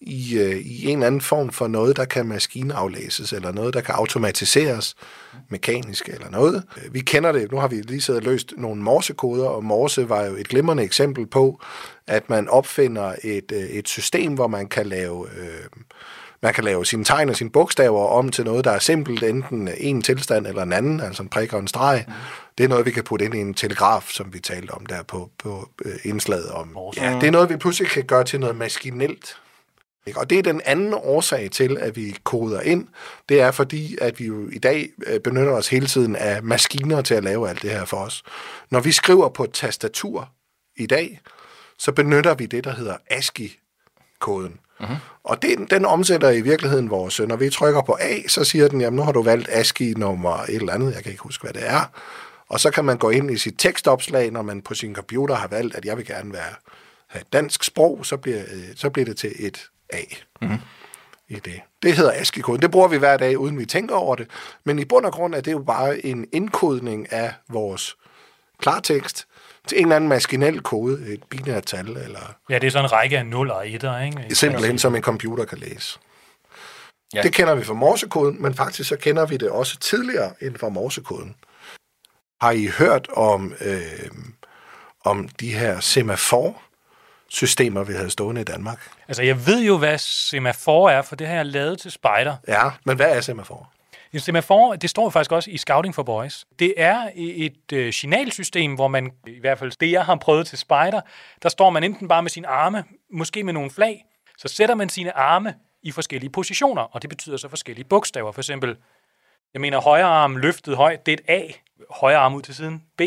i, 0.00 0.38
øh, 0.38 0.56
i 0.56 0.86
en 0.86 0.98
eller 0.98 1.06
anden 1.06 1.20
form 1.20 1.50
for 1.50 1.68
noget, 1.68 1.96
der 1.96 2.04
kan 2.04 2.26
maskinaflæses, 2.26 3.32
eller 3.32 3.52
noget, 3.52 3.74
der 3.74 3.80
kan 3.80 3.94
automatiseres 3.94 4.94
mekanisk 5.48 6.08
eller 6.08 6.30
noget. 6.30 6.62
Øh, 6.76 6.94
Vi 6.94 7.00
kender 7.00 7.32
det, 7.32 7.52
nu 7.52 7.58
har 7.58 7.68
vi 7.68 7.76
lige 7.76 8.00
siddet 8.00 8.22
og 8.22 8.30
løst 8.30 8.52
nogle 8.56 8.82
morsekoder, 8.82 9.48
og 9.48 9.64
morse 9.64 10.08
var 10.08 10.24
jo 10.24 10.36
et 10.36 10.48
glimrende 10.48 10.82
eksempel 10.82 11.26
på, 11.26 11.60
at 12.06 12.30
man 12.30 12.48
opfinder 12.48 13.14
et, 13.24 13.52
øh, 13.52 13.58
et 13.58 13.88
system, 13.88 14.34
hvor 14.34 14.46
man 14.46 14.66
kan 14.66 14.86
lave... 14.86 15.26
Øh, 15.38 15.82
man 16.42 16.54
kan 16.54 16.64
lave 16.64 16.86
sine 16.86 17.04
tegn 17.04 17.28
og 17.28 17.36
sine 17.36 17.50
bogstaver 17.50 18.06
om 18.06 18.28
til 18.28 18.44
noget, 18.44 18.64
der 18.64 18.70
er 18.70 18.78
simpelt, 18.78 19.22
enten 19.22 19.68
en 19.76 20.02
tilstand 20.02 20.46
eller 20.46 20.62
en 20.62 20.72
anden, 20.72 21.00
altså 21.00 21.22
en 21.22 21.28
prik 21.28 21.52
og 21.52 21.60
en 21.60 21.68
streg. 21.68 22.04
Mm. 22.08 22.12
Det 22.58 22.64
er 22.64 22.68
noget, 22.68 22.86
vi 22.86 22.90
kan 22.90 23.04
putte 23.04 23.24
ind 23.24 23.34
i 23.34 23.38
en 23.38 23.54
telegraf, 23.54 24.08
som 24.08 24.34
vi 24.34 24.40
talte 24.40 24.70
om 24.70 24.86
der 24.86 25.02
på, 25.02 25.30
på 25.38 25.68
øh, 25.84 25.92
indslaget 26.04 26.50
om. 26.50 26.78
Ja, 26.96 27.18
det 27.20 27.26
er 27.26 27.30
noget, 27.30 27.50
vi 27.50 27.56
pludselig 27.56 27.90
kan 27.90 28.04
gøre 28.04 28.24
til 28.24 28.40
noget 28.40 28.56
maskinelt. 28.56 29.36
Ikke? 30.08 30.20
Og 30.20 30.30
det 30.30 30.38
er 30.38 30.42
den 30.42 30.60
anden 30.64 30.94
årsag 30.94 31.50
til, 31.50 31.78
at 31.80 31.96
vi 31.96 32.16
koder 32.24 32.60
ind. 32.60 32.88
Det 33.28 33.40
er 33.40 33.50
fordi, 33.50 33.98
at 34.00 34.20
vi 34.20 34.26
jo 34.26 34.48
i 34.52 34.58
dag 34.58 34.88
øh, 35.06 35.20
benytter 35.20 35.52
os 35.52 35.68
hele 35.68 35.86
tiden 35.86 36.16
af 36.16 36.42
maskiner 36.42 37.02
til 37.02 37.14
at 37.14 37.24
lave 37.24 37.48
alt 37.48 37.62
det 37.62 37.70
her 37.70 37.84
for 37.84 37.96
os. 37.96 38.22
Når 38.70 38.80
vi 38.80 38.92
skriver 38.92 39.28
på 39.28 39.44
et 39.44 39.52
tastatur 39.52 40.30
i 40.76 40.86
dag, 40.86 41.20
så 41.78 41.92
benytter 41.92 42.34
vi 42.34 42.46
det, 42.46 42.64
der 42.64 42.74
hedder 42.74 42.96
ASCII-koden. 43.10 44.60
Uh-huh. 44.80 44.94
Og 45.24 45.42
den, 45.42 45.66
den 45.66 45.84
omsætter 45.84 46.30
i 46.30 46.40
virkeligheden 46.40 46.90
vores... 46.90 47.20
Når 47.20 47.36
vi 47.36 47.50
trykker 47.50 47.82
på 47.82 47.96
A, 48.00 48.28
så 48.28 48.44
siger 48.44 48.68
den, 48.68 48.80
jamen 48.80 48.96
nu 48.96 49.02
har 49.02 49.12
du 49.12 49.22
valgt 49.22 49.48
ASCII 49.48 49.94
nummer 49.94 50.36
et 50.36 50.54
eller 50.54 50.72
andet, 50.72 50.94
jeg 50.94 51.02
kan 51.02 51.12
ikke 51.12 51.22
huske, 51.22 51.42
hvad 51.42 51.52
det 51.52 51.68
er. 51.68 51.84
Og 52.48 52.60
så 52.60 52.70
kan 52.70 52.84
man 52.84 52.98
gå 52.98 53.10
ind 53.10 53.30
i 53.30 53.38
sit 53.38 53.54
tekstopslag, 53.58 54.30
når 54.30 54.42
man 54.42 54.62
på 54.62 54.74
sin 54.74 54.94
computer 54.94 55.34
har 55.34 55.48
valgt, 55.48 55.74
at 55.74 55.84
jeg 55.84 55.96
vil 55.96 56.06
gerne 56.06 56.32
være, 56.32 56.54
have 57.08 57.24
dansk 57.32 57.64
sprog, 57.64 58.06
så 58.06 58.16
bliver, 58.16 58.42
øh, 58.52 58.64
så 58.76 58.90
bliver 58.90 59.06
det 59.06 59.16
til 59.16 59.32
et 59.38 59.70
A. 59.92 60.00
Mm-hmm. 60.40 60.58
I 61.28 61.34
det. 61.34 61.60
det 61.82 61.96
hedder 61.96 62.12
ASCII-koden. 62.12 62.62
Det 62.62 62.70
bruger 62.70 62.88
vi 62.88 62.96
hver 62.96 63.16
dag, 63.16 63.38
uden 63.38 63.58
vi 63.58 63.66
tænker 63.66 63.94
over 63.94 64.16
det. 64.16 64.30
Men 64.64 64.78
i 64.78 64.84
bund 64.84 65.06
og 65.06 65.12
grund 65.12 65.34
er 65.34 65.40
det 65.40 65.52
jo 65.52 65.58
bare 65.58 66.06
en 66.06 66.26
indkodning 66.32 67.12
af 67.12 67.34
vores 67.48 67.96
klartekst 68.58 69.26
til 69.66 69.78
en 69.78 69.84
eller 69.84 69.96
anden 69.96 70.08
maskinel 70.08 70.60
kode, 70.60 71.12
et 71.12 71.22
binært 71.30 71.66
tal, 71.66 71.88
eller 71.88 72.34
Ja, 72.50 72.58
det 72.58 72.66
er 72.66 72.70
sådan 72.70 72.84
en 72.84 72.92
række 72.92 73.18
af 73.18 73.26
0 73.26 73.50
og 73.50 73.66
1'er, 73.66 73.96
ikke? 74.00 74.34
simpelthen 74.34 74.78
som 74.78 74.94
en 74.96 75.02
computer 75.02 75.44
kan 75.44 75.58
læse. 75.58 75.98
Ja. 77.14 77.22
Det 77.22 77.32
kender 77.32 77.54
vi 77.54 77.64
fra 77.64 77.74
morsekoden, 77.74 78.42
men 78.42 78.54
faktisk 78.54 78.88
så 78.88 78.96
kender 78.96 79.26
vi 79.26 79.36
det 79.36 79.50
også 79.50 79.78
tidligere 79.78 80.32
end 80.42 80.56
fra 80.56 80.68
morsekoden. 80.68 81.34
Har 82.40 82.50
I 82.50 82.66
hørt 82.66 83.08
om, 83.08 83.54
øh, 83.60 84.10
om 85.04 85.28
de 85.28 85.52
her 85.52 85.80
semafor-systemer, 87.30 87.84
vi 87.84 87.92
havde 87.92 88.10
stående 88.10 88.40
i 88.40 88.44
Danmark? 88.44 88.90
Altså, 89.08 89.22
jeg 89.22 89.46
ved 89.46 89.62
jo, 89.64 89.78
hvad 89.78 89.98
semafor 89.98 90.88
er, 90.90 91.02
for 91.02 91.16
det 91.16 91.26
har 91.26 91.34
jeg 91.34 91.46
lavet 91.46 91.78
til 91.78 91.90
spejder. 91.90 92.36
Ja, 92.48 92.70
men 92.84 92.96
hvad 92.96 93.16
er 93.16 93.20
semafor? 93.20 93.72
En 94.12 94.20
semafor, 94.20 94.74
det 94.74 94.90
står 94.90 95.10
faktisk 95.10 95.32
også 95.32 95.50
i 95.50 95.56
Scouting 95.56 95.94
for 95.94 96.02
Boys. 96.02 96.44
Det 96.58 96.74
er 96.76 97.10
et 97.14 97.72
øh, 97.72 97.92
signalsystem, 97.92 98.74
hvor 98.74 98.88
man, 98.88 99.10
i 99.26 99.40
hvert 99.40 99.58
fald 99.58 99.72
det 99.80 99.90
jeg 99.92 100.04
har 100.04 100.16
prøvet 100.16 100.46
til 100.46 100.58
spejder, 100.58 101.00
der 101.42 101.48
står 101.48 101.70
man 101.70 101.84
enten 101.84 102.08
bare 102.08 102.22
med 102.22 102.30
sine 102.30 102.48
arme, 102.48 102.84
måske 103.12 103.44
med 103.44 103.52
nogle 103.52 103.70
flag, 103.70 104.04
så 104.38 104.48
sætter 104.48 104.74
man 104.74 104.88
sine 104.88 105.16
arme 105.16 105.54
i 105.82 105.90
forskellige 105.90 106.30
positioner, 106.30 106.82
og 106.82 107.02
det 107.02 107.10
betyder 107.10 107.36
så 107.36 107.48
forskellige 107.48 107.84
bogstaver. 107.84 108.32
For 108.32 108.40
eksempel, 108.40 108.76
jeg 109.54 109.60
mener 109.60 109.80
højre 109.80 110.04
arm 110.06 110.36
løftet 110.36 110.76
højt, 110.76 111.06
det 111.06 111.12
er 111.12 111.16
et 111.36 111.42
A, 111.42 111.52
højre 111.90 112.18
arm 112.18 112.34
ud 112.34 112.42
til 112.42 112.54
siden, 112.54 112.82
B, 112.98 113.02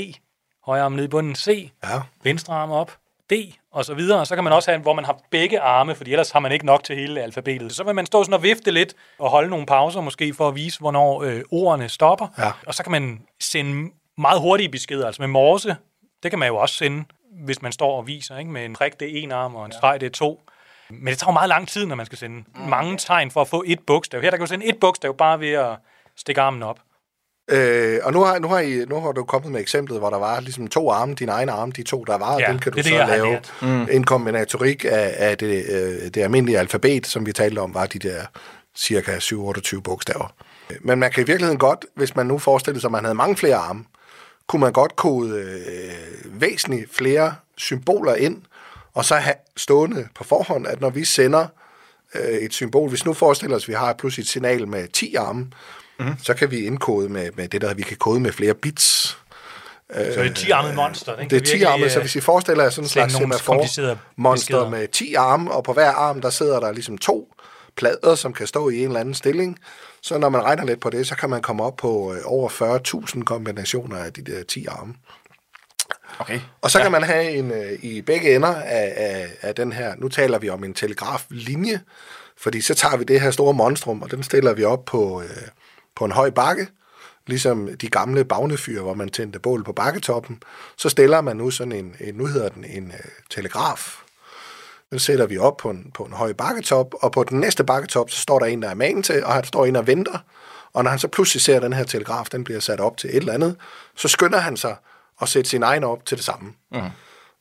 højre 0.65 0.84
arm 0.84 0.91
ned 0.91 1.03
i 1.03 1.07
bunden, 1.07 1.36
C, 1.36 1.72
Ja. 1.84 2.01
venstre 2.24 2.53
arm 2.53 2.72
op, 2.72 2.97
D, 3.32 3.34
og 3.71 3.86
så 3.86 3.93
videre. 3.93 4.19
Og 4.19 4.27
så 4.27 4.36
kan 4.36 4.43
man 4.43 4.53
også 4.53 4.71
have, 4.71 4.82
hvor 4.82 4.93
man 4.93 5.05
har 5.05 5.19
begge 5.32 5.59
arme, 5.59 5.95
fordi 5.95 6.11
ellers 6.11 6.32
har 6.32 6.39
man 6.39 6.51
ikke 6.51 6.65
nok 6.65 6.84
til 6.84 6.95
hele 6.95 7.21
alfabetet. 7.21 7.75
Så 7.75 7.84
vil 7.84 7.95
man 7.95 8.05
stå 8.05 8.23
sådan 8.23 8.34
og 8.34 8.43
vifte 8.43 8.71
lidt 8.71 8.93
og 9.19 9.29
holde 9.29 9.49
nogle 9.49 9.65
pauser 9.65 10.01
måske 10.01 10.34
for 10.34 10.47
at 10.47 10.55
vise, 10.55 10.79
hvornår 10.79 11.23
øh, 11.23 11.41
ordene 11.51 11.89
stopper. 11.89 12.27
Ja. 12.38 12.51
Og 12.67 12.73
så 12.73 12.84
kan 12.84 12.91
man 12.91 13.21
sende 13.41 13.91
meget 14.17 14.41
hurtige 14.41 14.69
beskeder, 14.69 15.05
altså 15.05 15.21
med 15.21 15.27
morse. 15.27 15.75
Det 16.23 16.32
kan 16.32 16.39
man 16.39 16.47
jo 16.47 16.57
også 16.57 16.75
sende, 16.75 17.05
hvis 17.45 17.61
man 17.61 17.71
står 17.71 17.97
og 17.97 18.07
viser, 18.07 18.38
ikke? 18.38 18.51
med 18.51 18.65
en 18.65 18.73
prik, 18.73 18.99
det 18.99 19.17
er 19.17 19.23
en 19.23 19.32
arm, 19.32 19.55
og 19.55 19.65
en 19.65 19.71
streg, 19.71 20.01
det 20.01 20.05
er 20.05 20.11
to. 20.11 20.41
Men 20.89 21.07
det 21.07 21.17
tager 21.17 21.32
jo 21.32 21.34
meget 21.34 21.49
lang 21.49 21.67
tid, 21.67 21.86
når 21.86 21.95
man 21.95 22.05
skal 22.05 22.17
sende 22.17 22.43
mange 22.55 22.97
tegn 22.97 23.32
for 23.32 23.41
at 23.41 23.47
få 23.47 23.63
et 23.67 23.79
bogstav. 23.88 24.21
Her 24.21 24.29
der 24.29 24.38
kan 24.38 24.45
du 24.45 24.49
sende 24.49 24.65
et 24.65 24.79
bogstav 24.79 25.17
bare 25.17 25.39
ved 25.39 25.51
at 25.51 25.75
stikke 26.15 26.41
armen 26.41 26.63
op. 26.63 26.79
Øh, 27.52 27.99
og 28.04 28.14
nu 28.14 28.24
har, 28.24 28.39
nu, 28.39 28.47
har 28.47 28.60
I, 28.60 28.86
nu 28.89 28.99
har 28.99 29.12
du 29.12 29.24
kommet 29.24 29.52
med 29.52 29.62
eksemplet, 29.62 29.99
hvor 29.99 30.10
der 30.10 30.18
var 30.18 30.39
ligesom 30.39 30.68
to 30.68 30.91
arme, 30.91 31.14
din 31.14 31.30
egen 31.30 31.49
arme, 31.49 31.72
de 31.72 31.84
to, 31.84 32.04
der 32.04 32.18
var, 32.18 32.39
Ja, 32.39 32.47
dem 32.47 32.60
kan 32.60 32.72
du 32.72 32.76
det 32.76 32.86
så 32.86 32.97
det, 32.97 33.08
lave 33.08 33.39
mm. 33.62 33.88
en 33.91 34.04
kombinatorik 34.04 34.86
af, 34.86 35.16
af 35.18 35.38
det, 35.38 35.66
øh, 35.70 36.12
det 36.14 36.18
almindelige 36.18 36.60
alfabet, 36.60 37.08
som 37.08 37.26
vi 37.26 37.34
talte 37.34 37.60
om, 37.60 37.74
var 37.74 37.86
de 37.86 37.99
der 37.99 38.22
cirka 38.76 39.18
7-28 39.18 39.82
bogstaver. 39.82 40.34
Men 40.82 40.99
man 40.99 41.12
kan 41.12 41.24
i 41.24 41.26
virkeligheden 41.26 41.60
godt, 41.60 41.86
hvis 41.95 42.16
man 42.16 42.26
nu 42.26 42.38
forestillede 42.38 42.82
sig, 42.82 42.88
at 42.88 42.91
man 42.91 43.04
havde 43.04 43.16
mange 43.16 43.38
flere 43.38 43.56
arme, 43.56 43.84
kunne 44.47 44.60
man 44.60 44.74
godt 44.74 44.95
kode 44.95 45.39
øh, 45.39 46.41
væsentligt 46.41 46.95
flere 46.95 47.36
symboler 47.58 48.16
ind, 48.16 48.41
og 48.93 49.06
så 49.06 49.16
have 49.16 49.36
stående 49.58 50.08
på 50.16 50.24
forhånd, 50.24 50.68
at 50.68 50.82
når 50.82 50.89
vi 50.89 51.06
sender 51.06 51.47
øh, 52.16 52.38
et 52.38 52.54
symbol, 52.54 52.89
hvis 52.89 53.06
nu 53.06 53.14
forestiller 53.14 53.56
os, 53.56 53.64
at 53.64 53.68
vi 53.68 53.74
har 53.74 53.93
pludselig 53.93 54.24
et 54.24 54.30
signal 54.30 54.68
med 54.68 54.88
10 54.88 55.16
arme, 55.16 55.47
mm. 56.06 56.14
så 56.24 56.34
kan 56.34 56.52
vi 56.52 56.60
indkode 56.66 57.10
med, 57.10 57.30
med 57.36 57.47
det 57.47 57.62
der, 57.62 57.74
vi 57.74 57.82
kan 57.82 57.97
kode 57.97 58.20
med 58.20 58.32
flere 58.32 58.54
bits. 58.54 59.18
Så 59.93 59.99
det 59.99 60.18
er 60.18 60.24
et 60.24 60.38
10-armet 60.38 60.76
monster. 60.76 61.16
Den 61.16 61.30
Det 61.30 61.36
er 61.36 61.39
kan 61.39 61.45
10 61.45 61.52
virkelig, 61.52 61.68
arme, 61.68 61.89
så 61.89 61.99
øh, 61.99 62.04
hvis 62.04 62.16
I 62.16 62.20
forestiller 62.20 62.64
jer 62.64 62.70
sådan 62.70 62.86
en 62.86 62.89
slags 62.89 63.14
beskeder. 64.62 64.70
med 64.70 64.88
10 64.88 65.14
arme, 65.14 65.52
og 65.52 65.64
på 65.64 65.74
hver 65.74 65.89
arm, 65.89 66.22
der 66.22 66.30
sidder 66.30 66.60
der 66.60 66.72
ligesom 66.72 66.97
to 66.97 67.34
plader, 67.76 68.16
som 68.16 68.34
kan 68.34 68.47
stå 68.47 68.70
i 68.70 68.78
en 68.80 68.88
eller 68.88 68.99
anden 68.99 69.14
stilling. 69.14 69.60
Så 70.02 70.18
når 70.18 70.30
man 70.30 70.43
regner 70.43 70.66
lidt 70.66 70.80
på 70.80 70.89
det, 70.89 71.08
så 71.08 71.16
kan 71.16 71.30
man 71.30 71.41
komme 71.41 71.64
op 71.64 71.76
på 71.76 72.14
øh, 72.14 72.20
over 72.26 72.49
40.000 73.16 73.24
kombinationer 73.24 73.97
af 73.97 74.14
de 74.14 74.22
der 74.22 74.43
10 74.43 74.66
arme. 74.66 74.93
okay. 76.20 76.39
Og 76.62 76.72
så 76.72 76.78
ja. 76.78 76.84
kan 76.84 76.91
man 76.91 77.04
have 77.04 77.32
en 77.32 77.52
øh, 77.52 77.72
i 77.82 78.02
begge 78.02 78.36
ender 78.36 78.56
af, 78.56 78.93
af, 78.97 79.28
af 79.41 79.56
den 79.56 79.74
her, 79.74 79.95
nu 79.97 80.08
taler 80.08 80.39
vi 80.39 80.49
om 80.49 80.64
en 80.64 80.74
telegraflinje, 80.74 81.82
fordi 82.38 82.62
så 82.62 82.74
tager 82.74 82.97
vi 82.97 83.04
det 83.04 83.22
her 83.22 83.32
store 83.32 83.54
monstrum, 83.54 84.02
og 84.02 84.12
den 84.12 84.24
stiller 84.24 84.54
vi 84.54 84.64
op 84.64 84.86
på, 84.86 85.22
øh, 85.22 85.30
på 85.96 86.06
en 86.06 86.12
høj 86.12 86.30
bakke, 86.30 86.68
ligesom 87.28 87.70
de 87.82 87.89
gamle 87.89 88.26
bagnefyr, 88.26 88.82
hvor 88.82 88.94
man 88.94 89.10
tændte 89.10 89.39
bål 89.39 89.64
på 89.64 89.74
bakketoppen. 89.74 90.44
Så 90.78 90.89
stiller 90.89 91.22
man 91.22 91.38
nu 91.38 91.52
sådan 91.52 91.72
en, 91.72 91.96
en 92.00 92.16
nu 92.16 92.26
hedder 92.26 92.50
den 92.50 92.66
en 92.66 92.88
øh, 92.88 93.10
telegraf. 93.30 93.98
Den 94.89 95.00
sætter 95.00 95.26
vi 95.26 95.38
op 95.38 95.58
på 95.58 95.70
en, 95.70 95.92
på 95.94 96.04
en 96.04 96.14
høj 96.14 96.34
bakketop, 96.34 96.94
og 97.02 97.12
på 97.12 97.24
den 97.24 97.39
næste 97.39 97.64
bakketop, 97.64 98.10
så 98.10 98.20
står 98.20 98.39
der 98.39 98.46
en, 98.46 98.62
der 98.62 98.70
er 98.70 98.74
magen 98.74 99.04
til, 99.04 99.26
og 99.26 99.34
han 99.34 99.44
står 99.44 99.66
en 99.66 99.76
og 99.76 99.88
venter. 99.88 100.18
Og 100.74 100.84
når 100.84 100.89
han 100.89 101.00
så 101.00 101.08
pludselig 101.08 101.42
ser, 101.42 101.56
at 101.56 101.62
den 101.62 101.74
her 101.74 101.84
telegraf, 101.84 102.26
den 102.32 102.44
bliver 102.44 102.60
sat 102.60 102.80
op 102.80 102.98
til 102.98 103.10
et 103.10 103.16
eller 103.16 103.34
andet, 103.34 103.56
så 103.96 104.08
skynder 104.08 104.39
han 104.39 104.58
sig 104.58 104.76
at 105.22 105.30
sætte 105.30 105.50
sin 105.50 105.64
egen 105.64 105.84
op 105.84 106.06
til 106.06 106.18
det 106.18 106.26
samme. 106.26 106.54
Mm. 106.72 106.82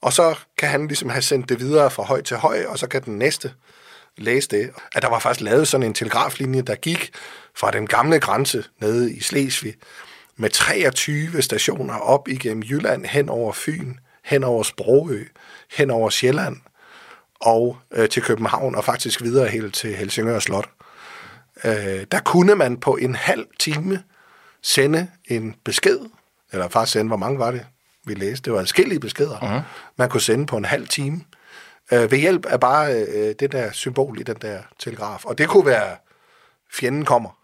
Og 0.03 0.13
så 0.13 0.39
kan 0.59 0.69
han 0.69 0.87
ligesom 0.87 1.09
have 1.09 1.23
sendt 1.23 1.49
det 1.49 1.61
videre 1.61 1.91
fra 1.91 2.03
høj 2.03 2.23
til 2.23 2.37
høj, 2.37 2.65
og 2.69 2.79
så 2.79 2.87
kan 2.87 3.03
den 3.03 3.19
næste 3.19 3.53
læse 4.17 4.49
det, 4.49 4.71
at 4.95 5.03
der 5.03 5.09
var 5.09 5.19
faktisk 5.19 5.45
lavet 5.45 5.69
sådan 5.69 5.87
en 5.87 5.95
telegraflinje, 5.95 6.63
der 6.63 6.75
gik 6.75 7.11
fra 7.55 7.71
den 7.71 7.87
gamle 7.87 8.21
grænse 8.21 8.65
nede 8.81 9.13
i 9.13 9.21
Slesvig 9.21 9.75
med 10.37 10.51
23 10.51 11.43
stationer 11.43 11.95
op 11.95 12.29
igennem 12.29 12.63
Jylland, 12.63 13.05
hen 13.05 13.29
over 13.29 13.53
Fyn, 13.53 13.95
hen 14.25 14.45
over 14.45 14.63
Sprogø, 14.63 15.25
hen 15.71 15.91
over 15.91 16.11
Sjælland 16.11 16.57
og 17.41 17.79
øh, 17.93 18.09
til 18.09 18.23
København, 18.23 18.75
og 18.75 18.85
faktisk 18.85 19.23
videre 19.23 19.49
helt 19.49 19.75
til 19.75 19.97
Helsingør 19.97 20.39
Slot. 20.39 20.69
Øh, 21.65 22.07
der 22.13 22.21
kunne 22.25 22.55
man 22.55 22.77
på 22.77 22.97
en 22.97 23.15
halv 23.15 23.47
time 23.59 24.03
sende 24.63 25.09
en 25.25 25.55
besked, 25.65 25.99
eller 26.53 26.69
faktisk 26.69 26.93
sende, 26.93 27.09
hvor 27.09 27.17
mange 27.17 27.39
var 27.39 27.51
det, 27.51 27.67
vi 28.05 28.15
læste? 28.15 28.45
Det 28.45 28.53
var 28.53 28.59
adskillige 28.59 29.01
beskeder, 29.01 29.37
uh-huh. 29.37 29.63
man 29.97 30.09
kunne 30.09 30.21
sende 30.21 30.47
på 30.47 30.57
en 30.57 30.65
halv 30.65 30.89
time, 30.89 31.21
øh, 31.93 32.11
ved 32.11 32.19
hjælp 32.19 32.47
af 32.47 32.61
bare 32.61 32.95
øh, 32.95 33.35
det 33.41 33.53
der 33.53 33.73
symbol 33.73 34.21
i 34.21 34.23
den 34.23 34.37
der 34.43 34.63
telegraf. 34.79 35.25
Og 35.25 35.39
det 35.39 35.49
kunne 35.49 35.67
være, 35.67 35.97
fjenden 36.73 37.05
kommer. 37.05 37.39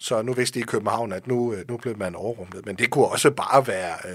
Så 0.00 0.22
nu 0.22 0.32
vidste 0.32 0.54
de 0.54 0.60
i 0.60 0.66
København, 0.66 1.12
at 1.12 1.26
nu, 1.26 1.52
øh, 1.52 1.68
nu 1.68 1.76
blev 1.76 1.98
man 1.98 2.14
overrumlet. 2.14 2.66
Men 2.66 2.76
det 2.76 2.90
kunne 2.90 3.04
også 3.06 3.30
bare 3.30 3.66
være, 3.66 3.94
øh, 4.08 4.14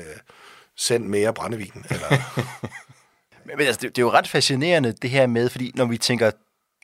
send 0.78 1.06
mere 1.06 1.34
brændevin. 1.34 1.86
Eller... 1.90 2.10
men, 3.46 3.58
men 3.58 3.68
altså, 3.68 3.80
det, 3.82 3.96
det 3.96 4.02
er 4.02 4.06
jo 4.06 4.12
ret 4.12 4.28
fascinerende, 4.28 4.92
det 4.92 5.10
her 5.10 5.28
med, 5.28 5.50
fordi 5.50 5.72
når 5.76 5.86
vi 5.86 5.98
tænker 5.98 6.32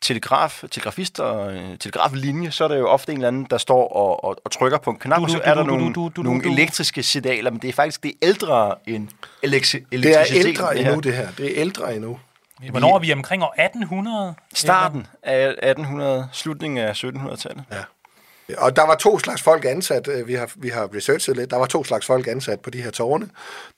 telegraf, 0.02 0.64
telegrafist 0.70 1.20
og 1.20 1.54
øh, 1.54 1.78
telegraflinje, 1.78 2.50
så 2.50 2.64
er 2.64 2.68
der 2.68 2.76
jo 2.76 2.88
ofte 2.88 3.12
en 3.12 3.18
eller 3.18 3.28
anden, 3.28 3.46
der 3.50 3.58
står 3.58 3.88
og, 3.88 4.24
og, 4.24 4.36
og 4.44 4.50
trykker 4.50 4.78
på 4.78 4.90
en 4.90 4.96
knap, 4.96 5.22
og 5.22 5.30
så 5.30 5.40
er 5.44 5.54
der 5.54 5.64
nogle, 5.64 5.92
nogle 6.16 6.52
elektriske 6.52 7.02
signaler, 7.02 7.50
men 7.50 7.60
det 7.62 7.68
er 7.68 7.72
faktisk 7.72 8.02
det 8.02 8.08
er 8.08 8.14
ældre 8.22 8.74
end 8.86 9.08
elektri- 9.46 9.84
elektricitet. 9.92 9.92
Det 9.92 10.14
er 10.14 10.48
ældre 10.48 10.74
det 10.74 10.80
endnu, 10.80 11.00
det 11.00 11.14
her. 11.14 11.28
Det 11.38 11.46
er 11.46 11.52
ældre 11.56 11.96
endnu. 11.96 12.18
Hvornår 12.70 12.94
er 12.94 12.98
vi 12.98 13.12
omkring 13.12 13.42
år 13.42 13.54
1800? 13.58 14.34
Starten 14.54 15.06
af 15.22 15.48
1800, 15.48 16.28
slutningen 16.32 16.78
af 16.78 17.04
1700-tallet. 17.04 17.64
Ja. 17.72 17.76
Og 18.58 18.76
der 18.76 18.86
var 18.86 18.94
to 18.94 19.18
slags 19.18 19.42
folk 19.42 19.64
ansat, 19.64 20.08
øh, 20.08 20.28
vi 20.28 20.34
har, 20.34 20.50
vi 20.56 20.68
har 20.68 20.88
researchet 20.96 21.36
lidt, 21.36 21.50
der 21.50 21.56
var 21.56 21.66
to 21.66 21.84
slags 21.84 22.06
folk 22.06 22.26
ansat 22.26 22.60
på 22.60 22.70
de 22.70 22.82
her 22.82 22.90
tårne. 22.90 23.28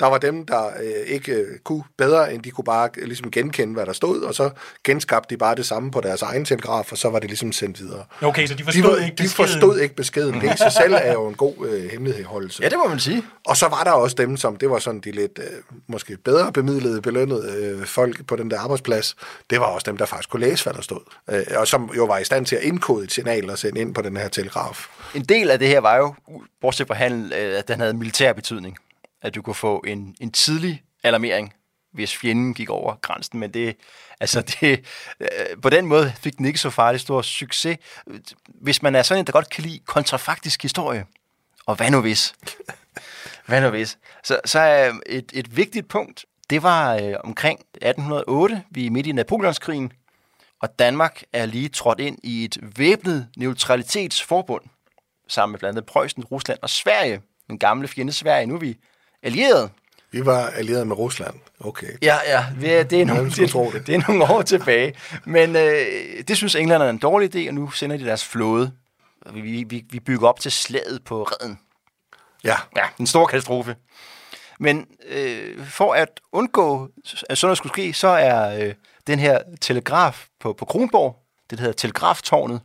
Der 0.00 0.06
var 0.06 0.18
dem, 0.18 0.46
der 0.46 0.66
øh, 0.66 1.06
ikke 1.06 1.32
øh, 1.32 1.58
kunne 1.64 1.82
bedre, 1.98 2.34
end 2.34 2.42
de 2.42 2.50
kunne 2.50 2.64
bare 2.64 2.88
øh, 2.98 3.06
ligesom 3.06 3.30
genkende, 3.30 3.74
hvad 3.74 3.86
der 3.86 3.92
stod, 3.92 4.22
og 4.22 4.34
så 4.34 4.50
genskabte 4.84 5.34
de 5.34 5.38
bare 5.38 5.54
det 5.54 5.66
samme 5.66 5.90
på 5.90 6.00
deres 6.00 6.22
egen 6.22 6.44
telegraf, 6.44 6.92
og 6.92 6.98
så 6.98 7.08
var 7.08 7.18
det 7.18 7.28
ligesom 7.28 7.52
sendt 7.52 7.80
videre. 7.80 8.04
Okay, 8.22 8.46
så 8.46 8.54
de 8.54 8.64
forstod 8.64 8.82
de 8.82 8.88
var, 8.88 9.04
ikke 9.04 9.16
beskeden? 9.16 9.46
De 9.46 9.52
forstod 9.52 9.78
ikke 9.78 9.94
beskeden. 9.94 10.40
Det 10.40 10.54
i 10.54 10.56
sig 10.56 10.72
selv 10.72 10.94
er 10.94 11.12
jo 11.12 11.28
en 11.28 11.34
god 11.34 11.54
øh, 11.68 11.90
hemmelighedsholdelse. 11.90 12.62
Ja, 12.62 12.68
det 12.68 12.78
må 12.78 12.88
man 12.88 12.98
sige. 13.00 13.22
Og 13.46 13.56
så 13.56 13.68
var 13.68 13.84
der 13.84 13.90
også 13.90 14.16
dem, 14.18 14.36
som, 14.36 14.56
det 14.56 14.70
var 14.70 14.78
sådan 14.78 15.00
de 15.00 15.10
lidt 15.10 15.38
øh, 15.38 15.44
måske 15.86 16.16
bedre 16.24 16.52
bemidlede, 16.52 17.02
belønnede 17.02 17.52
øh, 17.56 17.86
folk 17.86 18.26
på 18.26 18.36
den 18.36 18.50
der 18.50 18.60
arbejdsplads. 18.60 19.16
Det 19.50 19.60
var 19.60 19.66
også 19.66 19.84
dem, 19.90 19.96
der 19.96 20.04
faktisk 20.04 20.30
kunne 20.30 20.40
læse, 20.40 20.64
hvad 20.64 20.74
der 20.74 20.82
stod. 20.82 21.00
Øh, 21.30 21.42
og 21.56 21.68
som 21.68 21.90
jo 21.96 22.04
var 22.04 22.18
i 22.18 22.24
stand 22.24 22.46
til 22.46 22.56
at 22.56 22.62
indkode 22.62 23.04
et 23.04 23.12
signal 23.12 23.50
og 23.50 23.58
sende 23.58 23.80
ind 23.80 23.94
på 23.94 24.02
den 24.02 24.16
her 24.16 24.28
telegraf 24.28 24.61
biograf. 24.62 24.88
En 25.14 25.24
del 25.24 25.50
af 25.50 25.58
det 25.58 25.68
her 25.68 25.80
var 25.80 25.96
jo, 25.96 26.14
bortset 26.60 26.86
fra 26.86 26.94
handel, 26.94 27.32
øh, 27.32 27.58
at 27.58 27.68
den 27.68 27.80
havde 27.80 27.94
militær 27.94 28.32
betydning. 28.32 28.78
At 29.22 29.34
du 29.34 29.42
kunne 29.42 29.54
få 29.54 29.84
en, 29.86 30.14
en 30.20 30.32
tidlig 30.32 30.82
alarmering, 31.02 31.54
hvis 31.92 32.16
fjenden 32.16 32.54
gik 32.54 32.70
over 32.70 32.94
grænsen. 33.02 33.40
Men 33.40 33.54
det, 33.54 33.76
altså 34.20 34.40
det, 34.60 34.84
øh, 35.20 35.28
på 35.62 35.70
den 35.70 35.86
måde 35.86 36.12
fik 36.20 36.38
den 36.38 36.46
ikke 36.46 36.58
så 36.58 36.70
farlig 36.70 37.00
stor 37.00 37.22
succes. 37.22 37.78
Hvis 38.48 38.82
man 38.82 38.94
er 38.94 39.02
sådan 39.02 39.20
en, 39.20 39.26
der 39.26 39.32
godt 39.32 39.50
kan 39.50 39.64
lide 39.64 39.78
kontrafaktisk 39.78 40.62
historie, 40.62 41.06
og 41.66 41.74
hvad 41.74 41.90
nu 41.90 42.00
hvis? 42.00 42.34
hvad 43.46 43.60
nu 43.60 43.68
hvis? 43.68 43.98
Så, 44.24 44.40
så 44.44 44.58
er 44.58 44.92
et, 45.06 45.30
et 45.32 45.56
vigtigt 45.56 45.88
punkt, 45.88 46.24
det 46.50 46.62
var 46.62 46.94
øh, 46.94 47.14
omkring 47.24 47.60
1808, 47.60 48.62
vi 48.70 48.86
er 48.86 48.90
midt 48.90 49.06
i 49.06 49.12
Napoleonskrigen, 49.12 49.92
og 50.62 50.78
Danmark 50.78 51.22
er 51.32 51.46
lige 51.46 51.68
trådt 51.68 52.00
ind 52.00 52.18
i 52.22 52.44
et 52.44 52.58
væbnet 52.76 53.28
neutralitetsforbund, 53.36 54.62
sammen 55.28 55.52
med 55.52 55.58
blandt 55.58 55.78
andet 55.78 55.90
Preussen, 55.90 56.24
Rusland 56.24 56.58
og 56.62 56.70
Sverige. 56.70 57.20
Den 57.48 57.58
gamle 57.58 57.88
fjende 57.88 58.12
Sverige, 58.12 58.46
nu 58.46 58.54
er 58.54 58.58
vi 58.58 58.76
allierede. 59.22 59.70
Vi 60.10 60.26
var 60.26 60.46
allierede 60.46 60.84
med 60.84 60.98
Rusland. 60.98 61.34
Okay. 61.60 61.86
Ja, 62.02 62.16
ja. 62.26 62.46
Det 62.60 62.78
er, 62.78 62.82
det 62.82 63.00
er, 63.00 63.04
nogle, 63.04 63.30
det, 63.30 63.36
det. 63.36 63.82
det 63.86 63.94
er 63.94 64.08
nogle 64.08 64.24
år 64.24 64.42
tilbage. 64.42 64.94
Men 65.24 65.56
øh, 65.56 65.86
det 66.28 66.36
synes 66.36 66.54
englænderne 66.54 66.84
er 66.84 66.90
en 66.90 66.98
dårlig 66.98 67.36
idé, 67.36 67.48
og 67.48 67.54
nu 67.54 67.70
sender 67.70 67.96
de 67.96 68.04
deres 68.04 68.24
flåde. 68.24 68.72
Vi, 69.32 69.64
vi, 69.68 69.84
vi 69.90 70.00
bygger 70.00 70.28
op 70.28 70.40
til 70.40 70.52
slaget 70.52 71.04
på 71.04 71.22
redden. 71.22 71.58
Ja. 72.44 72.56
Ja, 72.76 72.84
en 73.00 73.06
stor 73.06 73.26
katastrofe. 73.26 73.76
Men 74.60 74.86
øh, 75.08 75.66
for 75.66 75.92
at 75.92 76.20
undgå, 76.32 76.88
at 77.30 77.38
sådan 77.38 77.46
noget 77.46 77.58
skulle 77.58 77.72
ske, 77.72 77.92
så 77.92 78.08
er 78.08 78.66
øh, 78.66 78.74
den 79.06 79.18
her 79.18 79.42
telegraf 79.60 80.26
på, 80.40 80.52
på 80.52 80.64
Kronborg, 80.64 81.16
det 81.50 81.60
hedder 81.60 81.72
Telegraftårnet, 81.72 82.60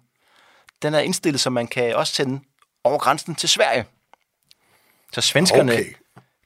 den 0.81 0.93
er 0.93 0.99
indstillet, 0.99 1.41
så 1.41 1.49
man 1.49 1.67
kan 1.67 1.95
også 1.95 2.13
sende 2.13 2.39
over 2.83 2.97
grænsen 2.97 3.35
til 3.35 3.49
Sverige. 3.49 3.85
Så 5.13 5.21
svenskerne 5.21 5.73
okay. 5.73 5.93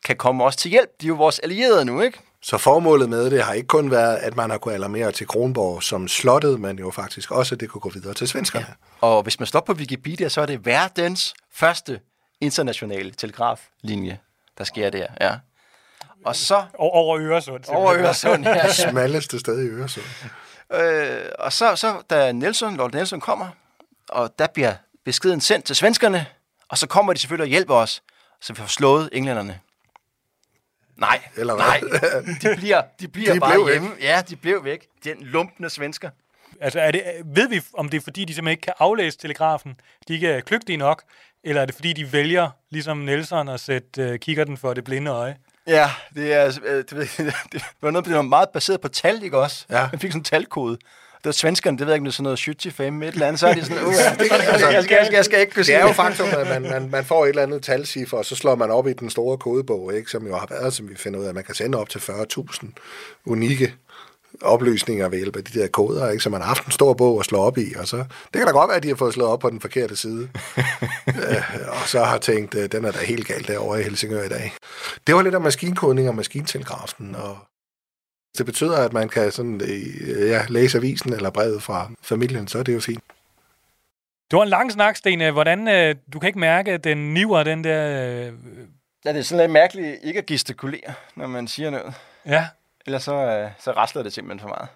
kan 0.06 0.16
komme 0.16 0.44
også 0.44 0.60
til 0.60 0.72
hjælp. 0.72 0.90
De 1.02 1.06
er 1.06 1.08
jo 1.08 1.16
vores 1.16 1.40
allierede 1.40 1.86
nu, 1.86 2.02
ikke? 2.02 2.20
Så 2.42 2.58
formålet 2.58 3.10
med 3.10 3.32
det 3.32 3.44
har 3.44 3.54
ikke 3.54 3.68
kun 3.68 3.92
været, 3.92 4.18
at 4.18 4.36
man 4.36 4.50
har 4.50 4.58
kunnet 4.58 4.76
alarmere 4.76 5.12
til 5.12 5.28
Kronborg 5.28 5.84
som 5.84 6.08
slottet, 6.08 6.60
men 6.60 6.80
jo 6.80 6.92
faktisk 6.92 7.32
også, 7.32 7.56
at 7.56 7.62
det 7.62 7.70
kunne 7.70 7.82
gå 7.82 7.90
videre 7.90 8.14
til 8.14 8.28
svenskerne. 8.28 8.66
Ja. 8.70 9.08
Og 9.08 9.24
hvis 9.24 9.40
man 9.40 9.48
står 9.48 9.60
på 9.60 9.74
Wikipedia, 9.74 10.30
så 10.30 10.42
er 10.42 10.46
det 10.46 10.66
verdens 10.66 11.34
første 11.54 12.00
internationale 12.42 13.12
telegraflinje, 13.12 14.20
der 14.58 14.64
sker 14.64 14.90
der. 14.90 15.08
Ja. 15.22 15.36
Og 16.26 16.36
så... 16.36 16.64
Over 16.74 17.20
Øresund. 17.20 17.64
Over 17.68 17.94
Øresund, 17.94 18.46
ja. 18.46 18.74
Smalleste 18.90 19.40
sted 19.40 19.62
i 19.62 19.68
Øresund. 19.68 20.06
Øh, 20.74 21.26
og 21.40 21.54
så, 21.54 21.76
så 21.76 22.02
da 22.10 22.32
Nelson, 22.32 22.78
Lord 22.78 22.94
Nelson 22.94 23.20
kommer, 23.20 23.48
og 24.10 24.34
der 24.40 24.48
bliver 24.48 24.74
beskeden 25.06 25.42
sendt 25.42 25.66
til 25.66 25.76
svenskerne, 25.76 26.26
og 26.70 26.78
så 26.78 26.88
kommer 26.88 27.14
de 27.14 27.20
selvfølgelig 27.20 27.44
og 27.44 27.50
hjælper 27.50 27.76
os, 27.76 28.04
så 28.42 28.54
vi 28.54 28.58
får 28.58 28.68
slået 28.68 29.10
englænderne. 29.14 29.60
Nej, 30.98 31.22
Eller 31.36 31.56
hvad? 31.56 31.66
nej, 31.66 32.22
de 32.52 32.56
bliver, 32.58 32.82
de 33.00 33.08
bliver 33.08 33.34
de 33.34 33.40
bare 33.40 33.72
hjemme. 33.72 33.90
Væk. 33.90 34.04
Ja, 34.04 34.22
de 34.30 34.36
blev 34.36 34.64
væk. 34.64 34.88
Den 35.04 35.18
lumpende 35.20 35.70
svensker. 35.70 36.10
Altså, 36.62 36.80
er 36.80 36.92
det, 36.92 37.04
ved 37.26 37.50
vi, 37.50 37.62
om 37.74 37.90
det 37.90 37.98
er 37.98 38.02
fordi, 38.02 38.26
de 38.26 38.34
simpelthen 38.34 38.52
ikke 38.52 38.62
kan 38.62 38.74
aflæse 38.80 39.18
telegrafen? 39.18 39.76
De 40.08 40.14
ikke 40.14 40.28
er 40.28 40.42
kløgtige 40.42 40.78
nok? 40.78 41.04
Eller 41.44 41.62
er 41.62 41.66
det 41.66 41.76
fordi, 41.76 41.94
de 41.94 42.14
vælger, 42.14 42.50
ligesom 42.70 42.98
Nelson, 42.98 43.50
at 43.50 43.60
sætte 43.60 44.10
uh, 44.14 44.16
kikkerten 44.20 44.58
for 44.58 44.74
det 44.74 44.84
blinde 44.84 45.12
øje? 45.12 45.38
Ja, 45.68 45.90
det 46.16 46.34
er, 46.34 46.60
øh, 46.66 46.78
det, 46.90 47.10
det 47.52 47.64
var 47.82 47.92
noget, 47.92 48.06
der 48.06 48.16
var 48.16 48.22
meget 48.22 48.50
baseret 48.50 48.82
på 48.82 48.88
tal, 48.88 49.24
ikke 49.24 49.38
også? 49.38 49.66
Ja. 49.70 49.88
Man 49.92 50.00
fik 50.00 50.12
sådan 50.12 50.20
en 50.20 50.24
talkode. 50.24 50.78
Det 51.18 51.26
var 51.26 51.32
svenskerne, 51.32 51.78
det 51.78 51.86
ved 51.86 51.94
jeg 51.94 52.02
ikke, 52.02 52.12
sådan 52.12 52.24
noget 52.24 52.40
75 52.40 53.08
et 53.10 53.14
eller 53.14 53.28
andet, 53.28 53.40
så 53.40 53.48
er 53.48 53.54
det 53.54 53.66
sådan, 53.66 53.84
uh, 53.88 53.94
det, 53.94 53.98
altså, 54.32 54.70
jeg, 54.70 54.84
skal, 54.84 54.96
jeg, 54.96 55.06
skal, 55.06 55.16
jeg 55.16 55.26
skal 55.26 55.40
ikke 55.40 55.54
kunne 55.54 55.64
sige 55.64 55.76
det. 55.76 55.84
er 55.84 55.88
jo 55.88 55.94
faktum, 55.94 56.28
at 56.38 56.48
man, 56.48 56.72
man, 56.72 56.90
man 56.90 57.06
får 57.06 57.26
et 57.26 57.30
eller 57.30 57.44
andet 57.44 57.64
talciffer, 57.64 58.18
og 58.18 58.26
så 58.26 58.36
slår 58.36 58.56
man 58.56 58.72
op 58.72 58.88
i 58.88 58.94
den 58.94 59.10
store 59.10 59.38
kodebog, 59.38 59.96
ikke, 59.96 60.12
som 60.12 60.28
jo 60.28 60.36
har 60.36 60.48
været, 60.50 60.74
som 60.74 60.90
vi 60.90 60.96
finder 60.96 61.20
ud 61.20 61.26
af, 61.26 61.30
at 61.30 61.36
man 61.36 61.44
kan 61.44 61.56
sende 61.56 61.78
op 61.78 61.90
til 61.90 62.00
40.000 62.00 62.68
unikke 63.26 63.74
oplysninger 64.42 65.10
ved 65.10 65.18
hjælp 65.18 65.36
af 65.36 65.44
de 65.44 65.60
der 65.60 65.68
koder, 65.68 66.10
ikke? 66.10 66.24
så 66.24 66.30
man 66.30 66.42
har 66.42 66.48
haft 66.48 66.66
en 66.66 66.72
stor 66.72 66.94
bog 66.94 67.20
at 67.20 67.26
slå 67.26 67.40
op 67.40 67.58
i, 67.58 67.74
og 67.80 67.88
så, 67.88 67.98
det 67.98 68.34
kan 68.34 68.46
da 68.46 68.52
godt 68.52 68.68
være, 68.68 68.78
at 68.78 68.84
de 68.84 68.88
har 68.88 68.96
fået 68.96 69.14
slået 69.14 69.32
op 69.32 69.40
på 69.40 69.50
den 69.50 69.62
forkerte 69.62 69.96
side, 69.96 70.22
øh, 71.08 71.44
og 71.68 71.88
så 71.88 72.04
har 72.04 72.18
tænkt, 72.18 72.56
øh, 72.56 72.72
den 72.72 72.86
er 72.86 72.92
da 72.92 72.98
helt 72.98 73.28
galt 73.28 73.48
derovre 73.48 73.80
i 73.80 73.84
Helsingør 73.84 74.24
i 74.24 74.30
dag. 74.30 74.54
Det 75.08 75.16
var 75.16 75.22
lidt 75.22 75.36
af 75.36 75.42
maskinkodning 75.42 76.10
og 76.10 76.16
maskintelegrafen, 76.16 77.16
og 77.16 77.38
det 78.38 78.46
betyder, 78.46 78.78
at 78.78 78.94
man 78.94 79.10
kan 79.10 79.32
sådan, 79.32 79.62
øh, 79.62 80.30
ja, 80.30 80.46
læse 80.50 80.78
avisen 80.78 81.14
eller 81.14 81.30
brevet 81.30 81.64
fra 81.64 81.92
familien, 82.02 82.48
så 82.48 82.60
er 82.60 82.64
det 82.64 82.74
jo 82.74 82.80
fint. 82.80 83.04
Du 84.32 84.38
har 84.38 84.44
en 84.44 84.50
lang 84.50 84.72
snak, 84.72 84.96
Sten. 84.96 85.34
Hvordan, 85.34 85.68
øh, 85.68 85.96
du 86.14 86.20
kan 86.20 86.28
ikke 86.28 86.40
mærke, 86.40 86.72
at 86.72 86.84
den 86.84 87.14
niver, 87.14 87.44
den 87.44 87.64
der... 87.64 88.28
Øh... 88.28 88.34
Ja, 89.06 89.14
det 89.14 89.20
er 89.20 89.24
sådan 89.24 89.44
lidt 89.44 89.52
mærkeligt 89.52 90.00
ikke 90.04 90.20
at 90.20 90.26
gestikulere, 90.26 90.94
når 91.16 91.28
man 91.28 91.48
siger 91.48 91.70
noget. 91.70 91.94
Ja. 92.26 92.48
Ellers 92.88 93.04
så, 93.04 93.16
øh, 93.16 93.50
så 93.60 93.72
rasler 93.72 94.04
det 94.04 94.14
simpelthen 94.14 94.40
for 94.40 94.48
meget. 94.48 94.70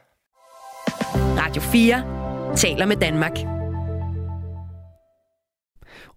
Radio 1.45 1.62
4 1.62 2.56
taler 2.56 2.86
med 2.86 2.95
Danmark. 2.95 3.38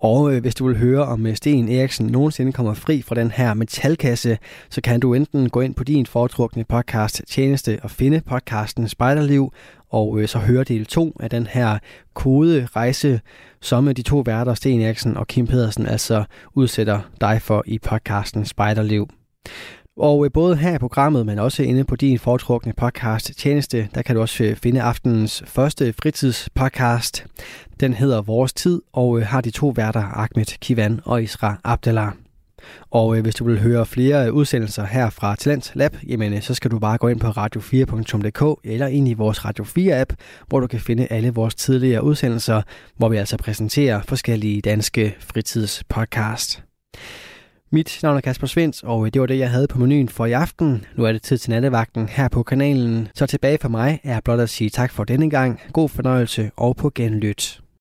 Og 0.00 0.32
øh, 0.32 0.40
hvis 0.40 0.54
du 0.54 0.66
vil 0.66 0.78
høre, 0.78 1.04
om 1.04 1.26
øh, 1.26 1.36
Sten 1.36 1.68
Eriksen 1.68 2.06
nogensinde 2.06 2.52
kommer 2.52 2.74
fri 2.74 3.02
fra 3.02 3.14
den 3.14 3.30
her 3.30 3.54
metalkasse, 3.54 4.38
så 4.70 4.80
kan 4.80 5.00
du 5.00 5.14
enten 5.14 5.50
gå 5.50 5.60
ind 5.60 5.74
på 5.74 5.84
din 5.84 6.06
foretrukne 6.06 6.64
podcast 6.64 7.22
tjeneste 7.28 7.80
og 7.82 7.90
finde 7.90 8.20
podcasten 8.20 8.88
Spejderliv, 8.88 9.52
og 9.90 10.20
øh, 10.20 10.28
så 10.28 10.38
høre 10.38 10.64
del 10.64 10.86
2 10.86 11.16
af 11.20 11.30
den 11.30 11.46
her 11.46 11.78
kode 12.14 12.68
rejse, 12.76 13.20
som 13.60 13.94
de 13.94 14.02
to 14.02 14.18
værter, 14.26 14.54
Sten 14.54 14.80
Eriksen 14.80 15.16
og 15.16 15.26
Kim 15.26 15.46
Pedersen, 15.46 15.86
altså 15.86 16.24
udsætter 16.54 17.00
dig 17.20 17.42
for 17.42 17.62
i 17.66 17.78
podcasten 17.78 18.44
Spejderliv. 18.44 19.08
Og 19.98 20.24
øh, 20.24 20.32
både 20.32 20.56
her 20.56 20.74
i 20.74 20.78
programmet, 20.78 21.26
men 21.26 21.38
også 21.38 21.62
inde 21.62 21.84
på 21.84 21.96
din 21.96 22.18
foretrukne 22.18 22.72
podcast 22.72 23.32
tjeneste, 23.38 23.88
der 23.94 24.02
kan 24.02 24.14
du 24.14 24.20
også 24.20 24.44
øh, 24.44 24.56
finde 24.56 24.82
aftenens 24.82 25.42
første 25.46 25.92
fritidspodcast. 25.92 27.26
Den 27.80 27.94
hedder 27.94 28.22
Vores 28.22 28.52
Tid 28.52 28.82
og 28.92 29.18
øh, 29.18 29.26
har 29.26 29.40
de 29.40 29.50
to 29.50 29.68
værter, 29.68 30.02
Ahmed 30.02 30.58
Kivan 30.60 31.00
og 31.04 31.22
Isra 31.22 31.56
Abdallah. 31.64 32.12
Og 32.90 33.20
hvis 33.20 33.34
du 33.34 33.44
vil 33.44 33.60
høre 33.60 33.86
flere 33.86 34.32
udsendelser 34.32 34.86
her 34.86 35.10
fra 35.10 35.36
Talent 35.36 35.72
Lab, 35.74 35.96
jamen, 36.08 36.42
så 36.42 36.54
skal 36.54 36.70
du 36.70 36.78
bare 36.78 36.98
gå 36.98 37.08
ind 37.08 37.20
på 37.20 37.26
radio4.dk 37.26 38.60
eller 38.64 38.86
ind 38.86 39.08
i 39.08 39.14
vores 39.14 39.44
Radio 39.44 39.64
4-app, 39.64 40.14
hvor 40.48 40.60
du 40.60 40.66
kan 40.66 40.80
finde 40.80 41.06
alle 41.10 41.30
vores 41.30 41.54
tidligere 41.54 42.04
udsendelser, 42.04 42.62
hvor 42.96 43.08
vi 43.08 43.16
altså 43.16 43.36
præsenterer 43.36 44.02
forskellige 44.02 44.60
danske 44.60 45.16
fritidspodcast. 45.20 46.62
Mit 47.70 48.00
navn 48.02 48.16
er 48.16 48.20
Kasper 48.20 48.46
Svens, 48.46 48.82
og 48.82 49.06
øh, 49.06 49.12
det 49.12 49.20
var 49.20 49.26
det, 49.26 49.38
jeg 49.38 49.50
havde 49.50 49.66
på 49.68 49.78
menuen 49.78 50.08
for 50.08 50.26
i 50.26 50.32
aften. 50.32 50.84
Nu 50.96 51.04
er 51.04 51.12
det 51.12 51.22
tid 51.22 51.38
til 51.38 51.50
nattevagten 51.50 52.08
her 52.08 52.28
på 52.28 52.42
kanalen. 52.42 53.08
Så 53.14 53.26
tilbage 53.26 53.58
for 53.60 53.68
mig 53.68 54.00
er 54.04 54.20
blot 54.20 54.40
at 54.40 54.50
sige 54.50 54.70
tak 54.70 54.92
for 54.92 55.04
denne 55.04 55.30
gang. 55.30 55.60
God 55.72 55.88
fornøjelse 55.88 56.50
og 56.56 56.76
på 56.76 56.90
genlyt. 56.94 57.60